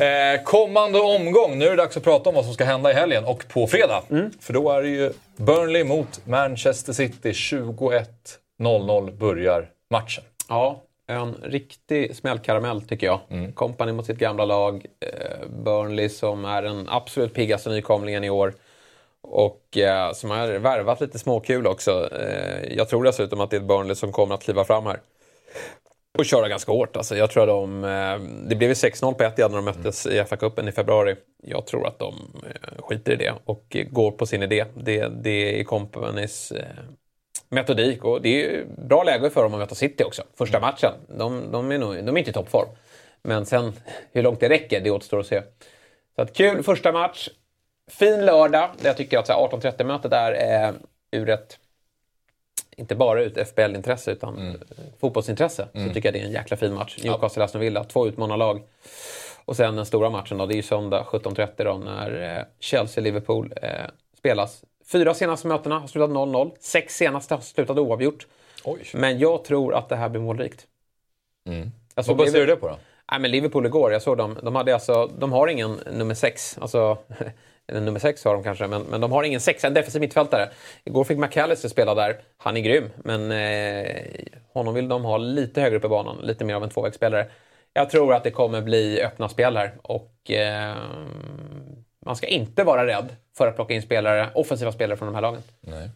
Eh, 0.00 0.42
kommande 0.44 1.00
omgång, 1.00 1.58
nu 1.58 1.66
är 1.66 1.70
det 1.70 1.76
dags 1.76 1.96
att 1.96 2.02
prata 2.04 2.28
om 2.28 2.34
vad 2.34 2.44
som 2.44 2.54
ska 2.54 2.64
hända 2.64 2.90
i 2.90 2.94
helgen 2.94 3.24
och 3.24 3.48
på 3.48 3.66
fredag. 3.66 4.02
För 4.40 4.52
då 4.52 4.70
är 4.70 4.82
det 4.82 4.88
ju 4.88 5.12
Burnley 5.36 5.84
mot 5.84 6.26
Manchester 6.26 6.92
City. 6.92 7.32
21.00 7.32 9.10
börjar 9.16 9.70
matchen. 9.90 10.24
Ja, 10.48 10.82
en 11.06 11.34
riktig 11.42 12.16
smällkaramell 12.16 12.82
tycker 12.82 13.06
jag. 13.06 13.20
Company 13.54 13.92
mot 13.92 14.06
sitt 14.06 14.18
gamla 14.18 14.44
lag. 14.44 14.86
Eh, 15.00 15.48
Burnley 15.48 16.08
som 16.08 16.44
är 16.44 16.62
den 16.62 16.88
absolut 16.88 17.34
piggaste 17.34 17.70
nykomlingen 17.70 18.24
i 18.24 18.30
år. 18.30 18.54
Och 19.22 19.76
eh, 19.76 20.12
som 20.12 20.30
har 20.30 20.48
värvat 20.48 21.00
lite 21.00 21.18
småkul 21.18 21.66
också. 21.66 22.08
Eh, 22.20 22.76
jag 22.76 22.88
tror 22.88 23.04
dessutom 23.04 23.40
att 23.40 23.50
det 23.50 23.56
är 23.56 23.60
Burnley 23.60 23.94
som 23.94 24.12
kommer 24.12 24.34
att 24.34 24.42
kliva 24.42 24.64
fram 24.64 24.86
här. 24.86 25.00
Och 26.18 26.24
köra 26.24 26.48
ganska 26.48 26.72
hårt. 26.72 26.96
Alltså, 26.96 27.16
jag 27.16 27.30
tror 27.30 27.42
att 27.42 27.48
de, 27.48 27.84
eh, 27.84 28.46
det 28.48 28.56
blev 28.56 28.70
ju 28.70 28.74
6-0 28.74 29.14
på 29.14 29.24
Etihad 29.24 29.50
när 29.50 29.58
de 29.58 29.64
möttes 29.64 30.06
i 30.06 30.20
FA-cupen 30.20 30.68
i 30.68 30.72
februari. 30.72 31.16
Jag 31.42 31.66
tror 31.66 31.86
att 31.86 31.98
de 31.98 32.14
eh, 32.46 32.82
skiter 32.82 33.12
i 33.12 33.16
det 33.16 33.34
och 33.44 33.76
går 33.90 34.10
på 34.10 34.26
sin 34.26 34.42
idé. 34.42 34.64
Det, 34.74 35.08
det 35.08 35.60
är 35.60 35.64
Companys 35.64 36.52
eh, 36.52 36.66
metodik 37.48 38.04
och 38.04 38.22
det 38.22 38.28
är 38.28 38.50
ju 38.50 38.66
bra 38.88 39.02
läge 39.02 39.30
för 39.30 39.42
dem 39.42 39.54
att 39.54 39.60
möta 39.60 39.74
City 39.74 40.04
också. 40.04 40.22
Första 40.38 40.60
matchen. 40.60 40.92
De, 41.18 41.52
de, 41.52 41.72
är, 41.72 41.78
nog, 41.78 41.94
de 42.04 42.16
är 42.16 42.18
inte 42.18 42.30
i 42.30 42.34
toppform. 42.34 42.68
Men 43.22 43.46
sen 43.46 43.72
hur 44.12 44.22
långt 44.22 44.40
det 44.40 44.48
räcker, 44.48 44.80
det 44.80 44.90
återstår 44.90 45.20
att 45.20 45.26
se. 45.26 45.42
Så 46.14 46.22
att 46.22 46.32
kul 46.32 46.62
första 46.62 46.92
match. 46.92 47.28
Fin 47.90 48.24
lördag. 48.24 48.70
Där 48.80 48.88
jag 48.88 48.96
tycker 48.96 49.18
att 49.18 49.28
18.30-mötet 49.28 50.12
är 50.12 50.66
eh, 50.68 50.74
ur 51.10 51.28
ett 51.28 51.58
inte 52.78 52.94
bara 52.94 53.22
ut 53.22 53.36
FBL-intresse 53.36 54.10
utan 54.10 54.38
mm. 54.38 54.60
fotbollsintresse. 55.00 55.68
Så 55.72 55.94
tycker 55.94 56.08
jag 56.08 56.14
det 56.14 56.20
är 56.20 56.24
en 56.24 56.32
jäkla 56.32 56.56
fin 56.56 56.74
match. 56.74 56.98
Newcastle-Aston 57.02 57.58
Villa, 57.58 57.84
två 57.84 58.06
utmanarlag. 58.06 58.62
Och 59.44 59.56
sen 59.56 59.76
den 59.76 59.86
stora 59.86 60.10
matchen 60.10 60.38
då, 60.38 60.46
det 60.46 60.54
är 60.54 60.56
ju 60.56 60.62
söndag 60.62 61.04
17.30 61.08 61.64
då 61.64 61.78
när 61.78 62.36
eh, 62.38 62.44
Chelsea-Liverpool 62.60 63.52
eh, 63.62 63.70
spelas. 64.18 64.64
Fyra 64.92 65.14
senaste 65.14 65.46
mötena 65.46 65.78
har 65.78 65.86
slutat 65.86 66.10
0-0. 66.10 66.50
Sex 66.60 66.96
senaste 66.96 67.34
har 67.34 67.40
slutat 67.40 67.78
oavgjort. 67.78 68.26
Oj. 68.64 68.84
Men 68.94 69.18
jag 69.18 69.44
tror 69.44 69.74
att 69.74 69.88
det 69.88 69.96
här 69.96 70.08
blir 70.08 70.20
målrikt. 70.20 70.66
Jag 71.94 72.04
såg 72.04 72.16
Vad 72.16 72.26
baserar 72.26 72.40
du 72.40 72.46
det 72.46 72.56
på 72.56 72.68
då? 72.68 72.78
Nej, 73.10 73.20
men 73.20 73.30
Liverpool 73.30 73.66
igår, 73.66 73.92
jag 73.92 74.02
såg 74.02 74.16
dem. 74.16 74.38
De, 74.42 74.54
hade 74.54 74.74
alltså, 74.74 75.10
de 75.18 75.32
har 75.32 75.48
ingen 75.48 75.80
nummer 75.92 76.14
sex. 76.14 76.58
Alltså, 76.58 76.98
eller 77.68 77.80
nummer 77.80 78.00
sex 78.00 78.24
har 78.24 78.34
de 78.34 78.42
kanske, 78.42 78.66
men, 78.66 78.82
men 78.82 79.00
de 79.00 79.12
har 79.12 79.22
ingen 79.22 79.40
sexa, 79.40 79.66
en 79.66 79.74
defensiv 79.74 80.00
mittfältare. 80.00 80.48
Igår 80.84 81.04
fick 81.04 81.18
McAllister 81.18 81.68
spela 81.68 81.94
där. 81.94 82.20
Han 82.36 82.56
är 82.56 82.60
grym, 82.60 82.90
men 82.96 83.32
eh, 83.32 83.96
honom 84.52 84.74
vill 84.74 84.88
de 84.88 85.04
ha 85.04 85.16
lite 85.16 85.60
högre 85.60 85.76
upp 85.76 85.84
i 85.84 85.88
banan. 85.88 86.16
Lite 86.22 86.44
mer 86.44 86.54
av 86.54 86.64
en 86.64 86.70
tvåvägsspelare. 86.70 87.26
Jag 87.72 87.90
tror 87.90 88.14
att 88.14 88.24
det 88.24 88.30
kommer 88.30 88.60
bli 88.62 89.02
öppna 89.02 89.28
spel 89.28 89.56
här. 89.56 89.72
Och 89.82 90.30
eh, 90.30 90.76
man 92.06 92.16
ska 92.16 92.26
inte 92.26 92.64
vara 92.64 92.86
rädd 92.86 93.16
för 93.36 93.46
att 93.46 93.54
plocka 93.54 93.74
in 93.74 93.82
spelare, 93.82 94.30
offensiva 94.34 94.72
spelare 94.72 94.96
från 94.96 95.08
de 95.08 95.14
här 95.14 95.22
lagen. 95.22 95.42
Nej. 95.60 95.90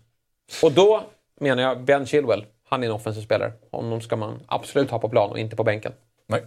Och 0.63 0.73
då 0.73 1.03
menar 1.41 1.63
jag 1.63 1.81
Ben 1.81 2.07
Chilwell. 2.07 2.45
Han 2.69 2.83
är 2.83 2.87
en 2.87 2.93
offensiv 2.93 3.23
spelare. 3.23 3.53
Honom 3.71 4.01
ska 4.01 4.17
man 4.17 4.41
absolut 4.47 4.91
ha 4.91 4.99
på 4.99 5.09
plan 5.09 5.31
och 5.31 5.39
inte 5.39 5.57
på 5.57 5.65
bänken. 5.65 5.93
Nej. 6.27 6.43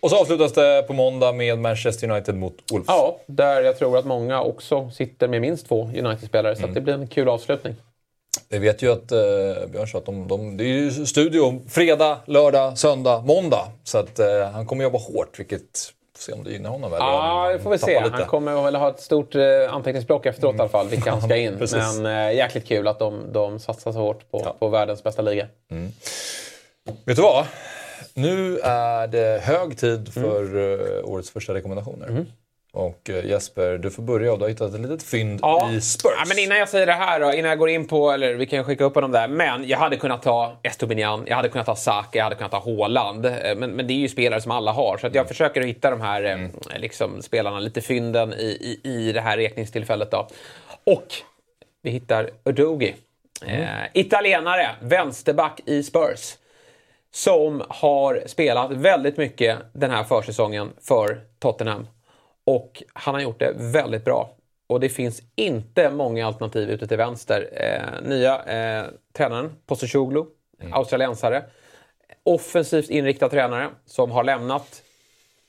Och 0.00 0.10
så 0.10 0.16
avslutas 0.20 0.52
det 0.52 0.84
på 0.86 0.92
måndag 0.92 1.32
med 1.32 1.58
Manchester 1.58 2.10
United 2.10 2.34
mot 2.34 2.54
Wolves. 2.72 2.88
Ja, 2.88 3.20
där 3.26 3.62
jag 3.62 3.78
tror 3.78 3.98
att 3.98 4.04
många 4.04 4.42
också 4.42 4.90
sitter 4.90 5.28
med 5.28 5.40
minst 5.40 5.68
två 5.68 5.82
United-spelare. 5.82 6.56
Så 6.56 6.64
att 6.64 6.74
det 6.74 6.80
blir 6.80 6.94
en 6.94 7.06
kul 7.08 7.28
avslutning. 7.28 7.74
Vi 8.48 8.58
vet 8.58 8.82
ju 8.82 8.92
att 8.92 9.12
eh, 9.12 9.18
Björn 9.72 9.86
sa 9.88 9.98
att 9.98 10.06
de, 10.06 10.28
de, 10.28 10.56
det 10.56 10.64
är 10.64 10.68
ju 10.68 11.06
studio 11.06 11.60
fredag, 11.68 12.18
lördag, 12.26 12.78
söndag, 12.78 13.20
måndag. 13.26 13.68
Så 13.84 13.98
att 13.98 14.18
eh, 14.18 14.50
han 14.52 14.66
kommer 14.66 14.84
jobba 14.84 14.98
hårt, 14.98 15.38
vilket 15.38 15.60
får 16.16 16.22
se 16.22 16.32
om 16.32 16.44
det 16.44 16.50
gynnar 16.50 16.70
honom. 16.70 16.92
eller 16.92 17.04
Ja, 17.04 17.50
det 17.52 17.58
får 17.58 17.70
vi 17.70 17.78
se. 17.78 18.00
lite. 18.04 18.16
Han 18.16 18.26
kommer 18.26 18.62
väl 18.62 18.74
ha 18.74 18.88
ett 18.90 19.00
stort 19.00 19.34
eh, 19.34 19.42
anteckningsblock 19.70 20.26
efteråt 20.26 20.54
i 20.56 20.58
alla 20.58 20.68
fall, 20.68 20.88
vilka 20.88 21.10
han 21.10 21.22
ska 21.22 21.36
in. 21.36 21.58
Men 21.72 22.06
eh, 22.28 22.36
jäkligt 22.36 22.66
kul 22.68 22.88
att 22.88 22.98
de, 22.98 23.32
de 23.32 23.58
satsar 23.60 23.92
så 23.92 23.98
hårt 23.98 24.30
på, 24.30 24.42
Ja. 24.44 24.56
på 24.58 24.68
världens 24.68 25.02
bästa 25.02 25.22
liga. 25.22 25.46
Vet 27.04 27.16
du 27.16 27.22
vad? 27.22 27.44
Nu 28.14 28.58
är 28.58 29.06
det 29.06 29.42
hög 29.44 29.78
tid 29.78 30.10
Mm. 30.16 30.28
för 30.30 30.56
eh, 30.98 31.04
årets 31.04 31.30
första 31.30 31.54
rekommendationer. 31.54 32.26
Och 32.72 33.10
eh, 33.10 33.24
Jesper, 33.26 33.78
du 33.78 33.90
får 33.90 34.02
börja 34.02 34.32
och 34.32 34.38
du 34.38 34.44
har 34.44 34.48
hittat 34.48 34.74
ett 34.74 34.80
litet 34.80 35.02
fynd 35.02 35.40
i 35.72 35.80
Spurs. 35.80 36.12
Ja, 36.18 36.24
men 36.28 36.38
innan 36.38 36.58
jag 36.58 36.68
säger 36.68 36.86
det 36.86 36.92
här 36.92 37.20
då, 37.20 37.32
innan 37.32 37.48
jag 37.48 37.58
går 37.58 37.68
in 37.68 37.86
på, 37.88 38.10
eller 38.10 38.34
vi 38.34 38.46
kan 38.46 38.64
skicka 38.64 38.84
upp 38.84 38.94
honom 38.94 39.12
där, 39.12 39.28
men 39.28 39.68
jag 39.68 39.78
hade 39.78 39.96
kunnat 39.96 40.22
ta 40.22 40.56
Estobinian, 40.62 41.24
jag 41.26 41.36
hade 41.36 41.48
kunnat 41.48 41.66
ta 41.66 41.76
Saka, 41.76 42.08
jag 42.18 42.24
hade 42.24 42.36
kunnat 42.36 42.50
ta 42.52 42.58
Haaland. 42.64 43.26
Eh, 43.26 43.32
Men, 43.56 43.70
men 43.70 43.86
det 43.86 43.92
är 43.92 43.98
ju 43.98 44.08
spelare 44.08 44.40
som 44.40 44.50
alla 44.52 44.72
har, 44.72 44.98
så 44.98 45.08
jag 45.12 45.28
försöker 45.28 45.60
att 45.60 45.66
hitta 45.66 45.90
de 45.90 46.00
här 46.00 46.24
eh, 46.24 46.78
liksom, 46.78 47.22
spelarna, 47.22 47.60
lite 47.60 47.80
fynden 47.80 48.32
i, 48.32 48.78
i, 48.84 48.88
i 48.90 49.12
det 49.12 49.20
här 49.20 49.36
räkningstillfället 49.36 50.10
då. 50.10 50.28
Och 50.84 51.06
vi 51.82 51.90
hittar 51.90 52.30
Udogi. 52.44 52.94
Eh, 53.46 53.66
italienare, 53.94 54.70
vänsterback 54.80 55.60
i 55.66 55.82
Spurs. 55.82 56.34
Som 57.10 57.62
har 57.68 58.22
spelat 58.26 58.70
väldigt 58.70 59.16
mycket 59.16 59.58
den 59.72 59.90
här 59.90 60.04
försäsongen 60.04 60.72
för 60.80 61.20
Tottenham. 61.38 61.86
Och 62.44 62.82
han 62.92 63.14
har 63.14 63.20
gjort 63.20 63.38
det 63.38 63.52
väldigt 63.56 64.04
bra. 64.04 64.30
Och 64.66 64.80
det 64.80 64.88
finns 64.88 65.22
inte 65.36 65.90
många 65.90 66.26
alternativ 66.26 66.70
ute 66.70 66.86
till 66.86 66.96
vänster. 66.96 67.48
Eh, 67.52 68.08
nya 68.08 68.42
eh, 68.44 68.86
tränaren, 69.12 69.52
Postecoglou, 69.66 70.26
australiensare. 70.72 71.44
Offensivt 72.22 72.90
inriktad 72.90 73.28
tränare 73.28 73.68
som 73.86 74.10
har 74.10 74.24
lämnat 74.24 74.82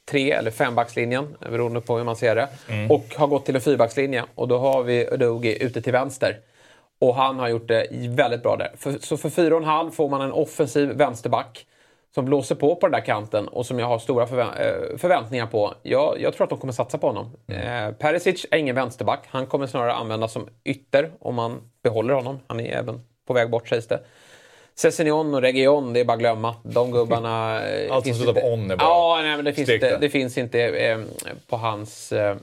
tre 0.05 0.31
eller 0.31 0.51
fembackslinjen, 0.51 1.35
beroende 1.39 1.81
på 1.81 1.97
hur 1.97 2.03
man 2.03 2.15
ser 2.15 2.35
det. 2.35 2.47
Och 2.89 3.05
har 3.15 3.27
gått 3.27 3.45
till 3.45 3.55
en 3.55 3.61
fyrbackslinje. 3.61 4.23
Och 4.35 4.47
då 4.47 4.57
har 4.57 4.83
vi 4.83 5.07
Udogi 5.11 5.63
ute 5.63 5.81
till 5.81 5.93
vänster. 5.93 6.39
Och 6.99 7.15
han 7.15 7.39
har 7.39 7.47
gjort 7.47 7.67
det 7.67 7.87
väldigt 7.91 8.43
bra 8.43 8.55
där. 8.55 8.71
För, 8.77 8.91
så 9.01 9.17
för 9.17 9.29
4,5 9.29 9.91
får 9.91 10.09
man 10.09 10.21
en 10.21 10.31
offensiv 10.31 10.89
vänsterback 10.89 11.65
som 12.15 12.25
blåser 12.25 12.55
på 12.55 12.75
på 12.75 12.87
den 12.87 12.91
där 12.91 13.05
kanten 13.05 13.47
och 13.47 13.65
som 13.65 13.79
jag 13.79 13.87
har 13.87 13.99
stora 13.99 14.25
förvä- 14.25 14.61
eh, 14.91 14.97
förväntningar 14.97 15.45
på. 15.47 15.73
Jag, 15.83 16.15
jag 16.21 16.33
tror 16.33 16.43
att 16.43 16.49
de 16.49 16.59
kommer 16.59 16.73
satsa 16.73 16.97
på 16.97 17.07
honom. 17.07 17.31
Eh, 17.47 17.91
Perisic 17.91 18.45
är 18.51 18.57
ingen 18.57 18.75
vänsterback. 18.75 19.23
Han 19.27 19.45
kommer 19.45 19.67
snarare 19.67 19.93
användas 19.93 20.31
som 20.31 20.47
ytter 20.65 21.11
om 21.19 21.35
man 21.35 21.61
behåller 21.83 22.13
honom. 22.13 22.39
Han 22.47 22.59
är 22.59 22.77
även 22.77 23.01
på 23.27 23.33
väg 23.33 23.49
bort 23.49 23.67
sägs 23.69 23.87
det. 23.87 23.99
Cessignon 24.75 25.33
och 25.35 25.41
Region, 25.41 25.93
det 25.93 25.99
är 25.99 26.05
bara 26.05 26.13
att 26.13 26.19
glömma. 26.19 26.55
De 26.63 26.91
gubbarna... 26.91 27.61
eh, 27.69 27.95
Allt 27.95 28.05
som 28.05 28.13
slutar 28.15 28.41
på 28.41 28.47
on 28.47 28.71
är 28.71 28.75
bara 28.75 28.83
Ja, 28.89 29.19
nej, 29.23 29.35
men 29.35 29.45
det 29.45 29.53
finns, 29.53 29.69
inte, 29.69 29.89
det. 29.89 29.97
det 29.97 30.09
finns 30.09 30.37
inte 30.37 30.61
eh, 30.61 30.99
på 31.49 31.57
hans... 31.57 32.11
Eh, 32.11 32.35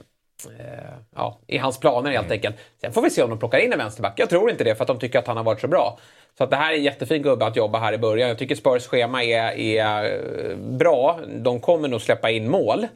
ja, 1.15 1.39
i 1.47 1.57
hans 1.57 1.79
planer 1.79 2.11
helt 2.11 2.31
enkelt. 2.31 2.55
Sen 2.81 2.93
får 2.93 3.01
vi 3.01 3.09
se 3.09 3.23
om 3.23 3.29
de 3.29 3.39
plockar 3.39 3.57
in 3.57 3.73
en 3.73 3.79
vänsterback. 3.79 4.13
Jag 4.19 4.29
tror 4.29 4.51
inte 4.51 4.63
det 4.63 4.75
för 4.75 4.83
att 4.83 4.87
de 4.87 4.99
tycker 4.99 5.19
att 5.19 5.27
han 5.27 5.37
har 5.37 5.43
varit 5.43 5.61
så 5.61 5.67
bra. 5.67 5.99
Så 6.37 6.43
att 6.43 6.49
det 6.49 6.55
här 6.55 6.73
är 6.73 6.77
en 6.77 6.83
jättefin 6.83 7.21
gubbe 7.21 7.45
att 7.45 7.55
jobba 7.55 7.79
här 7.79 7.93
i 7.93 7.97
början. 7.97 8.29
Jag 8.29 8.37
tycker 8.37 8.55
Spurs 8.55 8.87
schema 8.87 9.23
är, 9.23 9.59
är 9.59 10.03
eh, 10.03 10.57
bra. 10.57 11.19
De 11.27 11.59
kommer 11.59 11.87
nog 11.87 12.01
släppa 12.01 12.29
in 12.31 12.49
mål. 12.49 12.87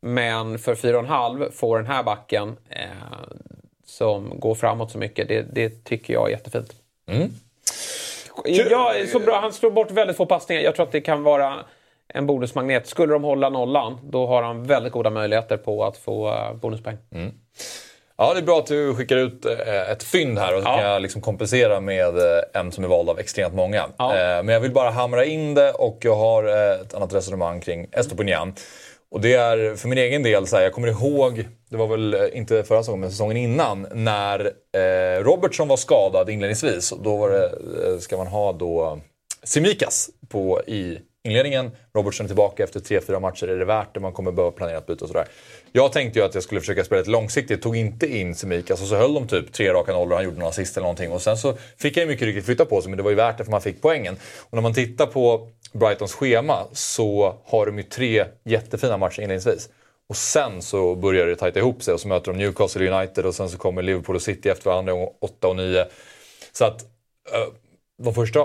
Men 0.00 0.58
för 0.58 0.74
4,5 0.74 1.50
får 1.50 1.76
den 1.78 1.86
här 1.86 2.02
backen 2.02 2.56
eh, 2.68 2.86
som 3.86 4.40
går 4.40 4.54
framåt 4.54 4.90
så 4.90 4.98
mycket, 4.98 5.28
det, 5.28 5.42
det 5.52 5.84
tycker 5.84 6.14
jag 6.14 6.26
är 6.26 6.30
jättefint. 6.30 6.72
Ja, 8.44 8.94
så 9.12 9.20
bra. 9.20 9.40
Han 9.40 9.52
slår 9.52 9.70
bort 9.70 9.90
väldigt 9.90 10.16
få 10.16 10.26
passningar. 10.26 10.62
Jag 10.62 10.74
tror 10.74 10.86
att 10.86 10.92
det 10.92 11.00
kan 11.00 11.22
vara 11.22 11.54
en 12.14 12.26
bonusmagnet. 12.26 12.86
Skulle 12.86 13.12
de 13.12 13.24
hålla 13.24 13.48
nollan, 13.48 13.98
då 14.10 14.26
har 14.26 14.42
han 14.42 14.64
väldigt 14.66 14.92
goda 14.92 15.10
möjligheter 15.10 15.56
på 15.56 15.84
att 15.84 15.96
få 15.96 16.28
eh, 16.28 16.54
bonuspoäng. 16.54 16.96
Ja, 18.16 18.34
det 18.34 18.40
är 18.40 18.44
bra 18.44 18.58
att 18.58 18.66
du 18.66 18.94
skickar 18.94 19.16
ut 19.16 19.46
eh, 19.46 19.90
ett 19.90 20.02
fynd 20.02 20.38
här 20.38 20.56
och 20.56 20.62
så 20.62 20.68
Ja. 20.68 20.76
kan 20.76 20.86
jag 20.86 21.02
liksom 21.02 21.20
kompensera 21.22 21.80
med 21.80 22.16
eh, 22.18 22.42
en 22.60 22.72
som 22.72 22.84
är 22.84 22.88
vald 22.88 23.08
av 23.10 23.18
extremt 23.18 23.54
många. 23.54 23.84
Ja. 23.98 24.12
Men 24.42 24.48
jag 24.48 24.60
vill 24.60 24.72
bara 24.72 24.90
hamra 24.90 25.24
in 25.24 25.54
det 25.54 25.70
och 25.72 25.98
jag 26.00 26.16
har 26.16 26.44
ett 26.80 26.94
annat 26.94 27.14
resonemang 27.14 27.60
kring 27.60 27.86
Estopinian. 27.92 28.54
Och 29.12 29.20
det 29.20 29.34
är 29.34 29.76
för 29.76 29.88
min 29.88 29.98
egen 29.98 30.22
del, 30.22 30.46
så 30.46 30.56
här, 30.56 30.62
jag 30.62 30.72
kommer 30.72 30.88
ihåg, 30.88 31.44
det 31.70 31.76
var 31.76 31.86
väl 31.86 32.30
inte 32.32 32.62
förra 32.62 32.78
säsongen 32.82 33.00
men 33.00 33.10
säsongen 33.10 33.36
innan, 33.36 33.86
när 33.92 34.40
eh, 34.76 35.22
Robertson 35.24 35.68
var 35.68 35.76
skadad 35.76 36.30
inledningsvis. 36.30 36.94
Då 37.04 37.16
var 37.16 37.30
det, 37.30 38.00
ska 38.00 38.16
man 38.16 38.26
ha 38.26 38.52
då 38.52 38.98
Simikas 39.42 40.10
på, 40.28 40.62
i 40.66 40.98
inledningen. 41.24 41.70
Robertson 41.94 42.26
är 42.26 42.28
tillbaka 42.28 42.64
efter 42.64 42.80
3-4 42.80 43.20
matcher. 43.20 43.48
Är 43.48 43.56
det 43.56 43.64
värt 43.64 43.94
det? 43.94 44.00
Man 44.00 44.12
kommer 44.12 44.32
behöva 44.32 44.52
planera 44.52 44.78
ett 44.78 44.86
byte 44.86 45.04
och 45.04 45.08
sådär. 45.08 45.24
Jag 45.72 45.92
tänkte 45.92 46.18
ju 46.18 46.24
att 46.24 46.34
jag 46.34 46.42
skulle 46.42 46.60
försöka 46.60 46.84
spela 46.84 47.00
ett 47.00 47.06
långsiktigt. 47.06 47.62
Tog 47.62 47.76
inte 47.76 48.18
in 48.18 48.34
Semikas 48.34 48.70
alltså, 48.70 48.84
och 48.84 48.88
så 48.88 48.96
höll 48.96 49.14
de 49.14 49.26
typ 49.26 49.52
tre 49.52 49.72
raka 49.72 49.92
nollor. 49.92 50.14
Han 50.14 50.24
gjorde 50.24 50.38
några 50.38 50.50
assist 50.50 50.76
eller 50.76 50.84
någonting. 50.84 51.12
Och 51.12 51.22
sen 51.22 51.36
så 51.36 51.56
fick 51.76 51.96
jag 51.96 52.02
ju 52.02 52.08
mycket 52.08 52.26
riktigt 52.26 52.44
flytta 52.44 52.64
på 52.64 52.82
sig, 52.82 52.90
men 52.90 52.96
det 52.96 53.02
var 53.02 53.10
ju 53.10 53.16
värt 53.16 53.38
det 53.38 53.44
för 53.44 53.50
man 53.50 53.60
fick 53.60 53.82
poängen. 53.82 54.16
Och 54.38 54.54
när 54.54 54.62
man 54.62 54.74
tittar 54.74 55.06
på 55.06 55.48
Brightons 55.72 56.14
schema 56.14 56.66
så 56.72 57.38
har 57.44 57.66
de 57.66 57.76
ju 57.76 57.82
tre 57.82 58.24
jättefina 58.44 58.96
matcher 58.96 59.20
inledningsvis. 59.20 59.68
Och 60.08 60.16
sen 60.16 60.62
så 60.62 60.94
börjar 60.94 61.26
det 61.26 61.36
tajta 61.36 61.58
ihop 61.58 61.82
sig 61.82 61.94
och 61.94 62.00
så 62.00 62.08
möter 62.08 62.32
de 62.32 62.38
Newcastle 62.38 62.90
United 62.90 63.26
och 63.26 63.34
sen 63.34 63.48
så 63.48 63.58
kommer 63.58 63.82
Liverpool 63.82 64.16
och 64.16 64.22
City 64.22 64.48
efter 64.48 64.70
varandra, 64.70 64.92
8 65.20 65.48
och 65.48 65.56
9. 65.56 65.86
Så 66.52 66.64
att 66.64 66.82
eh, 67.32 67.52
de 68.02 68.14
första 68.14 68.40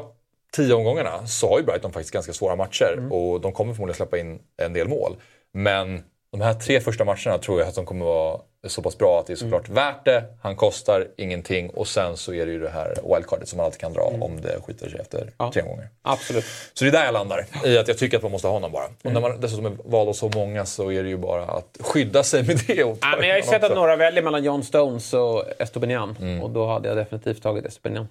tio 0.56 0.74
omgångarna 0.74 1.28
så 1.28 1.50
har 1.50 1.60
ju 1.60 1.66
Brighton 1.66 1.94
faktiskt 1.94 2.14
ganska 2.14 2.34
svåra 2.34 2.56
matcher 2.56 3.08
och 3.12 3.42
de 3.42 3.52
kommer 3.52 3.74
förmodligen 3.74 3.96
släppa 3.96 4.18
in 4.18 4.40
en 4.62 4.74
del 4.74 4.88
mål. 4.88 5.16
Men 5.54 6.04
de 6.32 6.42
här 6.42 6.54
tre 6.54 6.82
första 6.82 7.06
matcherna 7.06 7.38
tror 7.38 7.60
jag 7.60 7.70
att 7.70 7.76
de 7.76 7.86
kommer 7.86 8.06
vara 8.06 8.40
så 8.68 8.82
pass 8.82 8.98
bra 8.98 9.20
att 9.20 9.28
det 9.28 9.34
är 9.34 9.38
såklart 9.38 9.70
värt 9.70 10.06
det. 10.06 10.24
Han 10.42 10.56
kostar 10.56 11.08
ingenting 11.18 11.70
och 11.70 11.88
sen 11.88 12.18
så 12.18 12.34
är 12.34 12.46
det 12.46 12.52
ju 12.52 12.60
det 12.60 12.70
här 12.70 12.96
wildcardet 13.16 13.48
som 13.48 13.58
man 13.58 13.66
alltid 13.66 13.80
kan 13.80 13.94
dra 13.94 14.02
om 14.02 14.42
det 14.42 14.60
skiter 14.68 14.90
sig 14.90 15.00
efter 15.00 15.32
tre 15.54 15.62
omgångar. 15.62 15.90
Absolut. 16.02 16.46
Så 16.74 16.84
det 16.86 16.90
är 16.90 16.92
där 16.92 17.06
jag 17.06 17.14
landar, 17.14 17.46
i 17.66 17.78
att 17.78 17.88
jag 17.88 17.98
tycker 17.98 18.18
att 18.18 18.24
man 18.24 18.32
måste 18.32 18.48
ha 18.48 18.54
honom 18.54 18.72
bara. 18.72 18.86
Och 19.04 19.12
när 19.14 19.22
man 19.22 19.42
dessutom 19.42 19.66
är 19.66 19.72
vald 19.86 20.10
av 20.10 20.14
så 20.14 20.30
många 20.36 20.66
så 20.66 20.92
är 20.92 21.04
det 21.04 21.10
ju 21.10 21.18
bara 21.18 21.44
att 21.44 21.78
skydda 21.80 22.24
sig 22.24 22.44
med 22.44 22.60
det. 22.68 22.84
Och 22.84 22.98
Ja, 23.02 23.16
men 23.20 23.28
jag 23.28 23.36
har 23.36 23.42
ju 23.42 23.44
sett 23.44 23.56
att 23.56 23.64
också. 23.64 23.76
några 23.76 23.96
väljer 23.96 24.24
mellan 24.24 24.44
John 24.44 24.64
Stones 24.64 25.14
och 25.14 25.44
Estopinian. 25.60 26.18
Mm. 26.22 26.42
Och 26.44 26.50
då 26.50 26.68
hade 26.68 26.88
jag 26.88 26.98
definitivt 26.98 27.44
tagit 27.44 27.66
Estopinian. 27.66 28.08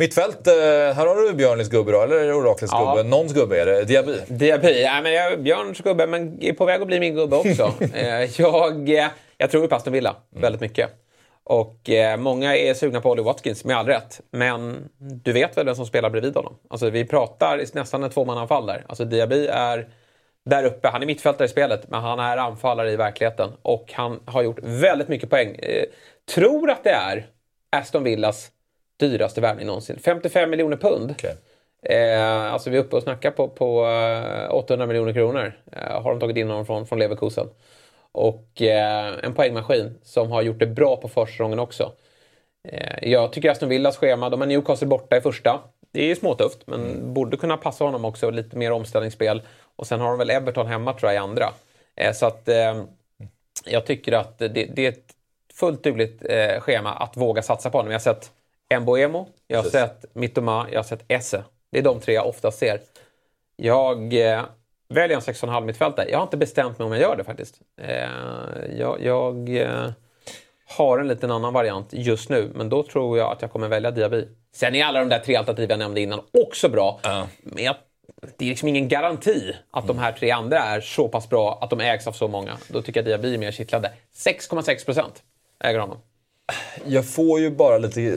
Mittfält, 0.00 0.46
eh, 0.46 0.52
här 0.54 1.06
har 1.06 1.16
du 1.16 1.32
Björnlis 1.32 1.68
gubbe 1.68 1.92
då, 1.92 2.02
eller 2.02 2.16
är 2.16 2.26
det 2.26 2.34
Oraklets 2.34 2.72
Ja. 2.72 2.94
gubbe? 2.94 3.08
Någons 3.08 3.32
gubbe 3.32 3.60
är 3.62 3.66
det, 3.66 3.84
Diaby. 3.84 4.18
Diaby, 4.28 4.82
ja, 4.82 5.00
men 5.02 5.12
jag, 5.12 5.42
Björns 5.42 5.80
gubbe, 5.80 6.06
men 6.06 6.42
är 6.42 6.52
på 6.52 6.64
väg 6.64 6.80
att 6.80 6.86
bli 6.86 7.00
min 7.00 7.14
gubbe 7.14 7.36
också. 7.36 7.72
eh, 7.94 8.40
jag, 8.40 8.90
eh, 8.90 9.06
jag 9.38 9.50
tror 9.50 9.62
ju 9.62 9.68
på 9.68 9.74
Aston 9.74 9.92
Villa 9.92 10.16
väldigt 10.30 10.60
mycket. 10.60 10.90
Och 11.44 11.90
eh, 11.90 12.16
många 12.16 12.56
är 12.56 12.74
sugna 12.74 13.00
på 13.00 13.10
Ollie 13.10 13.22
Watkins, 13.22 13.64
med 13.64 13.76
all 13.76 13.86
rätt. 13.86 14.20
Men 14.30 14.88
du 14.98 15.32
vet 15.32 15.56
väl 15.56 15.66
vem 15.66 15.74
som 15.74 15.86
spelar 15.86 16.10
bredvid 16.10 16.36
honom? 16.36 16.58
Alltså, 16.70 16.90
vi 16.90 17.04
pratar 17.04 17.64
nästan 17.72 18.02
en 18.02 18.10
tvåmannaanfall 18.10 18.66
där. 18.66 18.84
Alltså, 18.88 19.04
Diaby 19.04 19.46
är 19.46 19.88
där 20.44 20.64
uppe. 20.64 20.88
Han 20.88 21.02
är 21.02 21.06
mittfältare 21.06 21.46
i 21.46 21.48
spelet, 21.48 21.90
men 21.90 22.00
han 22.00 22.18
är 22.18 22.36
anfallare 22.36 22.92
i 22.92 22.96
verkligheten. 22.96 23.50
Och 23.62 23.92
han 23.92 24.20
har 24.24 24.42
gjort 24.42 24.58
väldigt 24.62 25.08
mycket 25.08 25.30
poäng. 25.30 25.56
Eh, 25.58 25.84
tror 26.34 26.70
att 26.70 26.84
det 26.84 26.90
är 26.90 27.26
Aston 27.76 28.04
Villas 28.04 28.50
dyraste 28.98 29.40
värvning 29.40 29.66
någonsin. 29.66 29.98
55 30.04 30.50
miljoner 30.50 30.76
pund. 30.76 31.10
Okej. 31.10 31.36
Eh, 31.82 32.52
alltså 32.52 32.70
vi 32.70 32.76
är 32.76 32.80
uppe 32.80 32.96
och 32.96 33.02
snackar 33.02 33.30
på, 33.30 33.48
på 33.48 33.86
eh, 33.86 34.54
800 34.54 34.86
miljoner 34.86 35.12
kronor. 35.12 35.52
Eh, 35.72 36.02
har 36.02 36.10
de 36.10 36.20
tagit 36.20 36.36
in 36.36 36.48
honom 36.48 36.66
från, 36.66 36.86
från 36.86 36.98
Leverkusen. 36.98 37.48
Och 38.12 38.62
eh, 38.62 39.14
en 39.22 39.34
poängmaskin 39.34 39.98
som 40.02 40.30
har 40.30 40.42
gjort 40.42 40.58
det 40.58 40.66
bra 40.66 40.96
på 40.96 41.08
försäsongen 41.08 41.58
också. 41.58 41.92
Eh, 42.68 43.10
jag 43.10 43.32
tycker 43.32 43.50
Aston 43.50 43.68
Villas 43.68 43.96
schema, 43.96 44.30
de 44.30 44.40
har 44.40 44.48
Newcastle 44.48 44.86
borta 44.86 45.16
i 45.16 45.20
första. 45.20 45.60
Det 45.92 46.10
är 46.10 46.14
småtufft, 46.14 46.66
men 46.66 47.14
borde 47.14 47.36
kunna 47.36 47.56
passa 47.56 47.84
honom 47.84 48.04
också. 48.04 48.30
Lite 48.30 48.56
mer 48.56 48.70
omställningsspel. 48.70 49.42
Och 49.76 49.86
sen 49.86 50.00
har 50.00 50.08
de 50.08 50.18
väl 50.18 50.30
Everton 50.30 50.66
hemma 50.66 50.92
tror 50.92 51.12
jag 51.12 51.14
i 51.14 51.22
andra. 51.22 51.52
Eh, 51.96 52.12
så 52.12 52.26
att 52.26 52.48
eh, 52.48 52.84
jag 53.64 53.86
tycker 53.86 54.12
att 54.12 54.38
det, 54.38 54.48
det 54.48 54.86
är 54.86 54.88
ett 54.88 55.14
fullt 55.54 55.84
dugligt 55.84 56.24
eh, 56.28 56.60
schema 56.60 56.94
att 56.94 57.16
våga 57.16 57.42
satsa 57.42 57.70
på 57.70 57.78
honom. 57.78 57.92
Jag 57.92 57.98
har 57.98 58.14
sett 58.14 58.32
Mboemo, 58.76 59.28
jag 59.46 59.58
har 59.58 59.62
Precis. 59.62 59.80
sett 59.80 60.04
Mittoma, 60.14 60.66
jag 60.70 60.78
har 60.78 60.84
sett 60.84 61.04
Esse. 61.08 61.44
Det 61.72 61.78
är 61.78 61.82
de 61.82 62.00
tre 62.00 62.14
jag 62.14 62.26
oftast 62.26 62.58
ser. 62.58 62.80
Jag 63.56 64.14
eh, 64.14 64.42
väljer 64.88 65.16
en 65.16 65.22
6,5 65.22 65.64
mittfältare. 65.64 66.10
Jag 66.10 66.18
har 66.18 66.22
inte 66.22 66.36
bestämt 66.36 66.78
mig 66.78 66.86
om 66.86 66.92
jag 66.92 67.00
gör 67.00 67.16
det 67.16 67.24
faktiskt. 67.24 67.60
Eh, 67.80 68.08
jag 68.78 69.02
jag 69.02 69.56
eh, 69.56 69.90
har 70.76 70.98
en 70.98 71.08
liten 71.08 71.30
annan 71.30 71.52
variant 71.52 71.88
just 71.92 72.28
nu, 72.28 72.50
men 72.54 72.68
då 72.68 72.82
tror 72.82 73.18
jag 73.18 73.32
att 73.32 73.42
jag 73.42 73.52
kommer 73.52 73.68
välja 73.68 73.90
Diaby. 73.90 74.28
Sen 74.54 74.74
är 74.74 74.84
alla 74.84 74.98
de 74.98 75.08
där 75.08 75.18
tre 75.18 75.36
alternativ 75.36 75.70
jag 75.70 75.78
nämnde 75.78 76.00
innan 76.00 76.20
också 76.44 76.68
bra. 76.68 77.00
Men 77.42 77.64
jag, 77.64 77.76
det 78.38 78.44
är 78.44 78.48
liksom 78.48 78.68
ingen 78.68 78.88
garanti 78.88 79.56
att 79.70 79.86
de 79.86 79.98
här 79.98 80.12
tre 80.12 80.30
andra 80.30 80.58
är 80.58 80.80
så 80.80 81.08
pass 81.08 81.28
bra 81.28 81.58
att 81.62 81.70
de 81.70 81.80
ägs 81.80 82.06
av 82.06 82.12
så 82.12 82.28
många. 82.28 82.56
Då 82.68 82.82
tycker 82.82 83.00
jag 83.00 83.06
Diaby 83.06 83.34
är 83.34 83.38
mer 83.38 83.52
kittlande. 83.52 83.92
6,6 84.16 84.84
procent 84.84 85.22
äger 85.64 85.78
honom. 85.78 85.98
Jag 86.86 87.08
får 87.08 87.40
ju 87.40 87.50
bara 87.50 87.78
lite, 87.78 88.02
eh, 88.02 88.12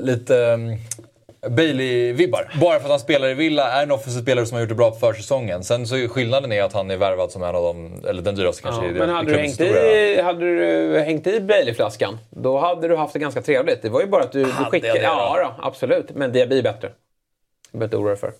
lite 0.00 0.34
um, 0.34 0.76
Bailey-vibbar. 1.48 2.58
Bara 2.60 2.78
för 2.78 2.84
att 2.84 2.90
han 2.90 3.00
spelar 3.00 3.28
i 3.28 3.34
Villa, 3.34 3.72
är 3.72 3.82
en 3.82 3.90
offensiv 3.90 4.20
spelare 4.20 4.46
som 4.46 4.54
har 4.54 4.60
gjort 4.60 4.68
det 4.68 4.74
bra 4.74 4.90
på 4.90 4.96
försäsongen. 4.96 5.64
Sen 5.64 5.86
så 5.86 5.96
är 5.96 6.08
skillnaden 6.08 6.52
är 6.52 6.62
att 6.62 6.72
han 6.72 6.90
är 6.90 6.96
värvad 6.96 7.32
som 7.32 7.42
en 7.42 7.54
av 7.54 7.62
de, 7.62 8.04
eller 8.08 8.22
den 8.22 8.34
dyraste 8.34 8.62
kanske 8.62 8.82
Ja, 8.84 8.90
i 8.90 8.92
men 8.92 9.08
hade 9.08 9.32
du, 9.32 9.38
hängt 9.38 9.60
i, 9.60 10.20
hade 10.20 10.40
du 10.40 10.98
hängt 11.00 11.26
i 11.26 11.40
Bailey-flaskan, 11.40 12.18
då 12.30 12.58
hade 12.58 12.88
du 12.88 12.96
haft 12.96 13.12
det 13.12 13.18
ganska 13.18 13.42
trevligt. 13.42 13.82
Det 13.82 13.88
var 13.88 14.00
ju 14.00 14.06
bara 14.06 14.22
att 14.22 14.32
du, 14.32 14.44
du 14.44 14.50
Hade 14.50 14.70
skickade... 14.70 14.92
det 14.92 14.98
då? 14.98 15.04
Ja, 15.04 15.54
då, 15.58 15.64
absolut. 15.66 16.10
Men 16.14 16.32
Diaby 16.32 16.58
är 16.58 16.62
bättre. 16.62 16.90
Du 17.72 17.78
behöver 17.78 17.84
inte 17.84 17.96
oroa 17.96 18.08
dig 18.08 18.16
för. 18.18 18.32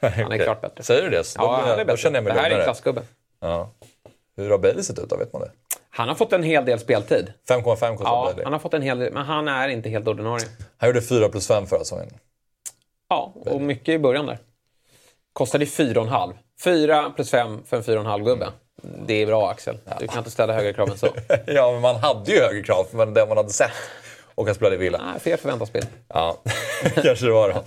Han 0.00 0.22
är 0.22 0.26
Okej. 0.26 0.38
klart 0.38 0.60
bättre. 0.60 0.82
Säger 0.84 1.02
du 1.02 1.10
det? 1.10 1.24
Så 1.24 1.36
Ja, 1.40 1.44
då, 1.64 1.70
han 1.70 1.80
är 1.80 1.84
då 1.84 1.96
känner 1.96 2.16
jag 2.16 2.24
mig 2.24 2.32
det 2.32 2.38
här 2.38 2.46
är 2.46 2.50
lugnare. 2.50 2.64
klassgubbe. 2.64 3.02
Ja. 3.40 3.70
Hur 4.36 4.50
har 4.50 4.58
Bailey 4.58 4.82
sett 4.82 4.98
ut 4.98 5.08
då? 5.10 5.16
Vet 5.16 5.32
man 5.32 5.42
det? 5.42 5.50
Han 5.94 6.08
har 6.08 6.14
fått 6.14 6.32
en 6.32 6.42
hel 6.42 6.64
del 6.64 6.78
speltid. 6.78 7.32
5,5 7.48 7.62
kostar 7.62 7.96
Ja, 8.04 8.34
han 8.44 8.52
har 8.52 8.60
fått 8.60 8.74
en 8.74 8.82
hel 8.82 8.98
del, 8.98 9.12
men 9.12 9.24
han 9.24 9.48
är 9.48 9.68
inte 9.68 9.88
helt 9.88 10.08
ordinarie. 10.08 10.46
Han 10.76 10.88
gjorde 10.88 11.02
4 11.02 11.28
plus 11.28 11.48
5 11.48 11.66
förra 11.66 11.78
säsongen. 11.78 12.08
Ja, 13.08 13.32
och 13.34 13.60
mycket 13.60 13.88
i 13.88 13.98
början 13.98 14.26
där. 14.26 14.38
Kostade 15.32 15.64
4,5. 15.64 16.32
4 16.64 17.10
plus 17.16 17.30
5 17.30 17.62
för 17.66 17.76
en 17.76 17.82
4,5-gubbe. 17.82 18.46
Det 19.06 19.22
är 19.22 19.26
bra 19.26 19.50
Axel. 19.50 19.78
Du 20.00 20.06
kan 20.06 20.18
inte 20.18 20.30
ställa 20.30 20.52
högre 20.52 20.72
krav 20.72 20.90
än 20.90 20.98
så. 20.98 21.08
ja, 21.46 21.72
men 21.72 21.80
man 21.80 21.96
hade 21.96 22.32
ju 22.32 22.40
högre 22.40 22.62
krav 22.62 22.86
men 22.90 23.14
det 23.14 23.26
man 23.26 23.36
hade 23.36 23.50
sett. 23.50 23.72
Och 24.34 24.46
han 24.46 24.54
spelade 24.54 24.76
i 24.76 24.78
Villa. 24.78 25.00
Nej, 25.12 25.20
fel 25.20 25.38
förväntansbild. 25.38 25.86
Ja, 26.08 26.42
kanske 27.02 27.26
det 27.26 27.32
var 27.32 27.48
då. 27.48 27.64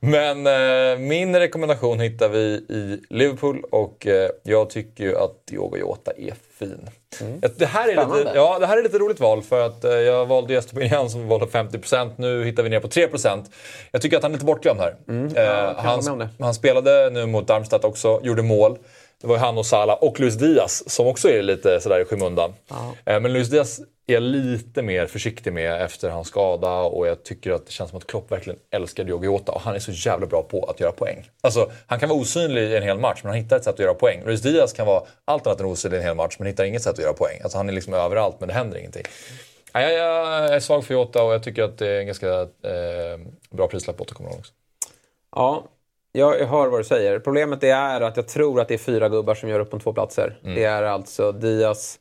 Men 0.00 0.46
eh, 0.46 0.98
min 0.98 1.36
rekommendation 1.36 2.00
hittar 2.00 2.28
vi 2.28 2.40
i 2.68 3.00
Liverpool 3.10 3.64
och 3.70 4.06
eh, 4.06 4.30
jag 4.42 4.70
tycker 4.70 5.04
ju 5.04 5.16
att 5.16 5.46
Diogo 5.46 5.76
Jota 5.76 6.12
är 6.16 6.34
fin. 6.66 7.38
Ett- 7.42 7.58
Det, 7.58 7.66
här 7.66 7.84
är 7.88 7.88
lite, 7.92 8.02
Spännande. 8.06 8.32
ja, 8.34 8.58
det 8.58 8.66
här 8.66 8.78
är 8.78 8.82
lite 8.82 8.98
roligt 8.98 9.20
val 9.20 9.42
för 9.42 9.66
att 9.66 9.84
eh, 9.84 9.90
jag 9.90 10.26
valde 10.26 10.54
Estopinian 10.54 11.10
som 11.10 11.28
valde 11.28 11.46
50%. 11.46 12.10
Nu 12.16 12.44
hittar 12.44 12.62
vi 12.62 12.68
ner 12.68 12.80
på 12.80 12.88
3%. 12.88 13.44
Jag 13.90 14.02
tycker 14.02 14.16
att 14.16 14.22
han 14.22 14.32
är 14.32 14.34
lite 14.34 14.44
bortglömd 14.46 14.80
här. 14.80 14.96
Eh, 15.08 15.14
med 15.14 15.28
om 16.12 16.18
det. 16.18 16.24
han, 16.24 16.28
han 16.40 16.54
spelade 16.54 17.10
nu 17.10 17.26
mot 17.26 17.46
Darmstadt 17.46 17.84
också, 17.84 18.20
gjorde 18.22 18.42
mål. 18.42 18.78
Det 19.20 19.26
var 19.26 19.34
ju 19.34 19.40
han 19.40 19.58
och 19.58 19.66
Salah 19.66 19.96
och 19.96 20.20
Luis 20.20 20.34
Diaz 20.34 20.90
som 20.90 21.06
också 21.06 21.28
är 21.30 21.42
lite 21.42 21.80
sådär 21.80 22.00
i 22.00 22.04
skymundan. 22.04 22.54
Eh, 23.04 23.20
Men 23.20 23.32
Luis 23.32 23.48
Diaz 23.48 23.80
jag 24.12 24.22
lite 24.22 24.82
mer 24.82 25.06
försiktig 25.06 25.52
med 25.52 25.82
efter 25.82 26.08
hans 26.08 26.28
skada 26.28 26.80
och 26.80 27.06
jag 27.06 27.24
tycker 27.24 27.52
att 27.52 27.66
det 27.66 27.72
känns 27.72 27.90
som 27.90 27.98
att 27.98 28.06
Klopp 28.06 28.32
verkligen 28.32 28.58
älskar 28.70 29.04
Diogo 29.04 29.24
Jota 29.24 29.52
och 29.52 29.60
han 29.60 29.74
är 29.74 29.78
så 29.78 29.92
jävla 29.92 30.26
bra 30.26 30.42
på 30.42 30.64
att 30.64 30.80
göra 30.80 30.92
poäng. 30.92 31.30
Alltså, 31.40 31.70
han 31.86 32.00
kan 32.00 32.08
vara 32.08 32.18
osynlig 32.20 32.62
i 32.62 32.76
en 32.76 32.82
hel 32.82 32.98
match 32.98 33.20
men 33.22 33.30
han 33.32 33.42
hittar 33.42 33.56
ett 33.56 33.64
sätt 33.64 33.74
att 33.74 33.80
göra 33.80 33.94
poäng. 33.94 34.22
Luis 34.24 34.42
Diaz 34.42 34.72
kan 34.72 34.86
vara 34.86 35.02
allt 35.24 35.46
annat 35.46 35.60
än 35.60 35.66
osynlig 35.66 35.98
i 35.98 36.00
en 36.00 36.06
hel 36.06 36.16
match 36.16 36.36
men 36.38 36.46
hittar 36.46 36.64
inget 36.64 36.82
sätt 36.82 36.92
att 36.92 36.98
göra 37.04 37.12
poäng. 37.12 37.40
Alltså, 37.42 37.58
han 37.58 37.68
är 37.68 37.72
liksom 37.72 37.94
överallt 37.94 38.36
men 38.40 38.48
det 38.48 38.54
händer 38.54 38.78
ingenting. 38.78 39.04
Ja, 39.72 39.80
jag, 39.80 39.92
jag 39.92 40.54
är 40.54 40.60
svag 40.60 40.84
för 40.84 40.94
Jota 40.94 41.22
och 41.22 41.34
jag 41.34 41.42
tycker 41.42 41.62
att 41.62 41.78
det 41.78 41.88
är 41.88 42.00
en 42.00 42.06
ganska 42.06 42.40
eh, 42.40 43.18
bra 43.50 43.68
prislapp 43.68 43.96
på 43.96 44.04
8,0 44.04 44.38
också. 44.38 44.52
Ja, 45.36 45.64
jag 46.12 46.46
hör 46.46 46.66
vad 46.66 46.80
du 46.80 46.84
säger. 46.84 47.18
Problemet 47.18 47.64
är 47.64 48.00
att 48.00 48.16
jag 48.16 48.28
tror 48.28 48.60
att 48.60 48.68
det 48.68 48.74
är 48.74 48.78
fyra 48.78 49.08
gubbar 49.08 49.34
som 49.34 49.48
gör 49.48 49.60
upp 49.60 49.74
om 49.74 49.80
två 49.80 49.92
platser. 49.92 50.38
Mm. 50.42 50.54
Det 50.54 50.64
är 50.64 50.82
alltså 50.82 51.32
Diaz, 51.32 51.98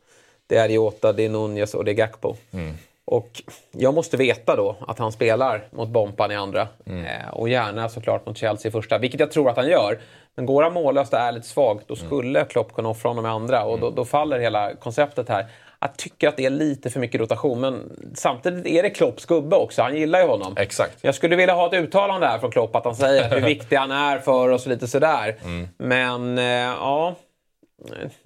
det 0.50 0.58
är 0.58 0.70
Jota, 0.70 1.14
det 1.14 1.26
är 1.26 1.30
Nunez 1.30 1.74
och 1.74 1.86
det 1.86 1.92
är 1.92 1.96
Gakpo. 1.96 2.36
Mm. 2.54 2.78
Och 3.06 3.42
jag 3.72 3.94
måste 3.94 4.18
veta 4.18 4.56
då 4.56 4.76
att 4.88 5.00
han 5.00 5.12
spelar 5.12 5.68
mot 5.72 5.90
Bompan 5.90 6.32
i 6.32 6.36
andra. 6.36 6.68
Mm. 6.86 7.06
Eh, 7.06 7.30
och 7.30 7.50
gärna 7.50 7.90
såklart 7.90 8.26
mot 8.26 8.38
Chelsea 8.38 8.70
i 8.70 8.72
första, 8.72 8.98
vilket 8.98 9.20
jag 9.20 9.32
tror 9.32 9.50
att 9.50 9.58
han 9.58 9.68
gör. 9.68 10.00
Men 10.36 10.46
går 10.46 10.64
han 10.64 10.74
mållöst 10.74 11.14
och 11.14 11.20
är 11.20 11.32
lite 11.32 11.48
svag, 11.48 11.82
då 11.88 11.96
skulle 11.96 12.46
Klopp 12.46 12.74
kunna 12.74 12.90
offra 12.90 13.10
honom 13.10 13.26
i 13.26 13.30
andra. 13.30 13.64
Och 13.64 13.80
då, 13.80 13.90
då 13.90 14.06
faller 14.06 14.40
hela 14.40 14.76
konceptet 14.76 15.30
här. 15.30 15.46
Jag 15.80 15.98
tycker 15.98 16.28
att 16.28 16.38
det 16.38 16.46
är 16.46 16.50
lite 16.50 16.90
för 16.90 17.00
mycket 17.00 17.22
rotation, 17.22 17.60
men 17.60 17.92
samtidigt 18.16 18.66
är 18.66 18.84
det 18.84 18.90
Klopps 18.90 19.26
gubbe 19.26 19.56
också. 19.56 19.82
Han 19.82 19.96
gillar 19.96 20.20
ju 20.20 20.28
honom. 20.28 20.54
Exakt. 20.58 20.98
Jag 21.02 21.16
skulle 21.16 21.36
vilja 21.36 21.54
ha 21.54 21.68
ett 21.68 21.74
uttalande 21.74 22.28
här 22.28 22.40
från 22.40 22.52
Klopp, 22.52 22.76
att 22.76 22.86
han 22.86 22.96
säger 22.96 23.30
hur 23.30 23.42
viktig 23.42 23.76
han 23.76 23.92
är 23.92 24.20
för 24.20 24.50
oss 24.50 24.66
och 24.66 24.72
lite 24.72 24.88
sådär. 24.88 25.36
Men 25.78 26.38
eh, 26.38 26.44
ja, 26.46 27.16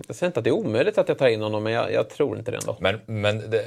jag 0.08 0.16
säger 0.16 0.28
inte 0.28 0.40
att 0.40 0.44
det 0.44 0.50
är 0.50 0.52
omöjligt 0.52 0.98
att 0.98 1.08
jag 1.10 1.18
tar 1.18 1.28
in 1.28 1.42
honom, 1.42 1.64
men 1.64 1.74
jag, 1.74 1.92
jag 1.94 2.10
tror 2.10 2.38
inte 2.38 2.52
det 2.52 2.58
ändå. 2.58 2.78
Men, 2.80 3.00
men 3.06 3.50
det, 3.50 3.64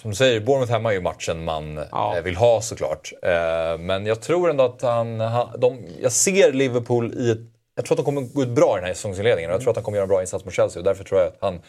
som 0.00 0.10
du 0.10 0.16
säger, 0.16 0.40
Bournemouth 0.40 0.72
hemma 0.72 0.90
är 0.90 0.94
ju 0.94 1.00
matchen 1.00 1.44
man 1.44 1.84
Ja. 1.90 2.16
eh, 2.16 2.22
vill 2.22 2.36
ha 2.36 2.60
såklart. 2.60 3.12
Eh, 3.22 3.78
Men 3.78 4.06
jag 4.06 4.20
tror 4.20 4.50
ändå 4.50 4.64
att 4.64 4.82
han, 4.82 5.20
han 5.20 5.60
de, 5.60 5.86
jag 6.02 6.12
ser 6.12 6.52
Liverpool 6.52 7.14
i 7.18 7.30
ett, 7.30 7.38
jag 7.76 7.84
tror 7.84 7.94
att 7.94 7.98
de 7.98 8.04
kommer 8.04 8.20
gå 8.34 8.42
ut 8.42 8.48
bra 8.48 8.76
i 8.76 8.80
den 8.80 8.86
här 8.86 8.94
säsongsinledningen 8.94 9.50
och 9.50 9.54
jag 9.54 9.60
tror 9.62 9.70
att 9.70 9.76
han 9.76 9.84
kommer 9.84 9.96
göra 9.98 10.04
en 10.04 10.08
bra 10.08 10.20
insats 10.20 10.44
mot 10.44 10.54
Chelsea 10.54 10.80
och 10.80 10.84
därför 10.84 11.04
tror 11.04 11.20
jag 11.20 11.28
att 11.28 11.36
han 11.40 11.60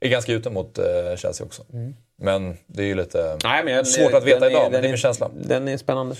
är 0.00 0.08
ganska 0.08 0.32
ute 0.32 0.50
mot 0.50 0.78
eh, 0.78 0.84
Chelsea 1.16 1.46
också. 1.46 1.62
Men 2.22 2.56
det 2.66 2.82
är 2.82 2.86
ju 2.86 2.94
lite 2.94 3.38
Nej, 3.44 3.64
men 3.64 3.74
jag- 3.74 3.86
svårt 3.86 4.12
att 4.14 4.24
veta 4.24 4.46
är- 4.46 4.50
idag, 4.50 4.62
men 4.62 4.72
det 4.82 4.88
är 4.88 4.90
min 4.90 4.96
känsla. 4.96 5.30
Den 5.34 5.68
är 5.68 5.76
spännande. 5.76 6.14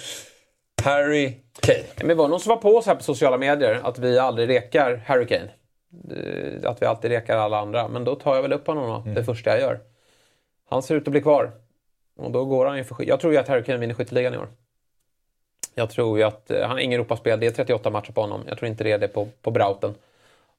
Harry 0.82 1.32
Kane. 1.60 1.78
Men 1.96 2.08
det 2.08 2.14
var 2.14 2.28
någon 2.28 2.40
som 2.40 2.50
var 2.50 2.56
på 2.56 2.76
oss 2.76 2.86
här 2.86 2.94
på 2.94 3.02
sociala 3.02 3.38
medier 3.38 3.80
att 3.84 3.98
vi 3.98 4.18
aldrig 4.18 4.48
rekar 4.48 5.02
Harry 5.06 5.26
Kane. 5.26 5.48
Eh, 6.10 6.70
Att 6.70 6.82
vi 6.82 6.86
alltid 6.86 7.10
rekar 7.10 7.36
alla 7.36 7.58
andra. 7.60 7.88
Men 7.88 8.04
då 8.04 8.14
tar 8.14 8.34
jag 8.34 8.42
väl 8.42 8.52
upp 8.52 8.66
honom 8.66 9.02
då, 9.04 9.10
det 9.10 9.24
första 9.24 9.50
jag 9.50 9.60
gör. 9.60 9.80
Han 10.68 10.82
ser 10.82 10.94
ut 10.94 11.08
att 11.08 11.12
bli 11.12 11.22
kvar. 11.22 11.52
Och 12.16 12.30
då 12.30 12.44
går 12.44 12.66
han 12.66 12.76
ju 12.76 12.84
för 12.84 13.08
Jag 13.08 13.20
tror 13.20 13.32
ju 13.32 13.38
att 13.38 13.48
Harry 13.48 13.64
Kane 13.64 13.78
vinner 13.78 13.94
skytteligan 13.94 14.34
i 14.34 14.38
år. 14.38 14.48
Jag 15.74 15.90
tror 15.90 16.18
ju 16.18 16.24
att, 16.24 16.50
eh, 16.50 16.60
han 16.60 16.70
har 16.70 16.78
ingen 16.78 17.00
Europaspel, 17.00 17.40
det 17.40 17.46
är 17.46 17.50
38 17.50 17.90
matcher 17.90 18.12
på 18.12 18.20
honom. 18.20 18.44
Jag 18.48 18.58
tror 18.58 18.68
inte 18.68 18.84
det 18.84 18.92
är 18.92 18.98
det 18.98 19.08
på, 19.08 19.28
på 19.42 19.50
Brauten. 19.50 19.94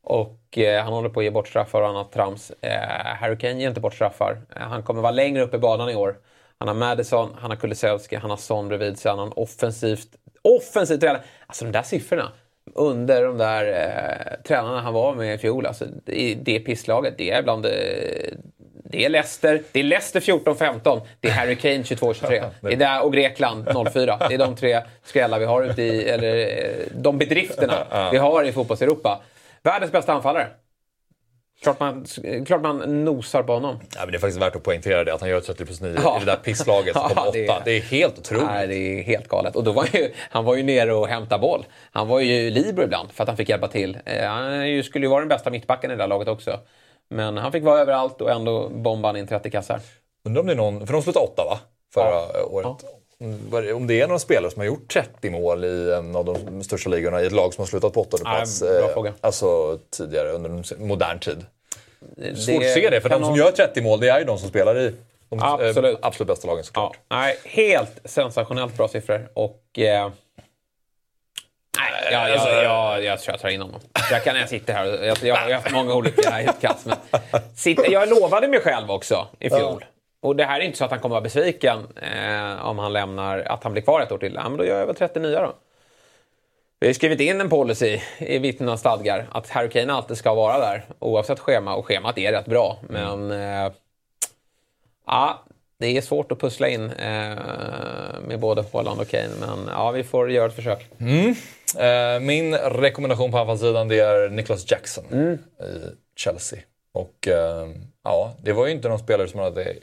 Och 0.02 0.58
eh, 0.58 0.84
han 0.84 0.94
håller 0.94 1.10
på 1.10 1.20
att 1.20 1.24
ge 1.24 1.32
bort 1.32 1.48
straffar 1.48 1.82
och 1.82 1.88
annat 1.88 2.12
trams. 2.12 2.52
Eh, 2.62 3.16
Harry 3.20 3.38
Kane 3.38 3.60
ger 3.62 3.68
inte 3.70 3.82
bort 3.82 3.94
straffar. 3.94 4.42
Eh, 4.56 4.62
han 4.62 4.84
kommer 4.84 5.02
vara 5.02 5.12
längre 5.12 5.42
upp 5.44 5.54
i 5.54 5.58
banan 5.58 5.90
i 5.90 5.96
år. 5.96 6.16
Han 6.58 6.68
har 6.68 6.76
Madison, 6.76 7.30
han 7.40 7.52
har 7.52 7.58
Kulusevski, 7.58 8.16
han 8.16 8.30
har 8.30 8.38
Son 8.38 8.68
bredvid 8.68 9.00
sig. 9.00 9.10
Han 9.10 9.20
har 9.20 9.26
en 9.26 9.34
offensivt, 9.36 10.16
offensivt. 10.42 11.04
Alltså 11.48 11.66
de 11.66 11.72
där 11.72 11.84
siffrorna 11.84 12.32
under 12.76 13.24
de 13.24 13.38
där 13.38 13.66
eh, 13.66 14.44
tränarna 14.44 14.82
han 14.82 14.94
var 14.94 15.16
med 15.16 15.36
i 15.36 15.38
fjol. 15.38 15.66
Alltså, 15.66 15.86
det, 16.06 16.38
det 16.42 16.60
pisslaget, 16.60 17.14
det 17.18 17.32
är 17.32 17.44
bland 17.44 17.66
eh, 17.66 17.72
det 18.94 19.06
är 19.06 19.10
Leicester, 19.10 19.62
det 19.72 19.80
är 19.80 19.84
Leicester 19.84 20.20
14-15, 20.20 21.02
det 21.20 21.28
är 21.28 21.32
Harry 21.32 21.56
Kane 21.56 21.82
22-23. 21.82 22.50
Det 22.62 22.74
är 22.74 22.78
där, 22.78 23.04
och 23.04 23.14
Grekland 23.14 23.68
04. 23.94 24.18
Det 24.30 24.34
är 24.34 24.38
de 24.38 24.56
tre 24.56 24.82
skrällar 25.04 25.40
vi 25.40 25.46
har 25.46 25.64
ute 25.64 25.82
i, 25.82 26.10
eller 26.10 26.38
eh, 26.38 26.86
de 26.96 27.18
bedrifterna 27.18 28.10
vi 28.12 28.18
har 28.18 28.44
i 28.44 28.52
fotbolls-Europa. 28.52 29.22
Världens 29.64 29.92
bästa 29.92 30.14
anfallare. 30.14 30.48
Klart 31.64 31.80
man, 31.80 32.06
klart 32.46 32.62
man 32.62 33.06
nosar 33.06 33.44
på 33.44 33.54
honom. 33.54 33.80
Ja, 33.96 34.02
men 34.02 34.12
det 34.12 34.18
är 34.18 34.20
faktiskt 34.20 34.42
värt 34.42 34.56
att 34.56 34.64
poängtera 34.64 35.04
det, 35.04 35.14
att 35.14 35.22
han 35.22 35.30
gör 35.30 35.40
30 35.42 35.66
plus 35.66 35.82
9 35.82 35.96
Ja. 36.04 36.18
i 36.18 36.26
det 36.26 36.32
där 36.32 36.36
pisslaget 36.44 36.94
som 36.94 37.02
Ja, 37.10 37.16
kom 37.16 37.28
åtta. 37.28 37.32
det 37.34 37.62
Det 37.66 37.72
är- 37.72 37.78
är, 37.78 37.82
helt 37.82 38.20
otroligt. 38.20 38.46
Nej, 38.46 38.68
det 38.68 38.76
är 38.76 39.04
helt 39.04 39.28
galet. 39.28 39.56
Och 39.56 39.64
då 39.64 39.72
var 39.72 39.82
han 39.92 40.02
ju, 40.02 40.12
han 40.30 40.46
var 40.46 40.56
ju 40.56 40.64
nere 40.64 40.94
och 40.94 41.08
hämtade 41.08 41.42
boll. 41.42 41.66
Han 41.92 42.08
var 42.08 42.20
ju 42.20 42.50
libero 42.50 42.84
ibland 42.86 43.12
för 43.12 43.24
att 43.24 43.28
han 43.28 43.38
fick 43.38 43.50
hjälpa 43.50 43.68
till. 43.68 43.98
Eh, 44.06 44.28
Han 44.28 44.44
är 44.54 44.82
skulle 44.82 45.06
ju 45.06 45.10
vara 45.10 45.20
den 45.20 45.30
bästa 45.30 45.50
mittbacken 45.50 45.92
i 45.92 45.94
det 45.96 46.04
där 46.04 46.08
laget 46.08 46.28
också. 46.28 46.60
Men 47.10 47.38
han 47.38 47.52
fick 47.52 47.64
vara 47.64 47.80
överallt 47.82 48.22
och 48.22 48.32
ändå 48.32 48.70
bombade 48.70 49.08
han 49.08 49.18
in 49.18 49.28
30 49.28 49.50
kassar. 49.50 49.80
Undrar 50.26 50.42
om 50.42 50.48
det 50.48 50.54
är 50.54 50.58
någon, 50.58 50.88
för 50.88 50.94
de 50.94 51.02
slutade 51.02 51.26
åtta 51.26 51.44
va? 51.46 51.60
Förra 51.94 52.22
Ja. 52.34 52.44
året. 52.50 52.68
Mm, 53.22 53.76
Om 53.76 53.88
det 53.88 54.02
är 54.02 54.08
någon 54.08 54.20
spelare 54.20 54.52
som 54.52 54.60
har 54.60 54.66
gjort 54.68 54.94
30 54.94 55.30
mål 55.30 55.64
i 55.66 55.94
en 55.94 56.16
av 56.16 56.26
de 56.26 56.64
största 56.64 56.90
ligorna 56.90 57.22
i 57.22 57.26
ett 57.26 57.32
lag 57.32 57.54
som 57.54 57.62
har 57.62 57.68
slutat 57.68 57.94
på 57.94 58.02
åttonde 58.02 58.24
Nej, 58.30 58.36
plats. 58.38 58.60
bra 58.62 58.70
eh, 58.88 58.94
fråga. 58.94 59.14
Alltså 59.22 59.78
tidigare 59.98 60.30
under 60.32 60.80
modern 60.86 61.20
tid. 61.20 61.46
Det 62.18 62.36
Svårt 62.36 62.64
att 62.64 62.70
se 62.70 62.90
det, 62.90 63.02
för 63.02 63.10
de 63.10 63.16
som 63.16 63.22
någon- 63.22 63.36
gör 63.38 63.52
30 63.52 63.82
mål 63.82 64.00
det 64.00 64.10
är 64.10 64.20
ju 64.20 64.26
de 64.26 64.38
som 64.38 64.50
spelar 64.50 64.80
i 64.80 64.96
de 65.30 65.40
eh, 65.40 65.46
Absolut. 65.46 66.00
absolut 66.02 66.28
bästa 66.28 66.48
lagen 66.48 66.60
Ja, 66.60 66.64
såklart. 66.64 66.98
nej, 67.10 67.38
helt 67.46 68.02
sensationellt 68.06 68.78
bra 68.78 68.88
siffror. 68.88 69.30
Och... 69.34 69.62
Eh, 69.80 70.10
nej, 71.80 72.12
jag, 72.12 72.30
jag, 72.30 72.64
jag, 72.64 73.04
jag 73.04 73.20
tror 73.20 73.34
jag 73.34 73.40
tar 73.42 73.50
in 73.50 73.62
honom. 73.62 73.80
Jag, 74.12 74.24
kan, 74.24 74.36
jag 74.36 74.50
sitter 74.50 74.74
här 74.74 75.00
och 75.00 75.06
jag, 75.06 75.18
jag 75.24 75.36
har 75.36 75.52
haft 75.54 75.72
många 75.72 75.94
olika 75.94 76.42
utkast. 76.42 76.86
Men 76.86 76.98
sitter, 77.56 77.92
jag 77.92 78.10
lovade 78.10 78.48
mig 78.48 78.60
själv 78.60 78.92
också 78.92 79.28
i 79.40 79.50
fjol. 79.50 79.86
Och 80.22 80.36
det 80.36 80.46
här 80.46 80.60
är 80.60 80.64
inte 80.64 80.78
så 80.78 80.86
att 80.86 80.92
han 80.92 81.00
kommer 81.00 81.14
vara 81.14 81.22
besviken 81.22 81.88
eh, 82.02 82.66
om 82.68 82.80
han 82.80 82.94
lämnar, 82.94 83.40
att 83.40 83.64
han 83.64 83.72
blir 83.74 83.84
kvar 83.84 84.02
ett 84.02 84.12
år 84.12 84.18
till. 84.18 84.34
Ja, 84.36 84.50
men 84.50 84.58
då 84.58 84.66
gör 84.66 84.80
jag 84.80 84.86
väl 84.86 84.96
39 84.96 85.36
då. 85.40 85.54
Vi 86.84 86.88
har 86.90 86.94
skrivit 86.94 87.20
in 87.20 87.42
en 87.42 87.50
policy 87.50 88.00
i 88.18 88.38
vittnenas 88.38 88.80
stadgar 88.80 89.28
att 89.32 89.50
Harry 89.50 89.70
Kane 89.70 89.94
alltid 89.94 90.18
ska 90.18 90.34
vara 90.34 90.60
där 90.60 90.86
oavsett 91.00 91.40
schema. 91.40 91.76
Och 91.76 91.86
schemat 91.86 92.18
är 92.18 92.32
rätt 92.32 92.46
bra. 92.46 92.80
Men 92.90 93.32
eh, 93.32 93.72
ja, 95.08 95.44
det 95.80 95.98
är 95.98 96.02
svårt 96.02 96.32
att 96.32 96.40
pussla 96.40 96.68
in 96.68 96.90
eh, 96.92 97.36
med 98.28 98.40
både 98.40 98.64
Haaland 98.74 99.02
och 99.02 99.08
Kane. 99.08 99.30
Men 99.40 99.70
ja, 99.72 99.92
vi 99.92 100.04
får 100.04 100.32
göra 100.32 100.46
ett 100.48 100.56
försök. 100.56 100.88
Eh, 101.80 102.20
Min 102.20 102.56
rekommendation 102.56 103.32
på 103.32 103.38
anfallssidan 103.38 103.88
det 103.88 104.00
är 104.00 104.30
Nicholas 104.30 104.72
Jackson 104.72 105.06
Mm. 105.12 105.34
i 105.34 105.40
Chelsea. 106.16 106.60
Och 106.94 107.28
eh, 107.28 107.68
ja, 108.04 108.34
det 108.44 108.54
var 108.54 108.66
ju 108.66 108.72
inte 108.72 108.90
någon 108.90 109.00
spelare 109.00 109.28
som 109.28 109.38
man 109.38 109.46
hade 109.54 109.74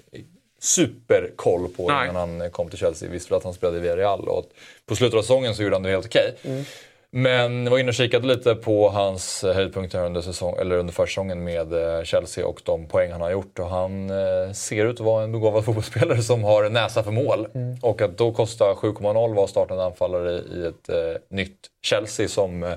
superkoll 0.61 1.69
på 1.77 1.89
Nej. 1.89 2.09
innan 2.09 2.41
han 2.41 2.51
kom 2.51 2.69
till 2.69 2.79
Chelsea. 2.79 3.09
Visste 3.11 3.31
väl 3.31 3.37
att 3.37 3.45
han 3.45 3.55
spelade 3.55 3.79
i 3.79 3.81
Villarreal 3.81 4.29
och 4.29 4.45
på 4.87 4.97
slutet 4.97 5.19
av 5.19 5.23
säsongen 5.23 5.55
så 5.55 5.63
gjorde 5.63 5.75
han 5.75 5.83
det 5.83 5.91
helt 5.91 6.07
okej. 6.07 6.35
Mm. 6.43 6.65
Men 7.13 7.71
var 7.71 7.79
inne 7.79 7.89
och 7.89 7.95
kikade 7.95 8.27
lite 8.27 8.55
på 8.55 8.89
hans 8.89 9.45
eh, 9.45 9.55
höjdpunkter 9.55 10.05
under, 10.05 10.21
säsong, 10.21 10.57
eller 10.61 10.77
under 10.77 10.93
försäsongen 10.93 11.45
med 11.45 11.73
eh, 11.73 12.05
Chelsea 12.05 12.47
och 12.47 12.61
de 12.65 12.89
poäng 12.89 13.13
han 13.13 13.21
har 13.21 13.31
gjort. 13.31 13.59
Och 13.59 13.69
han 13.69 14.11
eh, 14.11 14.53
ser 14.53 14.87
ut 14.87 15.01
att 15.01 15.07
vara 15.07 15.25
en 15.25 15.33
begåvad 15.33 15.65
fotbollsspelare 15.65 16.23
som 16.23 16.45
har 16.45 16.71
näsa 16.71 17.03
för 17.03 17.11
mål. 17.11 17.47
Mm. 17.55 17.77
Och 17.83 18.03
att 18.03 18.19
då 18.19 18.33
kosta 18.33 18.65
7,0 18.65 19.35
vara 19.35 19.47
startande 19.47 19.85
anfallare 19.85 20.33
i 20.33 20.67
ett 20.67 20.89
eh, 20.89 21.21
nytt 21.31 21.59
Chelsea 21.83 22.29
som 22.29 22.77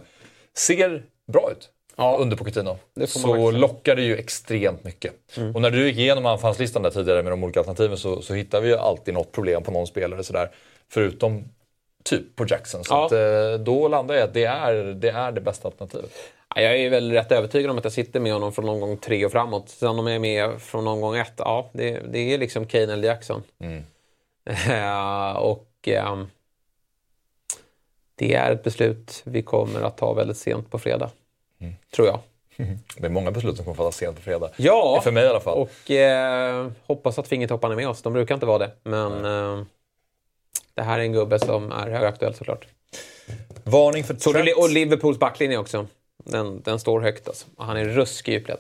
ser 0.58 1.04
bra 1.32 1.52
ut. 1.52 1.70
Ja. 1.96 2.18
Under 2.20 2.38
Pochettino. 2.38 2.78
Så 3.08 3.52
lockar 3.52 3.96
det 3.96 4.02
ju 4.02 4.18
extremt 4.18 4.84
mycket. 4.84 5.14
Och 5.56 5.62
när 5.62 5.72
du 5.72 5.88
gick 5.88 5.98
igenom 5.98 6.26
anfallslistan 6.26 6.84
där 6.84 6.90
tidigare 6.90 7.24
med 7.24 7.32
de 7.32 7.44
olika 7.44 7.60
alternativen 7.60 7.98
så, 7.98 8.22
så 8.22 8.34
hittar 8.34 8.62
vi 8.62 8.68
ju 8.68 8.78
alltid 8.78 9.14
något 9.14 9.32
problem 9.32 9.64
på 9.64 9.72
någon 9.72 9.88
spelare 9.88 10.24
sådär. 10.24 10.52
Förutom 10.90 11.46
typ 12.04 12.36
på 12.36 12.46
Jackson. 12.48 12.84
Så 12.84 12.94
Ja. 12.94 13.06
att, 13.06 13.12
eh, 13.12 13.64
då 13.66 13.88
landar 13.88 14.16
jag 14.16 14.24
att 14.24 14.34
det 14.34 14.44
är, 14.46 14.74
det 14.74 15.10
är 15.10 15.32
det 15.32 15.42
bästa 15.42 15.68
alternativet. 15.68 16.12
Ja, 16.56 16.62
Jag 16.62 16.78
är 16.78 16.90
väl 16.90 17.12
rätt 17.12 17.32
övertygad 17.32 17.72
om 17.72 17.78
att 17.78 17.84
jag 17.84 17.94
sitter 17.94 18.20
med 18.20 18.34
honom 18.34 18.52
från 18.54 18.66
någon 18.66 18.80
gång 18.80 18.98
tre 18.98 19.26
och 19.26 19.32
framåt. 19.32 19.70
Sen 19.70 20.00
om 20.00 20.08
jag 20.08 20.16
är 20.16 20.20
med 20.20 20.62
från 20.62 20.86
någon 20.86 21.02
gång 21.02 21.18
ett, 21.18 21.34
ja, 21.38 21.70
det, 21.74 22.00
det 22.12 22.20
är 22.34 22.38
liksom 22.38 22.66
Kane 22.66 22.94
eller 22.94 23.08
Jackson. 23.08 23.44
Eh, 24.46 25.32
och 25.38 25.70
ehm, 25.88 26.28
det 28.16 28.34
är 28.36 28.52
ett 28.52 28.64
beslut 28.64 29.22
vi 29.26 29.42
kommer 29.42 29.82
att 29.82 29.98
ta 29.98 30.14
väldigt 30.14 30.38
sent 30.38 30.72
på 30.72 30.80
fredag. 30.80 31.10
Tror 31.96 32.08
jag. 32.08 32.20
Det 32.98 33.06
är 33.06 33.10
många 33.10 33.32
beslut 33.32 33.56
som 33.56 33.66
kommer 33.66 33.76
fattas 33.76 33.96
sent 33.96 34.16
på 34.16 34.22
fredag. 34.22 34.50
Ja, 34.58 35.02
För 35.04 35.12
mig 35.12 35.24
i 35.24 35.28
alla 35.28 35.40
fall. 35.40 35.58
och 35.58 35.92
eh, 35.92 36.68
hoppas 36.88 37.20
att 37.20 37.28
fingertopparna 37.28 37.74
är 37.74 37.76
med 37.76 37.88
oss. 37.90 38.02
De 38.02 38.14
brukar 38.14 38.34
inte 38.36 38.46
vara 38.46 38.58
det. 38.58 38.72
Men 38.84 39.26
eh, 39.26 39.64
det 40.76 40.82
här 40.82 41.00
är 41.00 41.04
en 41.04 41.14
gubbe 41.14 41.40
som 41.40 41.72
är 41.72 41.90
högaktuell 41.90 42.34
såklart. 42.34 42.68
Varning 43.64 44.04
för 44.04 44.16
Så 44.16 44.32
Trent. 44.32 44.46
det- 44.46 44.54
och 44.54 44.70
Liverpools 44.70 45.20
backlinje 45.20 45.58
också. 45.58 45.88
Den, 46.26 46.62
den 46.62 46.80
står 46.80 47.02
högt 47.02 47.28
alltså. 47.28 47.48
Och 47.58 47.66
Han 47.66 47.78
är 47.78 47.86
ruskig 47.86 48.34
djupled. 48.34 48.58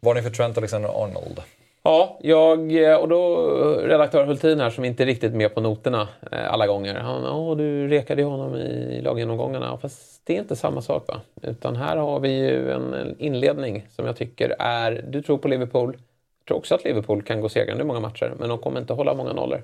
Varning 0.00 0.22
för 0.22 0.30
Trent 0.30 0.58
Alexander-Arnold. 0.58 1.42
Ja, 1.82 2.18
jag 2.22 3.00
och 3.02 3.08
då 3.08 3.36
redaktör 3.82 4.24
Hultin 4.26 4.60
här 4.60 4.70
som 4.70 4.84
inte 4.84 5.02
är 5.04 5.06
riktigt 5.06 5.32
med 5.32 5.54
på 5.54 5.60
noterna 5.60 6.08
eh, 6.32 6.52
alla 6.52 6.66
gånger. 6.66 6.94
Han, 6.94 7.26
åh 7.26 7.56
du 7.56 7.88
rekade 7.88 8.22
ju 8.22 8.28
honom 8.28 8.56
i 8.56 9.00
laggenomgångarna. 9.02 9.78
Fast 9.78 10.20
det 10.26 10.36
är 10.36 10.38
inte 10.40 10.56
samma 10.56 10.82
sak 10.82 11.08
va? 11.08 11.20
Utan 11.42 11.76
här 11.76 11.96
har 11.96 12.20
vi 12.20 12.28
ju 12.28 12.70
en 12.72 12.94
en 12.94 13.16
inledning 13.20 13.86
som 13.96 14.06
jag 14.06 14.16
tycker 14.16 14.56
är, 14.58 15.04
du 15.08 15.22
tror 15.22 15.38
på 15.38 15.48
Liverpool, 15.48 15.92
jag 15.92 16.46
tror 16.48 16.58
också 16.58 16.74
att 16.74 16.84
Liverpool 16.84 17.22
kan 17.22 17.40
gå 17.40 17.48
segrande 17.48 17.82
i 17.82 17.86
många 17.86 18.00
matcher, 18.00 18.32
men 18.38 18.48
de 18.48 18.58
kommer 18.58 18.80
inte 18.80 18.92
hålla 18.92 19.14
många 19.14 19.32
nollor. 19.32 19.62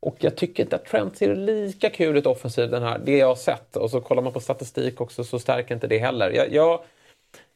Och 0.00 0.16
jag 0.20 0.36
tycker 0.36 0.62
inte 0.62 0.76
att 0.76 0.84
Trent 0.84 1.16
ser 1.16 1.34
lika 1.34 1.90
kul 1.90 2.16
ut 2.16 2.26
offensivt 2.26 2.70
den 2.70 2.82
här, 2.82 2.98
det 2.98 3.16
jag 3.16 3.26
har 3.26 3.34
sett. 3.34 3.76
Och 3.76 3.90
så 3.90 4.00
kollar 4.00 4.22
man 4.22 4.32
på 4.32 4.40
statistik 4.40 5.00
också 5.00 5.24
så 5.24 5.38
stärker 5.38 5.74
inte 5.74 5.86
det 5.86 5.98
heller. 5.98 6.30
Jag, 6.30 6.52
jag, 6.52 6.80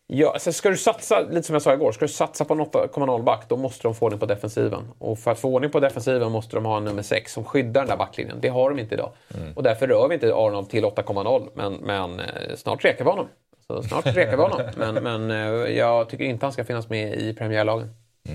jag, 0.07 0.33
alltså 0.33 0.53
ska 0.53 0.71
du 0.71 0.77
satsa, 0.77 1.21
lite 1.21 1.43
som 1.43 1.55
jag 1.55 1.63
sa 1.63 1.75
igår, 1.75 1.93
ska 1.93 2.05
du 2.05 2.13
satsa 2.13 2.45
på 2.45 2.55
en 2.55 2.61
8,0 2.61 3.23
back 3.23 3.45
då 3.49 3.57
måste 3.57 3.83
de 3.83 3.95
få 3.95 4.05
ordning 4.07 4.21
på 4.21 4.27
defensiven. 4.27 4.91
Och 4.99 5.19
för 5.19 5.31
att 5.31 5.39
få 5.39 5.55
ordning 5.55 5.71
på 5.71 5.81
defensiven 5.81 6.33
måste 6.33 6.57
de 6.57 6.65
ha 6.65 6.77
en 6.77 6.85
nummer 6.85 7.03
6 7.03 7.33
som 7.33 7.45
skyddar 7.45 7.81
den 7.81 7.89
där 7.89 7.97
backlinjen. 7.97 8.39
Det 8.41 8.49
har 8.49 8.71
de 8.71 8.79
inte 8.79 8.95
idag. 8.95 9.13
Och 9.57 9.63
därför 9.63 9.87
rör 9.87 10.09
vi 10.09 10.15
inte 10.15 10.35
Arnold 10.35 10.71
till 10.71 10.85
8,0 10.85 11.49
men, 11.55 11.75
men 11.75 12.21
eh, 12.21 12.57
snart 12.57 12.85
rekar 12.85 13.05
vi 13.05 13.11
honom. 13.11 13.29
Så 13.67 13.83
snart 13.83 14.07
rekar 14.07 14.37
vi 14.37 14.43
honom. 14.43 14.61
Men, 14.77 14.95
men 14.95 15.31
eh, 15.31 15.77
jag 15.77 16.09
tycker 16.09 16.25
inte 16.25 16.47
han 16.47 16.53
ska 16.53 16.65
finnas 16.65 16.89
med 16.89 17.15
i 17.15 17.35
premiärlagen. 17.35 17.89
Ja, 18.29 18.33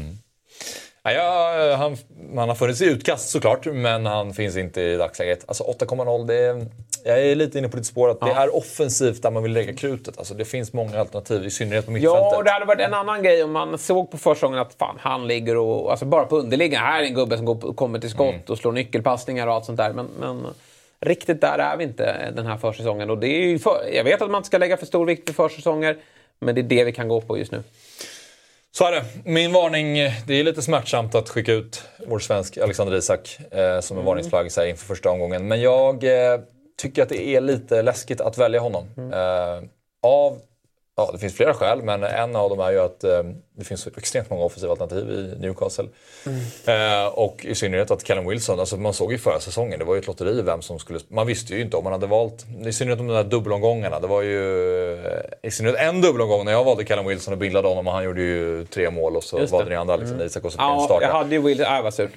ja, 1.04 1.76
han, 1.78 1.98
han 2.36 2.50
har 2.50 2.56
funnits 2.56 2.82
i 2.82 2.86
utkast 2.86 3.30
såklart, 3.30 3.66
men 3.66 4.06
han 4.06 4.34
finns 4.34 4.58
inte 4.58 4.82
i 4.82 4.98
dagsläget. 4.98 5.44
Alltså 5.48 5.64
8,0, 5.64 6.28
det 6.28 6.36
är, 6.36 6.66
jag 7.04 7.22
är 7.22 7.36
lite 7.36 7.58
inne 7.58 7.70
på 7.70 7.78
ditt 7.78 7.86
spår 7.86 8.10
att 8.10 8.20
det 8.20 8.32
är 8.32 8.56
offensivt 8.56 9.22
där 9.22 9.32
man 9.32 9.44
vill 9.44 9.54
lägga 9.54 9.74
krutet. 9.74 10.18
Alltså, 10.18 10.34
det 10.34 10.46
finns 10.46 10.74
många 10.74 11.00
alternativ, 11.00 11.46
i 11.46 11.50
synnerhet 11.50 11.86
på 11.86 11.92
mittfältet. 11.92 12.22
Ja, 12.32 12.38
och 12.38 12.44
det 12.44 12.52
hade 12.52 12.66
varit 12.66 12.80
en 12.80 12.94
annan 12.94 13.24
grej 13.24 13.44
om 13.44 13.52
man 13.52 13.78
såg 13.78 14.12
på 14.12 14.18
försäsongen 14.18 14.60
att 14.60 14.74
fan, 14.74 14.98
han 15.00 15.28
ligger 15.28 15.58
och... 15.58 15.92
Alltså 15.92 16.06
bara 16.06 16.26
på 16.26 16.38
underliggande. 16.38 16.88
Här 16.88 17.02
är 17.02 17.06
en 17.06 17.14
gubbe 17.14 17.38
som 17.38 17.46
går, 17.46 17.74
kommer 17.74 18.00
till 18.00 18.10
skott 18.10 18.50
och 18.50 18.58
slår 18.58 18.72
nyckelpassningar 18.72 19.48
och 19.48 19.54
allt 19.54 19.66
sånt 19.66 19.78
där. 19.78 19.94
Men, 19.94 20.08
men 20.20 20.48
riktigt 21.00 21.42
där 21.42 21.58
är 21.60 21.78
vi 21.78 21.84
inte 21.84 22.32
den 22.36 22.46
här 22.46 22.58
försäsongen. 22.58 23.10
Och 23.10 23.18
det 23.18 23.28
är 23.28 23.58
för, 23.58 23.90
jag 23.94 24.04
vet 24.04 24.22
att 24.22 24.32
man 24.32 24.40
inte 24.40 24.48
ska 24.48 24.58
lägga 24.58 24.78
för 24.78 24.86
stor 24.86 25.06
vikt 25.06 25.30
vid 25.30 25.36
försäsonger, 25.36 25.98
men 26.40 26.56
det 26.56 26.62
är 26.62 26.64
det 26.64 26.84
vi 26.84 26.92
kan 26.92 27.08
gå 27.08 27.22
på 27.22 27.38
just 27.38 27.52
nu. 27.52 27.64
Så 28.72 28.86
är 28.86 28.92
det. 28.92 29.06
Min 29.26 29.54
varning, 29.54 29.94
det 30.28 30.34
är 30.34 30.44
lite 30.44 30.62
smärtsamt 30.62 31.16
att 31.16 31.30
skicka 31.30 31.54
ut 31.54 31.84
vår 32.08 32.20
svensk 32.20 32.58
Alexander 32.58 32.98
Isak 32.98 33.40
eh, 33.52 33.80
som 33.80 33.98
en 33.98 34.06
varningsflagg 34.06 34.52
så 34.52 34.62
här 34.62 34.68
inför 34.68 34.86
första 34.86 35.10
omgången. 35.10 35.48
Men 35.48 35.62
jag 35.62 36.04
eh, 36.04 36.40
tycker 36.82 37.04
att 37.04 37.10
det 37.10 37.28
är 37.28 37.42
lite 37.42 37.82
läskigt 37.82 38.22
att 38.22 38.38
välja 38.38 38.60
honom. 38.60 38.88
Eh, 38.98 39.70
av, 40.04 40.40
ja, 41.00 41.10
det 41.14 41.20
finns 41.20 41.34
flera 41.36 41.54
skäl, 41.54 41.84
men 41.84 42.04
en 42.04 42.36
av 42.36 42.50
dem 42.50 42.60
är 42.60 42.72
ju 42.72 42.80
att 42.80 43.04
eh, 43.04 43.24
det 43.58 43.66
finns 43.66 43.88
extremt 43.88 44.30
många 44.30 44.44
offensiva 44.44 44.72
alternativ 44.72 45.10
i 45.10 45.42
Newcastle. 45.42 45.86
Eh, 46.66 47.06
och 47.06 47.46
i 47.46 47.56
synnerhet 47.56 47.92
att 47.92 48.04
Callum 48.04 48.28
Wilson, 48.28 48.60
alltså 48.60 48.78
man 48.78 48.94
såg 48.94 49.12
ju 49.12 49.18
förra 49.18 49.40
säsongen, 49.40 49.80
det 49.80 49.86
var 49.86 49.94
ju 49.96 50.00
ett 50.00 50.08
lotteri 50.08 50.42
vem 50.42 50.62
som 50.62 50.80
skulle... 50.80 51.00
Man 51.08 51.28
visste 51.28 51.56
ju 51.56 51.62
inte 51.62 51.78
om 51.78 51.84
man 51.84 51.94
hade 51.94 52.08
valt, 52.08 52.46
i 52.66 52.74
synnerhet 52.74 53.00
om 53.00 53.08
de 53.08 53.14
där 53.14 53.24
dubbelomgångarna. 53.24 54.00
Det 54.00 54.08
var 54.08 54.22
ju 54.22 54.94
eh, 55.06 55.22
i 55.44 55.52
synnerhet 55.52 55.80
en 55.80 56.02
dubbelomgång 56.02 56.46
när 56.46 56.52
jag 56.52 56.64
valde 56.64 56.84
Callum 56.84 57.06
Wilson 57.08 57.34
och 57.34 57.40
bildade 57.40 57.68
honom 57.68 57.88
och 57.88 57.94
han 57.94 58.04
gjorde 58.04 58.22
ju 58.22 58.66
tre 58.66 58.90
mål 58.90 59.16
och 59.16 59.24
så 59.24 59.46
valde 59.46 59.70
ni 59.70 59.76
andra 59.76 59.94
Alexander 59.94 60.26
Isak 60.26 60.44
och 60.44 60.52
så 60.52 60.58
Ja, 60.60 61.00
jag 61.02 61.12
hade 61.12 61.36
ju 61.36 61.42
Will... 61.42 61.60
Ja, 61.60 61.82
vad 61.84 61.94
surt. 61.94 62.12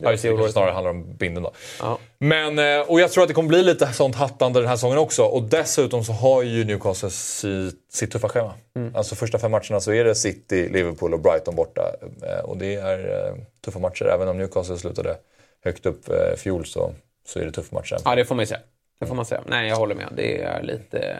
Ja, 0.00 0.10
just 0.10 0.22
det, 0.22 0.28
det 0.28 0.34
kanske 0.36 0.52
snarare 0.52 0.70
handlar 0.72 0.90
om 0.90 1.16
binden 1.16 1.42
då. 1.42 1.52
Ja. 1.80 1.98
Men, 2.18 2.58
eh, 2.58 2.80
och 2.90 3.00
jag 3.00 3.12
tror 3.12 3.22
att 3.22 3.28
det 3.28 3.34
kommer 3.34 3.48
bli 3.48 3.62
lite 3.62 3.92
sånt 3.92 4.16
hattande 4.16 4.60
den 4.60 4.68
här 4.68 4.76
säsongen 4.76 4.98
också. 4.98 5.24
Och 5.24 5.42
dessutom 5.42 6.04
så 6.04 6.12
har 6.12 6.42
ju 6.42 6.64
Newcastle 6.64 7.10
sitt, 7.10 7.76
sitt 7.92 8.10
tuffa 8.10 8.28
schema. 8.28 8.54
Mm. 8.76 8.94
Alltså 8.96 9.14
första 9.14 9.38
fem 9.38 9.50
matcherna 9.50 9.80
så 9.80 9.92
är 9.92 10.04
det 10.04 10.14
City, 10.14 10.68
Liverpool 10.68 11.14
och 11.14 11.20
Brighton 11.20 11.54
borta. 11.54 11.82
Eh, 12.22 12.44
Och 12.44 12.56
det 12.56 12.74
är 12.74 12.98
eh, 13.28 13.34
tuffa 13.64 13.78
matcher. 13.78 14.04
Även 14.04 14.28
om 14.28 14.38
Newcastle 14.38 14.78
slutade 14.78 15.16
högt 15.64 15.86
upp 15.86 16.08
eh, 16.08 16.36
fjol 16.36 16.66
så, 16.66 16.92
så 17.26 17.38
är 17.40 17.44
det 17.44 17.52
tuffa 17.52 17.76
matcher. 17.76 17.96
Ja, 18.04 18.14
det 18.14 18.24
får 18.24 18.34
man 18.34 18.42
ju 18.42 18.46
säga. 18.46 18.60
Det 19.00 19.06
får 19.06 19.14
man 19.14 19.24
säga. 19.26 19.42
Nej, 19.46 19.68
jag 19.68 19.76
håller 19.76 19.94
med. 19.94 20.08
Det 20.16 20.42
är 20.42 20.62
lite 20.62 21.16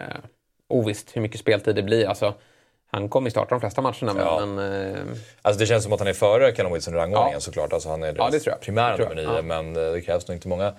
ovisst 0.69 1.15
hur 1.15 1.21
mycket 1.21 1.39
speltid 1.39 1.75
det 1.75 1.83
blir. 1.83 2.05
Alltså, 2.07 2.33
han 2.91 3.09
kommer 3.09 3.29
starta 3.29 3.49
de 3.49 3.59
flesta 3.59 3.81
matcherna. 3.81 4.13
Ja. 4.17 4.45
men 4.45 4.83
eh, 4.93 4.99
Alltså 5.41 5.59
det 5.59 5.65
känns 5.65 5.83
som 5.83 5.93
att 5.93 5.99
han 5.99 6.07
är 6.07 6.13
före 6.13 6.51
Callum 6.51 6.73
Wilson 6.73 6.93
i 6.93 6.97
rangordningen 6.97 7.33
Ja. 7.33 7.39
såklart. 7.39 7.73
Alltså 7.73 7.89
han 7.89 8.03
är 8.03 8.15
Ja, 8.17 8.29
deras 8.29 8.45
jag. 8.47 8.61
primära 8.61 8.97
nummer 8.97 9.15
nio. 9.15 9.23
Ja. 9.35 9.41
Men 9.41 9.75
eh, 9.75 9.91
det 9.91 10.01
krävs 10.01 10.27
nog 10.27 10.37
inte 10.37 10.47
många 10.47 10.73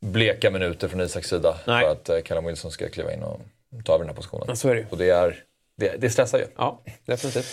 bleka 0.00 0.50
minuter 0.50 0.88
från 0.88 1.00
Isaks 1.00 1.28
sida 1.28 1.54
Nej. 1.66 1.84
för 1.84 1.92
att 1.92 2.08
eh, 2.08 2.20
Callum 2.20 2.44
Wilson 2.44 2.70
ska 2.70 2.88
kliva 2.88 3.12
in 3.12 3.22
och 3.22 3.40
ta 3.84 3.92
över 3.92 4.04
den 4.04 4.08
här 4.08 4.16
positionen. 4.16 4.44
Ja, 4.48 4.56
så 4.56 4.68
är 4.68 4.74
det. 4.74 4.86
Och 4.90 4.98
det, 4.98 5.10
är, 5.10 5.36
det, 5.76 5.94
det 5.98 6.10
stressar 6.10 6.38
ju. 6.38 6.44
ja, 6.56 6.80
definitivt. 7.06 7.46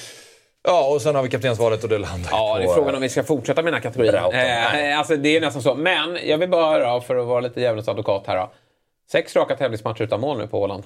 Ja, 0.64 0.88
och 0.88 1.02
sen 1.02 1.16
har 1.16 1.24
vi 1.24 1.30
kaptensvalet 1.30 1.84
och 1.84 1.90
det 1.90 1.98
landar 1.98 2.30
Ja, 2.32 2.54
på... 2.54 2.60
det 2.60 2.70
är 2.72 2.74
frågan 2.76 2.96
om 2.96 3.02
vi 3.02 3.10
ska 3.10 3.24
fortsätta 3.24 3.62
med 3.62 3.74
den 3.74 3.82
här 3.82 3.92
kategorin. 3.92 4.16
Eh, 4.16 5.00
alltså, 5.00 5.16
det 5.16 5.38
är 5.38 5.42
nästan 5.42 5.62
så. 5.62 5.76
Men 5.76 6.18
jag 6.24 6.38
vill 6.38 6.50
bara 6.50 6.66
höra, 6.72 7.02
för 7.02 7.16
att 7.16 7.26
vara 7.28 7.40
lite 7.40 7.62
djävulens 7.62 7.88
advokat 7.88 8.24
här. 8.28 8.36
Då. 8.38 8.52
Sex 9.12 9.36
raka 9.36 9.56
tävlingsmatcher 9.56 10.02
utan 10.04 10.20
mål 10.20 10.38
nu 10.38 10.48
på 10.48 10.62
Åland. 10.62 10.84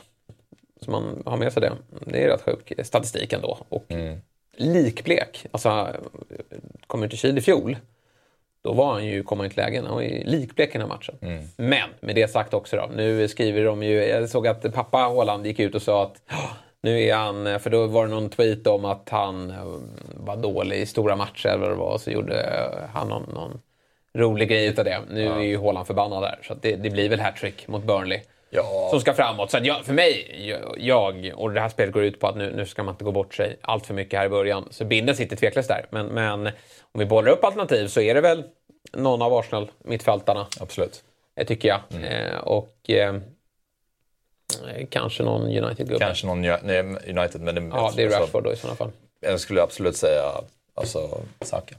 Så 0.85 0.91
man 0.91 1.23
har 1.25 1.37
med 1.37 1.53
sig 1.53 1.61
det. 1.61 1.73
Det 2.05 2.23
är 2.23 2.27
rätt 2.27 2.41
sjuk 2.41 2.73
statistik 2.83 3.33
ändå. 3.33 3.57
Och 3.69 3.85
likblek. 4.57 5.45
Alltså, 5.51 5.87
kommer 6.87 7.07
till 7.07 7.17
Kil 7.17 7.37
i 7.37 7.41
fjol. 7.41 7.77
Då 8.63 8.73
var 8.73 8.93
han 8.93 9.05
ju, 9.05 9.23
kom 9.23 9.39
han 9.39 9.45
inte 9.45 9.61
lägen. 9.61 9.85
Han 9.85 9.95
var 9.95 10.01
ju 10.01 10.23
likblek 10.23 10.69
i 10.69 10.71
den 10.71 10.81
här 10.81 10.87
matchen. 10.87 11.15
Men 11.57 11.89
med 11.99 12.15
det 12.15 12.27
sagt 12.31 12.53
också 12.53 12.75
då. 12.75 12.89
Nu 12.95 13.27
skriver 13.27 13.65
de 13.65 13.83
ju, 13.83 14.03
jag 14.03 14.29
såg 14.29 14.47
att 14.47 14.73
pappa 14.73 14.97
Håland 14.97 15.45
gick 15.47 15.59
ut 15.59 15.75
och 15.75 15.81
sa 15.81 16.03
att 16.03 16.21
"Ja, 16.29 16.49
nu 16.81 17.01
är 17.03 17.15
han, 17.15 17.59
för 17.59 17.69
då 17.69 17.87
var 17.87 18.05
det 18.07 18.11
någon 18.13 18.29
tweet 18.29 18.67
om 18.67 18.85
att 18.85 19.09
han 19.09 19.49
eh, 19.51 19.65
var 20.15 20.37
dålig 20.37 20.77
i 20.79 20.85
stora 20.85 21.15
matcher 21.15 21.47
eller 21.49 21.59
vad 21.59 21.69
det 21.69 21.75
var. 21.75 21.97
Så 21.97 22.11
gjorde 22.11 22.63
han 22.93 23.07
någon, 23.07 23.29
någon 23.33 23.61
rolig 24.13 24.49
grej 24.49 24.65
utav 24.67 24.85
det. 24.85 24.99
Nu 25.11 25.27
är 25.27 25.39
ju 25.41 25.57
Håland 25.57 25.87
förbannad 25.87 26.23
där. 26.23 26.39
Så 26.43 26.53
det, 26.61 26.75
det 26.75 26.89
blir 26.89 27.09
väl 27.09 27.19
hattrick 27.19 27.67
mot 27.67 27.83
Burnley. 27.83 28.19
Ja. 28.53 28.87
Som 28.89 29.01
ska 29.01 29.13
framåt. 29.13 29.51
Så 29.51 29.57
jag, 29.63 29.85
för 29.85 29.93
mig, 29.93 30.27
jag, 30.77 31.31
och 31.35 31.51
det 31.53 31.61
här 31.61 31.69
spelet 31.69 31.93
går 31.93 32.03
ut 32.03 32.19
på 32.19 32.27
att 32.27 32.37
nu, 32.37 32.53
nu 32.55 32.65
ska 32.65 32.83
man 32.83 32.93
inte 32.93 33.03
gå 33.03 33.11
bort 33.11 33.33
sig 33.33 33.57
allt 33.61 33.85
för 33.85 33.93
mycket 33.93 34.19
här 34.19 34.25
i 34.25 34.29
början. 34.29 34.67
Så 34.71 34.85
binden 34.85 35.15
sitter 35.15 35.35
tveklöst 35.35 35.67
där. 35.67 35.85
Men, 35.89 36.05
men 36.05 36.47
om 36.81 36.99
vi 36.99 37.05
bollar 37.05 37.31
upp 37.31 37.43
alternativ 37.43 37.87
så 37.87 38.01
är 38.01 38.13
det 38.13 38.21
väl 38.21 38.43
någon 38.93 39.21
av 39.21 39.33
Arsenal-mittfältarna, 39.33 40.47
Absolut. 40.59 41.03
eh, 41.35 41.47
tycker 41.47 41.69
jag. 41.69 41.79
Mm. 41.91 42.03
Eh, 42.03 42.37
och 42.37 42.89
eh, 42.89 43.15
kanske 44.89 45.23
någon 45.23 45.41
United-gubbe. 45.41 45.99
Kanske 45.99 46.27
någon 46.27 46.41
nej, 46.41 46.79
United, 47.07 47.41
men 47.41 47.55
det, 47.55 47.61
Ja, 47.61 47.93
det 47.95 48.03
är 48.03 48.05
alltså, 48.05 48.21
Rashford 48.21 48.43
då 48.43 48.53
i 48.53 48.55
sådana 48.55 48.75
fall. 48.75 48.91
Jag 49.19 49.39
skulle 49.39 49.61
absolut 49.61 49.95
säga 49.95 50.21
alltså, 50.73 51.21
Saka. 51.41 51.75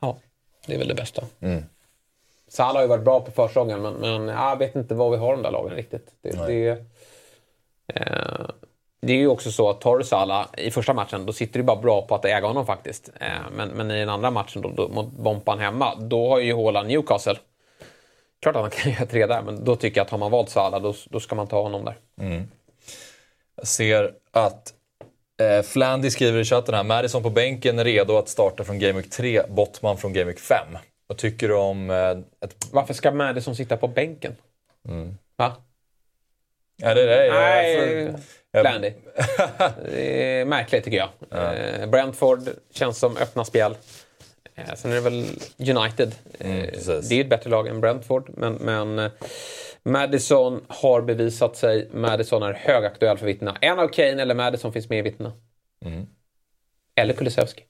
Ja, 0.00 0.18
det 0.66 0.74
är 0.74 0.78
väl 0.78 0.88
det 0.88 0.94
bästa. 0.94 1.22
Mm. 1.40 1.64
Salah 2.50 2.74
har 2.74 2.82
ju 2.82 2.88
varit 2.88 3.04
bra 3.04 3.20
på 3.20 3.30
försäsongen, 3.30 3.82
men, 3.82 3.94
men 3.94 4.28
jag 4.28 4.56
vet 4.58 4.76
inte 4.76 4.94
vad 4.94 5.10
vi 5.10 5.16
har 5.16 5.32
de 5.32 5.42
där 5.42 5.50
lagen 5.50 5.76
riktigt. 5.76 6.14
Det, 6.22 6.46
det, 6.46 6.68
eh, 7.94 8.46
det 9.02 9.12
är 9.12 9.16
ju 9.16 9.28
också 9.28 9.52
så 9.52 9.70
att 9.70 9.80
tar 9.80 9.98
du 9.98 10.04
Salah 10.04 10.46
i 10.56 10.70
första 10.70 10.94
matchen, 10.94 11.26
då 11.26 11.32
sitter 11.32 11.58
du 11.58 11.62
bara 11.62 11.80
bra 11.80 12.06
på 12.06 12.14
att 12.14 12.24
äga 12.24 12.46
honom 12.46 12.66
faktiskt. 12.66 13.10
Eh, 13.20 13.50
men, 13.52 13.68
men 13.68 13.90
i 13.90 13.98
den 13.98 14.08
andra 14.08 14.30
matchen, 14.30 14.62
då, 14.62 14.70
då, 14.76 14.88
mot 14.88 15.12
Bompan 15.12 15.58
hemma, 15.58 15.94
då 15.94 16.28
har 16.28 16.38
ju 16.38 16.54
Haaland 16.54 16.88
Newcastle. 16.88 17.36
Klart 18.42 18.56
att 18.56 18.62
han 18.62 18.70
kan 18.70 18.92
göra 18.92 19.06
tre 19.06 19.26
där, 19.26 19.42
men 19.42 19.64
då 19.64 19.76
tycker 19.76 20.00
jag 20.00 20.04
att 20.04 20.10
har 20.10 20.18
man 20.18 20.30
valt 20.30 20.50
Salah, 20.50 20.82
då, 20.82 20.94
då 21.10 21.20
ska 21.20 21.34
man 21.34 21.46
ta 21.46 21.62
honom 21.62 21.84
där. 21.84 21.98
Jag 23.56 23.66
ser 23.66 24.14
att 24.30 24.74
eh, 25.40 25.62
Flandy 25.62 26.10
skriver 26.10 26.40
i 26.40 26.44
chatten 26.44 26.74
här. 26.74 26.84
Madison 26.84 27.22
på 27.22 27.30
bänken 27.30 27.84
redo 27.84 28.16
att 28.16 28.28
starta 28.28 28.64
från 28.64 28.78
Game 28.78 28.92
Week 28.92 29.10
3, 29.10 29.42
Bottman 29.48 29.96
från 29.98 30.12
Game 30.12 30.26
Week 30.26 30.40
5. 30.40 30.58
Vad 31.10 31.18
tycker 31.18 31.48
du 31.48 31.54
om 31.54 31.90
eh, 31.90 32.10
ett... 32.44 32.68
Varför 32.72 32.94
ska 32.94 33.10
Madison 33.10 33.56
sitta 33.56 33.76
på 33.76 33.88
bänken? 33.88 34.36
Va? 35.36 35.56
Ja, 36.76 36.94
det 36.94 37.02
är 37.02 37.06
det. 37.06 37.26
jag- 37.26 37.34
Nej, 37.34 38.14
jag- 38.52 38.62
Blandy. 38.62 38.92
Det 39.92 40.40
är 40.40 40.44
märkligt 40.44 40.84
tycker 40.84 40.96
jag. 40.96 41.08
Eh, 41.80 41.86
Brentford 41.86 42.40
känns 42.70 42.98
som 42.98 43.16
öppna 43.16 43.44
spel. 43.44 43.76
Eh, 44.54 44.74
sen 44.74 44.90
är 44.90 44.94
det 44.94 45.00
väl 45.00 45.26
United. 45.58 46.14
Precis. 46.38 47.08
det 47.08 47.14
är 47.14 47.20
ett 47.20 47.30
bättre 47.30 47.50
lag 47.50 47.68
än 47.68 47.80
Brentford. 47.80 48.30
Men, 48.36 48.52
men 48.54 49.10
Madison 49.82 50.64
har 50.68 51.02
bevisat 51.02 51.56
sig. 51.56 51.88
Madison 51.92 52.42
är 52.42 52.52
högaktuell 52.52 53.18
för 53.18 53.26
vittnena. 53.26 53.58
En 53.60 53.78
av 53.78 53.88
Kane 53.88 54.22
eller 54.22 54.34
Madison 54.34 54.72
finns 54.72 54.88
med 54.88 54.98
i 54.98 55.02
vittnena. 55.02 55.32
Eller 56.94 57.14
Kulusevski. 57.14 57.62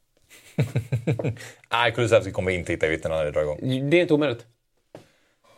Nej, 1.73 1.93
Kulusevski 1.93 2.33
kommer 2.33 2.51
inte 2.51 2.73
hitta 2.73 2.87
vittnena 2.87 3.17
när 3.17 3.25
det 3.25 3.31
drar 3.31 3.43
igång. 3.43 3.91
Det 3.91 3.97
är 3.97 4.01
inte 4.03 4.15
omöjligt. 4.15 4.47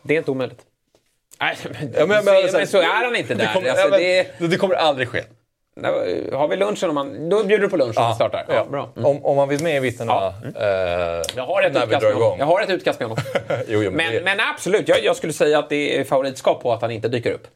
Det 0.02 0.14
är 0.14 0.18
inte 0.18 0.30
omöjligt. 0.30 0.60
Nej, 1.40 1.56
men, 1.64 1.92
Ja, 1.98 2.06
men- 2.06 2.18
så, 2.22 2.24
men- 2.24 2.34
är- 2.36 2.52
men 2.52 2.66
så 2.66 2.78
är 2.78 2.82
han 2.84 3.16
inte 3.16 3.34
där. 3.34 3.46
Det 3.46 3.50
kommer, 3.54 3.68
Alltså, 3.68 3.88
ja, 3.88 3.98
det, 4.38 4.46
det 4.48 4.56
kommer 4.56 4.74
aldrig 4.74 5.08
ske. 5.08 5.22
har 6.32 6.48
vi 6.48 6.56
lunchen 6.56 6.88
om 6.88 6.94
man, 6.94 7.28
då 7.28 7.44
bjuder 7.44 7.62
du 7.64 7.68
på 7.70 7.76
lunch 7.76 7.98
om 7.98 8.02
man 8.04 8.14
startar. 8.14 8.44
Ja, 8.48 8.54
Ja. 8.54 8.64
bra. 8.70 8.88
Mm. 8.96 9.06
Om, 9.06 9.24
om 9.24 9.36
man 9.36 9.48
finns 9.48 9.62
med 9.62 9.76
i 9.76 9.80
vittnena 9.80 10.34
eh, 10.56 10.64
Jag 11.36 11.46
har 11.46 11.62
ett 11.62 11.72
när 11.72 11.86
vi 11.86 11.94
drar 11.94 12.10
igång. 12.10 12.38
Jag 12.38 12.46
har 12.46 12.60
ett 12.62 12.70
utkast 12.70 13.00
med 13.00 13.08
honom. 13.08 13.24
Jo, 13.68 13.82
jo, 13.82 13.90
men 13.90 14.14
men, 14.14 14.24
men 14.24 14.38
absolut, 14.54 14.88
jag, 14.88 15.04
jag 15.04 15.16
skulle 15.16 15.32
säga 15.32 15.58
att 15.58 15.68
det 15.68 15.98
är 15.98 16.04
favoritskap 16.04 16.62
på 16.62 16.72
att 16.72 16.80
han 16.82 16.90
inte 16.90 17.08
dyker 17.08 17.32
upp. 17.32 17.46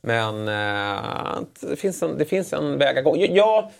Men 0.00 0.48
eh, 0.48 1.40
det, 1.60 1.76
finns 1.76 2.02
en, 2.02 2.18
det 2.18 2.24
finns 2.24 2.52
en 2.52 2.78
väg 2.78 2.98
att 2.98 3.04
gå. 3.04 3.16
Jag, 3.16 3.30
jag, 3.30 3.70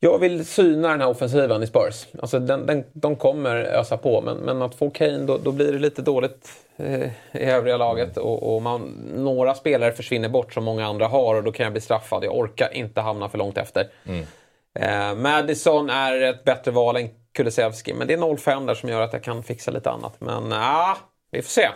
jag 0.00 0.18
vill 0.18 0.46
syna 0.46 0.88
den 0.88 1.00
här 1.00 1.08
offensiven 1.08 1.62
i 1.62 1.66
Spurs. 1.66 2.06
Alltså 2.20 2.38
den, 2.38 2.66
den, 2.66 2.84
de 2.92 3.16
kommer 3.16 3.56
ösa 3.56 3.96
på, 3.96 4.20
men, 4.20 4.36
men 4.36 4.62
att 4.62 4.74
få 4.74 4.90
Kane, 4.90 5.18
då, 5.18 5.38
då 5.38 5.52
blir 5.52 5.72
det 5.72 5.78
lite 5.78 6.02
dåligt 6.02 6.48
eh, 6.76 7.10
i 7.32 7.44
övriga 7.44 7.76
laget. 7.76 8.16
Och, 8.16 8.54
och 8.54 8.62
man, 8.62 8.80
några 9.16 9.54
spelare 9.54 9.92
försvinner 9.92 10.28
bort 10.28 10.54
som 10.54 10.64
många 10.64 10.86
andra 10.86 11.06
har 11.06 11.34
och 11.34 11.42
då 11.42 11.52
kan 11.52 11.64
jag 11.64 11.72
bli 11.72 11.80
straffad. 11.80 12.24
Jag 12.24 12.36
orkar 12.36 12.74
inte 12.74 13.00
hamna 13.00 13.28
för 13.28 13.38
långt 13.38 13.58
efter. 13.58 13.88
Eh, 14.74 15.14
Madison 15.14 15.90
är 15.90 16.22
ett 16.22 16.44
bättre 16.44 16.70
val 16.70 16.96
än 16.96 17.08
Kulusevski. 17.34 17.94
Men 17.94 18.08
det 18.08 18.14
är 18.14 18.18
0,5 18.18 18.66
där 18.66 18.74
som 18.74 18.88
gör 18.88 19.00
att 19.00 19.12
jag 19.12 19.22
kan 19.22 19.42
fixa 19.42 19.70
lite 19.70 19.90
annat. 19.90 20.20
Men 20.20 20.50
ja, 20.50 20.96
vi 21.30 21.42
får 21.42 21.50
se. 21.50 21.68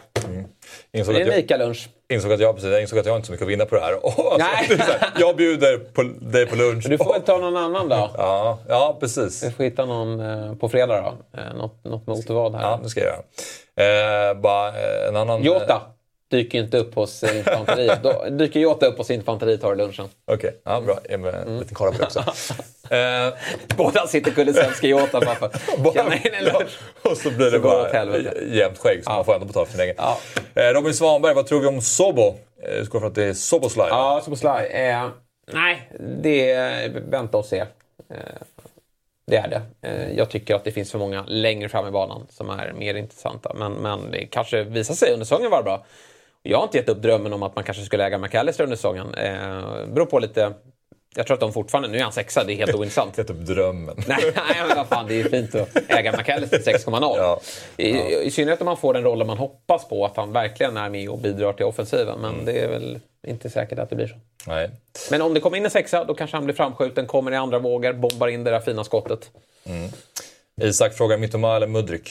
Insåg 0.93 1.15
Det 1.15 1.23
är 1.23 1.27
en 1.27 1.39
ICA-lunch. 1.39 1.89
insåg 2.09 2.33
att 2.33 2.41
jag, 2.41 2.55
precis, 2.55 2.71
jag 2.71 2.81
insåg 2.81 2.99
att 2.99 3.07
jag 3.07 3.17
inte 3.17 3.27
så 3.27 3.33
mycket 3.33 3.45
att 3.45 3.51
vinna 3.51 3.65
på 3.65 3.75
det 3.75 3.81
här. 3.81 3.93
Alltså, 4.03 4.37
Nej. 4.39 4.81
jag 5.19 5.37
bjuder 5.37 5.79
på, 5.79 6.03
dig 6.21 6.47
på 6.47 6.57
lunch. 6.57 6.87
Du 6.89 6.99
får 6.99 7.13
väl 7.13 7.23
ta 7.23 7.39
någon 7.39 7.57
annan 7.57 7.89
då. 7.89 8.11
Ja, 8.17 8.59
ja, 8.69 8.97
precis. 9.01 9.43
Vi 9.45 9.51
får 9.51 9.65
hitta 9.65 9.85
någon 9.85 10.21
eh, 10.21 10.55
på 10.55 10.69
fredag 10.69 11.01
då. 11.01 11.41
Eh, 11.41 11.55
något, 11.55 11.85
något 11.85 12.07
med 12.07 12.17
Otervad 12.17 12.55
här. 12.55 12.63
Ja, 12.63 12.81
det 12.83 12.89
ska 12.89 13.01
jag 13.01 13.09
göra. 13.09 14.31
Eh, 14.31 14.35
bara 14.35 14.69
eh, 14.69 15.09
en 15.09 15.17
annan... 15.17 15.43
Jota 15.43 15.83
dyker 16.33 16.59
inte 16.59 16.79
upp 16.79 16.95
hos 16.95 17.23
eh, 17.23 17.39
infanteriet. 17.39 18.03
Då 18.03 18.25
dyker 18.31 18.61
Jota 18.61 18.87
upp 18.87 18.99
hos 18.99 19.11
infanteriet 19.11 19.61
tar 19.61 19.77
lunchen. 19.77 20.09
Okej, 20.27 20.61
ja, 20.65 20.81
bra. 20.81 20.99
Jag 21.09 21.21
med 21.21 21.35
en 21.35 21.59
liten 21.59 21.75
kolla 21.75 21.93
på 21.93 21.99
det 21.99 22.05
också. 22.05 22.25
Eh, 22.91 23.35
Båda 23.77 24.07
sitter 24.07 24.31
Kulusevski 24.31 24.89
Jota 24.89 25.21
bara 25.21 25.35
för 25.35 25.93
tjäna 25.95 26.15
in 26.17 26.35
en 26.35 26.45
lunch. 26.45 26.79
och 27.03 27.17
så 27.17 27.31
blir 27.31 27.47
det 27.51 27.51
Så 27.51 27.59
bara 27.61 28.17
jämnt 28.49 28.79
skägg, 28.79 29.05
så 29.05 29.11
man 29.11 29.25
får 29.25 29.35
ändå 29.35 29.47
betala 29.47 29.67
för 29.67 29.73
sin 29.73 29.81
egen. 29.81 29.95
Ja. 29.99 30.19
Eh, 30.55 30.75
Robin 30.75 30.95
Svanberg, 30.95 31.35
vad 31.35 31.47
tror 31.47 31.61
vi 31.61 31.67
om 31.67 31.81
Sobo? 31.81 32.23
Eh, 32.63 32.71
Jag 32.71 32.79
utgår 32.79 32.99
från 33.01 33.09
att 33.09 33.15
det 33.15 33.25
är 33.25 33.35
Soboslaj. 33.35 33.89
Ja, 33.91 34.21
Soboslaj. 34.25 34.67
Eh, 34.67 35.09
nej, 35.53 35.89
det 36.23 36.51
är 36.51 36.89
vänta 37.11 37.39
och 37.39 37.45
se. 37.45 37.59
Eh, 37.59 37.67
det 39.27 39.37
är 39.37 39.49
det. 39.49 39.89
Eh, 39.89 40.13
jag 40.17 40.31
tycker 40.31 40.55
att 40.55 40.65
det 40.65 40.73
finns 40.73 40.91
för 40.91 40.99
många 40.99 41.25
längre 41.29 41.69
fram 41.69 41.89
i 41.89 41.91
banan 41.91 42.27
som 42.31 42.51
är 42.51 42.73
mer 42.73 42.95
intressanta. 42.95 43.53
Men, 43.55 43.73
men 43.73 44.11
det 44.11 44.27
kanske 44.27 44.63
visar 44.63 44.95
sig 44.95 45.13
under 45.13 45.25
säsongen 45.27 45.51
vara 45.51 45.63
bra. 45.63 45.85
Jag 46.43 46.59
har 46.59 46.65
inte 46.65 46.77
gett 46.79 46.89
upp 46.89 47.03
drömmen 47.03 47.33
om 47.33 47.43
att 47.43 47.55
man 47.55 47.65
kanske 47.65 47.85
skulle 47.85 48.05
äga 48.05 48.19
McAllister 48.19 48.65
under 48.65 48.77
säsongen. 48.77 49.15
Eh, 49.15 49.87
beror 49.87 50.07
på 50.07 50.19
lite... 50.19 50.53
Jag 51.15 51.27
tror 51.27 51.35
att 51.35 51.41
de 51.41 51.53
fortfarande... 51.53 51.89
Nu 51.89 51.99
är 51.99 52.03
han 52.03 52.13
sexa, 52.13 52.45
det 52.45 52.53
är 52.53 52.57
helt 52.57 52.75
ointressant. 52.75 53.15
Det 53.15 53.23
är 53.23 53.27
typ 53.27 53.47
drömmen. 53.47 53.97
Nej, 54.07 54.19
nej, 54.35 54.63
men 54.69 54.77
vad 54.77 54.87
fan, 54.87 55.07
det 55.09 55.21
är 55.21 55.25
fint 55.29 55.55
att 55.55 55.77
äga 55.89 56.13
McAllister 56.13 56.59
till 56.59 56.73
6,0. 56.75 57.15
Ja. 57.17 57.41
I, 57.77 57.89
I 58.27 58.31
synnerhet 58.31 58.61
om 58.61 58.65
man 58.65 58.77
får 58.77 58.95
den 58.95 59.03
rollen 59.03 59.27
man 59.27 59.39
hoppas 59.39 59.89
på, 59.89 60.05
att 60.05 60.17
han 60.17 60.33
verkligen 60.33 60.77
är 60.77 60.91
med 60.91 61.09
och 61.09 61.19
bidrar 61.19 61.53
till 61.53 61.67
offensiven. 61.67 62.19
Men 62.21 62.33
Mm. 62.33 62.45
det 62.45 62.59
är 62.61 62.69
väl 62.69 63.01
inte 63.27 63.51
säkert 63.51 63.79
att 63.79 63.91
det 63.91 63.97
blir 63.97 64.07
så. 64.07 64.15
Nej. 64.47 64.71
Men 65.11 65.23
om 65.23 65.35
det 65.35 65.41
kommer 65.41 65.57
in 65.57 65.65
en 65.65 65.71
sexa, 65.71 66.05
då 66.05 66.15
kanske 66.15 66.37
han 66.37 66.45
blir 66.45 66.55
framskjuten, 66.55 67.07
kommer 67.07 67.33
i 67.33 67.37
andra 67.37 67.59
vågor, 67.59 67.93
bombar 67.93 68.29
in 68.29 68.45
det 68.45 68.51
där 68.51 68.61
fina 68.61 68.85
skottet. 68.85 69.31
Isak 70.63 70.95
frågar 70.95 71.19
Mittoma 71.19 71.57
eller 71.57 71.67
Mudryk? 71.67 72.11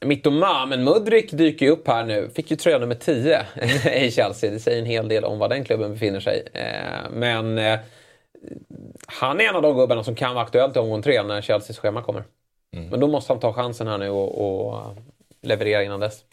Mittoma, 0.00 0.66
men 0.66 0.84
Mudrik 0.84 1.30
dyker 1.32 1.66
ju 1.66 1.72
upp 1.72 1.88
här 1.88 2.04
nu. 2.04 2.30
Fick 2.34 2.50
ju 2.50 2.56
tröja 2.56 2.78
nummer 2.78 2.94
10 2.94 3.46
i 3.94 4.10
Chelsea. 4.10 4.50
Det 4.50 4.58
säger 4.58 4.78
en 4.78 4.86
hel 4.86 5.08
del 5.08 5.24
om 5.24 5.38
var 5.38 5.48
den 5.48 5.64
klubben 5.64 5.92
befinner 5.92 6.20
sig. 6.20 6.48
Eh, 6.54 7.10
Men 7.10 7.58
eh, 7.58 7.78
han 9.06 9.40
är 9.40 9.44
en 9.44 9.56
av 9.56 9.62
de 9.62 9.76
gubbarna 9.76 10.04
som 10.04 10.14
kan 10.14 10.34
vara 10.34 10.44
aktuell 10.44 10.72
till 10.72 10.80
omgång 10.80 11.02
tre 11.02 11.22
när 11.22 11.42
Chelseas 11.42 11.78
schema 11.78 12.02
kommer. 12.02 12.24
Men 12.90 13.00
då 13.00 13.06
måste 13.06 13.32
han 13.32 13.40
ta 13.40 13.52
chansen 13.52 13.86
här 13.86 13.98
nu 13.98 14.08
och, 14.08 14.68
och 14.70 14.96
leverera 15.42 15.82
innan 15.84 16.00
dess. 16.00 16.24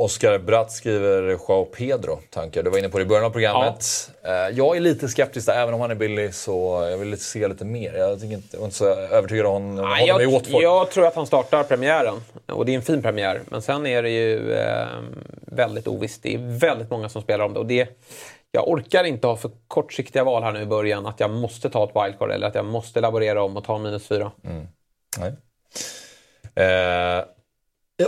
Oskar 0.00 0.38
Bratt 0.38 0.72
skriver 0.72 1.30
Joao 1.48 1.64
Pedro. 1.64 2.18
Tankar. 2.30 2.62
Du 2.62 2.70
var 2.70 2.78
inne 2.78 2.88
på 2.88 2.98
det 2.98 3.02
i 3.02 3.06
början 3.06 3.24
av 3.24 3.30
programmet. 3.30 4.10
Eh, 4.22 4.32
Jag 4.32 4.76
är 4.76 4.80
lite 4.80 5.08
skeptisk 5.08 5.46
där, 5.46 5.54
även 5.62 5.74
om 5.74 5.80
han 5.80 5.90
är 5.90 5.94
billig 5.94 6.34
så 6.34 6.86
jag 6.90 6.98
vill 6.98 7.08
lite 7.08 7.22
se 7.22 7.48
lite 7.48 7.64
mer. 7.64 7.94
Jag, 7.94 8.12
inte, 8.12 8.26
jag 8.52 8.60
är 8.60 8.64
inte 8.64 8.76
så 8.76 8.86
övertygad 8.88 9.46
om 9.46 9.52
honom 9.52 9.74
Nej, 9.76 10.10
honom 10.10 10.20
i 10.20 10.24
jag, 10.24 10.30
Watford. 10.32 10.62
jag 10.62 10.90
tror 10.90 11.06
att 11.06 11.14
han 11.14 11.26
startar 11.26 11.62
premiären. 11.64 12.14
Och 12.46 12.66
det 12.66 12.72
är 12.72 12.76
en 12.76 12.82
fin 12.82 13.02
premiär. 13.02 13.40
Men 13.48 13.62
sen 13.62 13.86
är 13.86 14.02
det 14.02 14.10
ju 14.10 14.52
eh, 14.52 14.86
väldigt 15.46 15.86
ovisst. 15.88 16.22
Det 16.22 16.34
är 16.34 16.58
väldigt 16.58 16.90
många 16.90 17.08
som 17.08 17.22
spelar 17.22 17.44
om 17.44 17.52
det. 17.54 17.58
Och 17.60 17.66
det 17.66 17.88
jag 18.50 18.68
orkar 18.68 19.04
inte 19.04 19.26
ha 19.26 19.36
för 19.36 19.50
kortsiktiga 19.68 20.24
val 20.24 20.42
här 20.42 20.52
nu 20.52 20.60
i 20.62 20.66
början. 20.66 21.06
Att 21.06 21.20
jag 21.20 21.30
måste 21.30 21.70
ta 21.70 21.84
ett 21.84 22.04
wildcard 22.04 22.30
eller 22.30 22.46
att 22.46 22.54
jag 22.54 22.64
måste 22.64 23.00
laborera 23.00 23.42
om 23.42 23.56
och 23.56 23.64
ta 23.64 23.78
minus 23.78 24.06
fyra. 24.06 24.30
Nej. 25.18 25.32
Eh, 26.66 27.24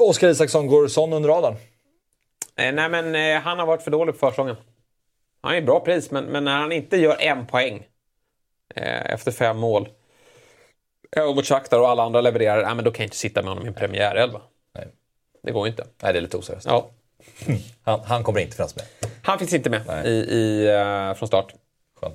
Oskar 0.01 0.29
Isaksson, 0.29 0.67
går 0.67 0.89
Son 0.89 1.13
under 1.13 1.29
radarn? 1.29 1.55
Eh, 2.59 2.73
nej, 2.73 2.89
men 2.89 3.15
eh, 3.15 3.41
han 3.41 3.59
har 3.59 3.67
varit 3.67 3.83
för 3.83 3.91
dålig 3.91 4.15
på 4.15 4.19
försäsongen. 4.19 4.57
Han 5.41 5.55
är 5.55 5.63
bra 5.63 5.81
pris, 5.81 6.11
men, 6.11 6.25
men 6.25 6.45
när 6.45 6.59
han 6.59 6.73
inte 6.73 6.97
gör 6.97 7.17
en 7.21 7.47
poäng 7.47 7.87
eh, 8.75 9.13
efter 9.13 9.33
fem 9.33 9.57
mål 9.59 9.89
och 11.29 11.37
mot 11.37 11.47
Shakhtar 11.47 11.81
och 11.81 11.89
alla 11.89 12.03
andra 12.03 12.21
levererar, 12.21 12.63
nej, 12.63 12.75
men 12.75 12.85
då 12.85 12.91
kan 12.91 13.03
jag 13.03 13.07
inte 13.07 13.17
sitta 13.17 13.43
med 13.43 13.49
honom 13.49 13.65
i 13.65 13.69
en 13.69 13.75
premiärelva. 13.75 14.41
Nej. 14.75 14.89
Det 15.43 15.53
går 15.53 15.67
ju 15.67 15.71
inte. 15.71 15.87
Nej, 16.03 16.13
det 16.13 16.19
är 16.19 16.21
lite 16.21 16.37
oseriöst. 16.37 16.67
Ja. 16.67 16.91
Han, 17.83 18.01
han 18.01 18.25
kommer 18.25 18.41
inte 18.41 18.57
finnas 18.57 18.77
med. 18.77 18.85
Han 19.23 19.39
finns 19.39 19.55
inte 19.55 19.71
med 19.71 20.07
i, 20.07 20.11
i, 20.11 20.67
från 21.17 21.27
start. 21.27 21.55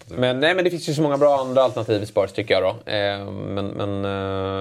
Men, 0.08 0.40
nej, 0.40 0.56
men 0.56 0.64
det 0.64 0.70
finns 0.70 0.90
ju 0.90 0.94
så 0.94 1.02
många 1.02 1.18
bra 1.18 1.40
andra 1.40 1.62
alternativ 1.62 2.04
i 2.04 2.06
Spurs 2.06 2.32
tycker 2.32 2.54
jag. 2.54 2.64
Då. 2.64 2.92
Eh, 2.92 3.26
men 3.32 3.68
men 3.68 4.06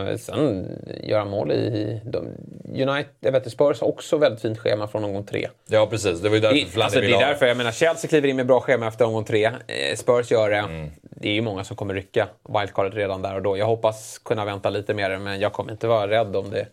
eh, 0.09 0.17
sen 0.17 0.69
göra 1.03 1.25
mål 1.25 1.53
i... 1.53 2.01
De, 2.05 2.27
United, 2.65 3.15
jag 3.21 3.33
vet, 3.33 3.53
Spurs 3.53 3.81
har 3.81 3.89
också 3.89 4.17
väldigt 4.17 4.41
fint 4.41 4.59
schema 4.59 4.89
från 4.89 5.05
omgång 5.05 5.25
tre. 5.25 5.49
Ja, 5.67 5.87
precis. 5.87 6.21
Det 6.21 6.29
var 6.29 6.37
ju 6.37 6.41
därför 6.41 6.67
Flanny 6.71 6.85
alltså, 6.85 7.01
det 7.01 7.13
är 7.13 7.27
därför 7.27 7.47
jag 7.47 7.57
menar, 7.57 7.73
Chelsea 7.73 8.09
kliver 8.09 8.29
in 8.29 8.37
med 8.37 8.47
bra 8.47 8.61
schema 8.61 8.87
efter 8.87 9.05
omgång 9.05 9.25
tre. 9.25 9.45
Eh, 9.45 9.97
Spurs 9.97 10.31
gör 10.31 10.51
det. 10.51 10.57
Mm. 10.57 10.91
Det 11.03 11.29
är 11.29 11.33
ju 11.33 11.41
många 11.41 11.65
som 11.65 11.77
kommer 11.77 11.95
rycka 11.95 12.29
wildcardet 12.49 12.95
redan 12.95 13.23
där 13.23 13.35
och 13.35 13.43
då. 13.43 13.57
Jag 13.57 13.67
hoppas 13.67 14.19
kunna 14.19 14.45
vänta 14.45 14.71
lite 14.71 14.95
mer, 14.95 15.19
men 15.19 15.41
jag 15.41 15.53
kommer 15.53 15.73
inte 15.73 15.87
vara 15.87 16.09
rädd 16.09 16.37
om 16.37 16.51
det, 16.51 16.67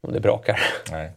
om 0.00 0.12
det 0.12 0.20
brakar. 0.20 0.60
Nej. 0.90 1.10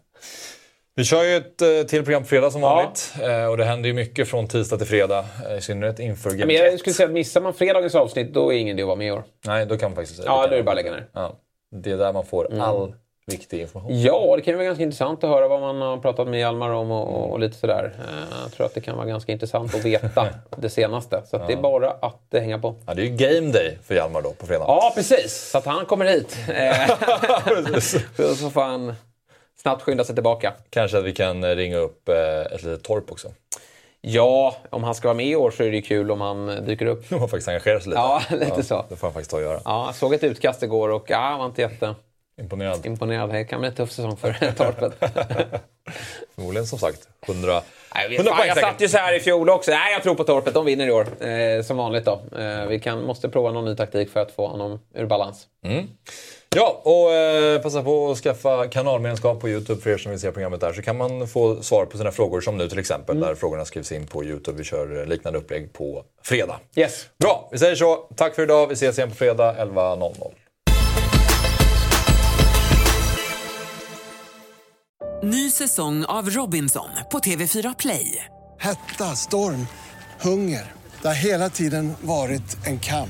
Vi 0.95 1.03
kör 1.03 1.23
ju 1.23 1.35
ett 1.35 1.61
eh, 1.61 1.67
till 1.87 2.03
program 2.03 2.21
på 2.23 2.27
fredag 2.27 2.51
som 2.51 2.61
Ja. 2.61 2.75
vanligt. 2.75 3.13
Eh, 3.21 3.45
och 3.45 3.57
det 3.57 3.65
händer 3.65 3.87
ju 3.87 3.93
mycket 3.93 4.27
från 4.27 4.47
tisdag 4.47 4.77
till 4.77 4.87
fredag. 4.87 5.25
eh, 5.49 5.57
I 5.57 5.61
synnerhet 5.61 5.99
inför 5.99 6.29
Game 6.29 6.45
Men 6.45 6.55
jag 6.55 6.73
1. 6.73 6.79
skulle 6.79 6.93
säga 6.93 7.07
att 7.07 7.13
missar 7.13 7.41
man 7.41 7.53
fredagens 7.53 7.95
avsnitt, 7.95 8.33
då 8.33 8.53
är 8.53 8.57
ingen 8.57 8.73
idé 8.75 8.81
att 8.83 8.87
vara 8.87 8.97
med 8.97 9.07
i 9.07 9.11
år. 9.11 9.23
Nej, 9.45 9.65
då 9.65 9.77
kan 9.77 9.89
man 9.91 9.95
faktiskt 9.95 10.17
säga 10.17 10.29
Ja, 10.31 10.47
då 10.47 10.53
är 10.53 10.57
det 10.57 10.63
bara 10.63 10.71
att 10.71 10.75
lägga 10.75 10.91
ner. 10.91 11.07
Ja. 11.13 11.31
Det 11.75 11.91
är 11.91 11.97
där 11.97 12.13
man 12.13 12.25
får 12.25 12.59
all 12.61 12.95
viktig 13.27 13.59
information. 13.61 14.01
Ja, 14.01 14.33
det 14.35 14.41
kan 14.41 14.51
ju 14.51 14.55
vara 14.57 14.65
ganska 14.65 14.83
intressant 14.83 15.23
att 15.23 15.29
höra 15.29 15.47
vad 15.47 15.61
man 15.61 15.81
har 15.81 15.97
pratat 15.97 16.27
med 16.27 16.39
Hjalmar 16.39 16.69
om 16.69 16.91
och, 16.91 17.31
och, 17.31 17.39
lite 17.39 17.55
sådär. 17.57 17.93
Jag 18.43 18.51
tror 18.51 18.65
att 18.65 18.73
det 18.73 18.81
kan 18.81 18.97
vara 18.97 19.07
ganska 19.07 19.31
intressant 19.31 19.75
att 19.75 19.85
veta 19.85 20.27
det 20.57 20.69
senaste. 20.69 21.21
Så 21.25 21.35
att 21.37 21.47
det 21.47 21.53
är 21.53 21.57
bara 21.61 21.91
att 21.91 22.21
hänga 22.31 22.59
på. 22.59 22.75
Ja, 22.87 22.93
det 22.93 23.01
är 23.01 23.05
ju 23.05 23.15
game 23.15 23.51
day 23.51 23.77
för 23.83 23.95
Hjalmar 23.95 24.21
då 24.21 24.31
på 24.31 24.45
fredag. 24.45 24.65
Ja, 24.67 24.91
precis. 24.95 25.49
Så 25.51 25.57
att 25.57 25.65
han 25.65 25.85
kommer 25.85 26.05
hit. 26.05 26.37
Så 28.53 28.59
han 28.59 28.93
snabbt 29.61 29.81
skynda 29.81 30.03
sig 30.03 30.15
tillbaka. 30.15 30.53
Kanske 30.69 30.97
att 30.97 31.03
vi 31.03 31.13
kan 31.13 31.43
eh, 31.43 31.55
ringa 31.55 31.77
upp 31.77 32.09
eh, 32.09 32.55
ett 32.55 32.63
litet 32.63 32.83
torp 32.83 33.11
också. 33.11 33.31
Ja, 34.01 34.55
om 34.69 34.83
han 34.83 34.95
ska 34.95 35.07
vara 35.07 35.17
med 35.17 35.25
i 35.25 35.35
år 35.35 35.51
så 35.51 35.63
är 35.63 35.69
det 35.69 35.75
ju 35.75 35.81
kul 35.81 36.11
om 36.11 36.21
han 36.21 36.65
dyker 36.65 36.85
upp. 36.85 37.09
De 37.09 37.19
har 37.19 37.27
faktiskt 37.27 37.47
engagerat 37.47 37.83
sig 37.83 37.89
lite. 37.89 38.01
Ja, 38.01 38.21
lite 38.29 38.63
så. 38.63 38.85
Det 38.89 38.95
får 38.95 39.07
han 39.07 39.13
faktiskt 39.13 39.31
ta 39.31 39.37
och 39.37 39.43
göra. 39.43 39.59
Ja, 39.65 39.85
jag 39.85 39.95
såg 39.95 40.13
ett 40.13 40.23
utkast 40.23 40.63
igår 40.63 40.89
och 40.89 41.05
ja, 41.07 41.37
var 41.37 41.45
inte 41.45 41.61
jätteimponerad. 41.61 42.85
Imponerad. 42.85 43.29
Det 43.29 43.45
kan 43.45 43.59
bli 43.59 43.69
en 43.69 43.75
tuff 43.75 43.91
säsong 43.91 44.17
för 44.17 44.33
Torpet. 44.57 44.93
Förmodligen 46.35 46.67
som 46.67 46.79
sagt 46.79 47.07
100, 47.27 47.61
Nej, 47.95 48.03
jag, 48.03 48.09
vet, 48.09 48.19
100 48.19 48.35
fan, 48.35 48.47
jag 48.47 48.57
satt 48.57 48.81
ju 48.81 48.89
så 48.89 48.97
här 48.97 49.15
i 49.15 49.19
fjol 49.19 49.49
också. 49.49 49.71
Nej, 49.71 49.93
jag 49.93 50.03
tror 50.03 50.15
på 50.15 50.23
Torpet. 50.23 50.53
De 50.53 50.65
vinner 50.65 50.87
i 50.87 50.91
år. 50.91 51.27
Eh, 51.27 51.63
som 51.63 51.77
vanligt 51.77 52.05
då. 52.05 52.21
Eh, 52.39 52.65
vi 52.65 52.79
kan, 52.79 53.03
måste 53.03 53.29
prova 53.29 53.51
någon 53.51 53.65
ny 53.65 53.75
taktik 53.75 54.09
för 54.09 54.19
att 54.19 54.31
få 54.31 54.47
honom 54.47 54.79
ur 54.93 55.05
balans. 55.05 55.47
Ja, 56.55 56.81
och 56.83 57.13
eh, 57.13 57.61
passa 57.61 57.83
på 57.83 58.11
att 58.11 58.17
skaffa 58.17 58.67
kanalmedlemskap 58.67 59.41
på 59.41 59.49
Youtube 59.49 59.81
för 59.81 59.89
er 59.89 59.97
som 59.97 60.11
vill 60.11 60.19
se 60.19 60.31
programmet 60.31 60.61
där. 60.61 60.73
Så 60.73 60.81
kan 60.81 60.97
man 60.97 61.27
få 61.27 61.63
svar 61.63 61.85
på 61.85 61.97
sina 61.97 62.11
frågor 62.11 62.41
som 62.41 62.57
nu 62.57 62.69
till 62.69 62.79
exempel. 62.79 63.17
Mm. 63.17 63.27
Där 63.27 63.35
frågorna 63.35 63.65
skrivs 63.65 63.91
in 63.91 64.07
på 64.07 64.23
Youtube. 64.23 64.57
Vi 64.57 64.63
kör 64.63 64.99
eh, 64.99 65.05
liknande 65.05 65.39
upplägg 65.39 65.73
på 65.73 66.03
fredag. 66.23 66.59
Yes. 66.75 67.05
Bra, 67.19 67.49
vi 67.51 67.57
säger 67.57 67.75
så. 67.75 67.95
Tack 68.15 68.35
för 68.35 68.43
idag. 68.43 68.67
Vi 68.67 68.73
ses 68.73 68.97
igen 68.97 69.09
på 69.09 69.15
fredag 69.15 69.55
11.00. 69.59 70.33
Ny 75.23 75.51
säsong 75.51 76.05
av 76.05 76.29
Robinson 76.29 76.89
på 77.11 77.19
TV4 77.19 77.75
Play. 77.79 78.25
Hetta, 78.59 79.15
storm, 79.15 79.67
hunger. 80.21 80.71
Det 81.01 81.07
har 81.07 81.15
hela 81.15 81.49
tiden 81.49 81.93
varit 82.01 82.57
en 82.65 82.79
kamp. 82.79 83.09